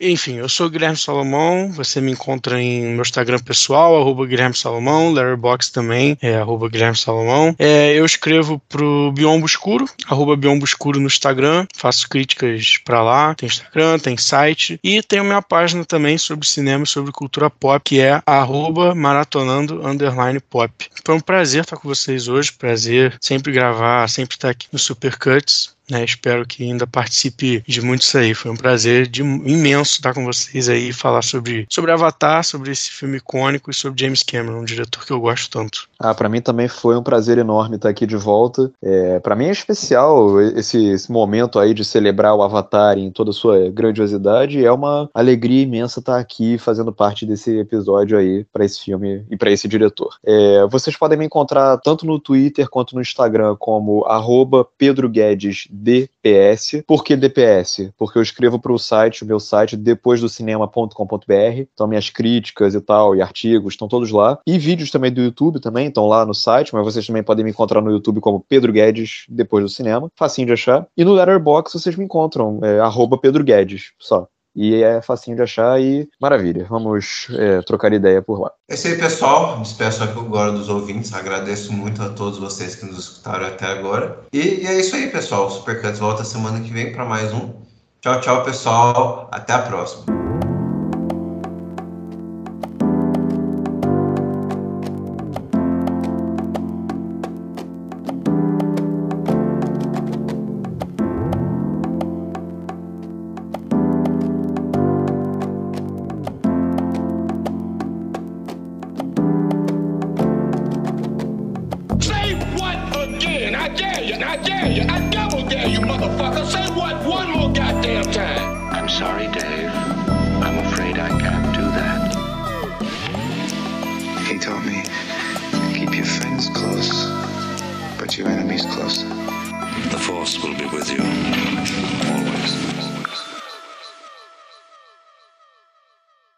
Enfim, 0.00 0.36
eu 0.36 0.48
sou 0.48 0.66
o 0.66 0.70
Guilherme 0.70 0.96
Salomão, 0.96 1.72
você 1.72 2.00
me 2.00 2.12
encontra 2.12 2.60
em 2.60 2.92
meu 2.92 3.02
Instagram 3.02 3.38
pessoal, 3.40 4.00
arroba 4.00 4.26
Guilherme 4.26 4.56
Salomão, 4.56 5.12
Letterboxd 5.12 5.72
também, 5.72 6.16
é 6.22 6.36
arroba 6.36 6.68
Guilherme 6.68 6.96
Salomão. 6.96 7.54
É, 7.58 7.92
eu 7.94 8.04
escrevo 8.04 8.60
pro 8.68 9.12
Biombo 9.12 9.46
Escuro, 9.46 9.86
arroba 10.06 10.36
Biombo 10.36 10.64
Escuro 10.64 11.00
no 11.00 11.06
Instagram, 11.06 11.66
faço 11.74 12.08
críticas 12.08 12.78
para 12.84 13.02
lá, 13.02 13.34
tem 13.34 13.48
Instagram, 13.48 13.98
tem 13.98 14.16
site, 14.16 14.78
e 14.82 15.02
tenho 15.02 15.24
minha 15.24 15.42
página 15.42 15.84
também 15.84 16.16
sobre 16.16 16.46
cinema 16.46 16.84
e 16.84 16.86
sobre 16.88 17.12
cultura 17.12 17.50
pop, 17.50 17.82
que 17.84 18.00
é 18.00 18.22
arroba 18.24 18.94
maratonando 18.94 19.86
underline 19.86 20.40
pop. 20.40 20.72
Foi 21.04 21.14
um 21.14 21.20
prazer 21.20 21.62
estar 21.62 21.76
com 21.76 21.88
vocês 21.88 22.28
hoje, 22.28 22.52
prazer 22.52 23.16
sempre 23.20 23.52
gravar, 23.52 24.08
sempre 24.08 24.36
estar 24.36 24.50
aqui 24.50 24.68
no 24.72 24.78
Supercuts. 24.78 25.77
Né, 25.90 26.04
espero 26.04 26.46
que 26.46 26.62
ainda 26.64 26.86
participe 26.86 27.62
de 27.66 27.80
muito 27.80 28.02
isso 28.02 28.18
aí. 28.18 28.34
Foi 28.34 28.50
um 28.50 28.56
prazer 28.56 29.06
de, 29.06 29.22
imenso 29.22 29.94
estar 29.94 30.12
com 30.12 30.24
vocês 30.24 30.68
aí 30.68 30.90
e 30.90 30.92
falar 30.92 31.22
sobre, 31.22 31.66
sobre 31.70 31.90
Avatar, 31.90 32.44
sobre 32.44 32.70
esse 32.70 32.90
filme 32.90 33.16
icônico 33.16 33.70
e 33.70 33.74
sobre 33.74 34.00
James 34.00 34.22
Cameron, 34.22 34.60
um 34.60 34.64
diretor 34.64 35.04
que 35.04 35.12
eu 35.12 35.20
gosto 35.20 35.50
tanto. 35.50 35.88
Ah, 35.98 36.14
para 36.14 36.28
mim 36.28 36.40
também 36.40 36.68
foi 36.68 36.96
um 36.96 37.02
prazer 37.02 37.38
enorme 37.38 37.76
estar 37.76 37.88
aqui 37.88 38.06
de 38.06 38.16
volta. 38.16 38.70
É, 38.82 39.18
para 39.18 39.34
mim 39.34 39.46
é 39.46 39.50
especial 39.50 40.40
esse, 40.40 40.90
esse, 40.90 41.10
momento 41.10 41.58
aí 41.58 41.72
de 41.72 41.84
celebrar 41.84 42.34
o 42.34 42.42
Avatar 42.42 42.98
em 42.98 43.10
toda 43.10 43.30
a 43.30 43.34
sua 43.34 43.70
grandiosidade. 43.70 44.64
É 44.64 44.70
uma 44.70 45.08
alegria 45.14 45.62
imensa 45.62 46.00
estar 46.00 46.18
aqui 46.18 46.58
fazendo 46.58 46.92
parte 46.92 47.24
desse 47.24 47.58
episódio 47.58 48.18
aí 48.18 48.44
para 48.52 48.64
esse 48.64 48.80
filme 48.80 49.24
e 49.30 49.36
para 49.36 49.50
esse 49.50 49.66
diretor. 49.66 50.16
É, 50.24 50.66
vocês 50.70 50.96
podem 50.96 51.18
me 51.18 51.24
encontrar 51.24 51.78
tanto 51.78 52.06
no 52.06 52.20
Twitter 52.20 52.68
quanto 52.68 52.94
no 52.94 53.00
Instagram 53.00 53.56
como 53.58 54.04
arroba 54.04 54.66
Pedro 54.76 55.08
Guedes 55.08 55.66
DPS. 55.82 56.82
Por 56.86 57.04
que 57.04 57.16
DPS? 57.16 57.92
Porque 57.96 58.18
eu 58.18 58.22
escrevo 58.22 58.58
para 58.58 58.72
o 58.72 58.78
site, 58.78 59.22
o 59.22 59.26
meu 59.26 59.40
site, 59.40 59.76
depois 59.76 60.20
do 60.20 60.28
cinema.com.br. 60.28 61.66
Então, 61.72 61.86
minhas 61.86 62.10
críticas 62.10 62.74
e 62.74 62.80
tal, 62.80 63.14
e 63.14 63.22
artigos 63.22 63.74
estão 63.74 63.88
todos 63.88 64.10
lá. 64.10 64.38
E 64.46 64.58
vídeos 64.58 64.90
também 64.90 65.12
do 65.12 65.22
YouTube 65.22 65.60
também 65.60 65.88
estão 65.88 66.06
lá 66.06 66.24
no 66.24 66.34
site, 66.34 66.74
mas 66.74 66.84
vocês 66.84 67.06
também 67.06 67.22
podem 67.22 67.44
me 67.44 67.50
encontrar 67.50 67.80
no 67.80 67.90
YouTube 67.90 68.20
como 68.20 68.40
Pedro 68.40 68.72
Guedes, 68.72 69.24
depois 69.28 69.64
do 69.64 69.68
cinema. 69.68 70.10
Facinho 70.16 70.46
de 70.46 70.52
achar. 70.52 70.86
E 70.96 71.04
no 71.04 71.12
Letterboxd 71.12 71.78
vocês 71.78 71.96
me 71.96 72.04
encontram, 72.04 72.60
é, 72.62 72.78
Pedro 73.20 73.44
Guedes, 73.44 73.92
só. 73.98 74.28
E 74.60 74.82
é 74.82 75.00
facinho 75.00 75.36
de 75.36 75.42
achar 75.42 75.80
e 75.80 76.08
maravilha. 76.20 76.66
Vamos 76.68 77.28
é, 77.30 77.62
trocar 77.62 77.92
ideia 77.92 78.20
por 78.20 78.40
lá. 78.40 78.50
É 78.68 78.74
isso 78.74 78.88
aí, 78.88 78.98
pessoal. 78.98 79.60
Despeço 79.60 80.02
aqui 80.02 80.18
agora 80.18 80.50
dos 80.50 80.68
ouvintes. 80.68 81.14
Agradeço 81.14 81.72
muito 81.72 82.02
a 82.02 82.08
todos 82.08 82.40
vocês 82.40 82.74
que 82.74 82.84
nos 82.84 82.98
escutaram 82.98 83.46
até 83.46 83.66
agora. 83.66 84.18
E, 84.32 84.62
e 84.62 84.66
é 84.66 84.80
isso 84.80 84.96
aí, 84.96 85.08
pessoal. 85.10 85.46
O 85.46 85.50
Supercuts 85.50 86.00
volta 86.00 86.24
semana 86.24 86.60
que 86.60 86.72
vem 86.72 86.92
para 86.92 87.04
mais 87.04 87.32
um. 87.32 87.54
Tchau, 88.00 88.20
tchau, 88.20 88.42
pessoal. 88.42 89.28
Até 89.30 89.52
a 89.52 89.60
próxima. 89.60 90.27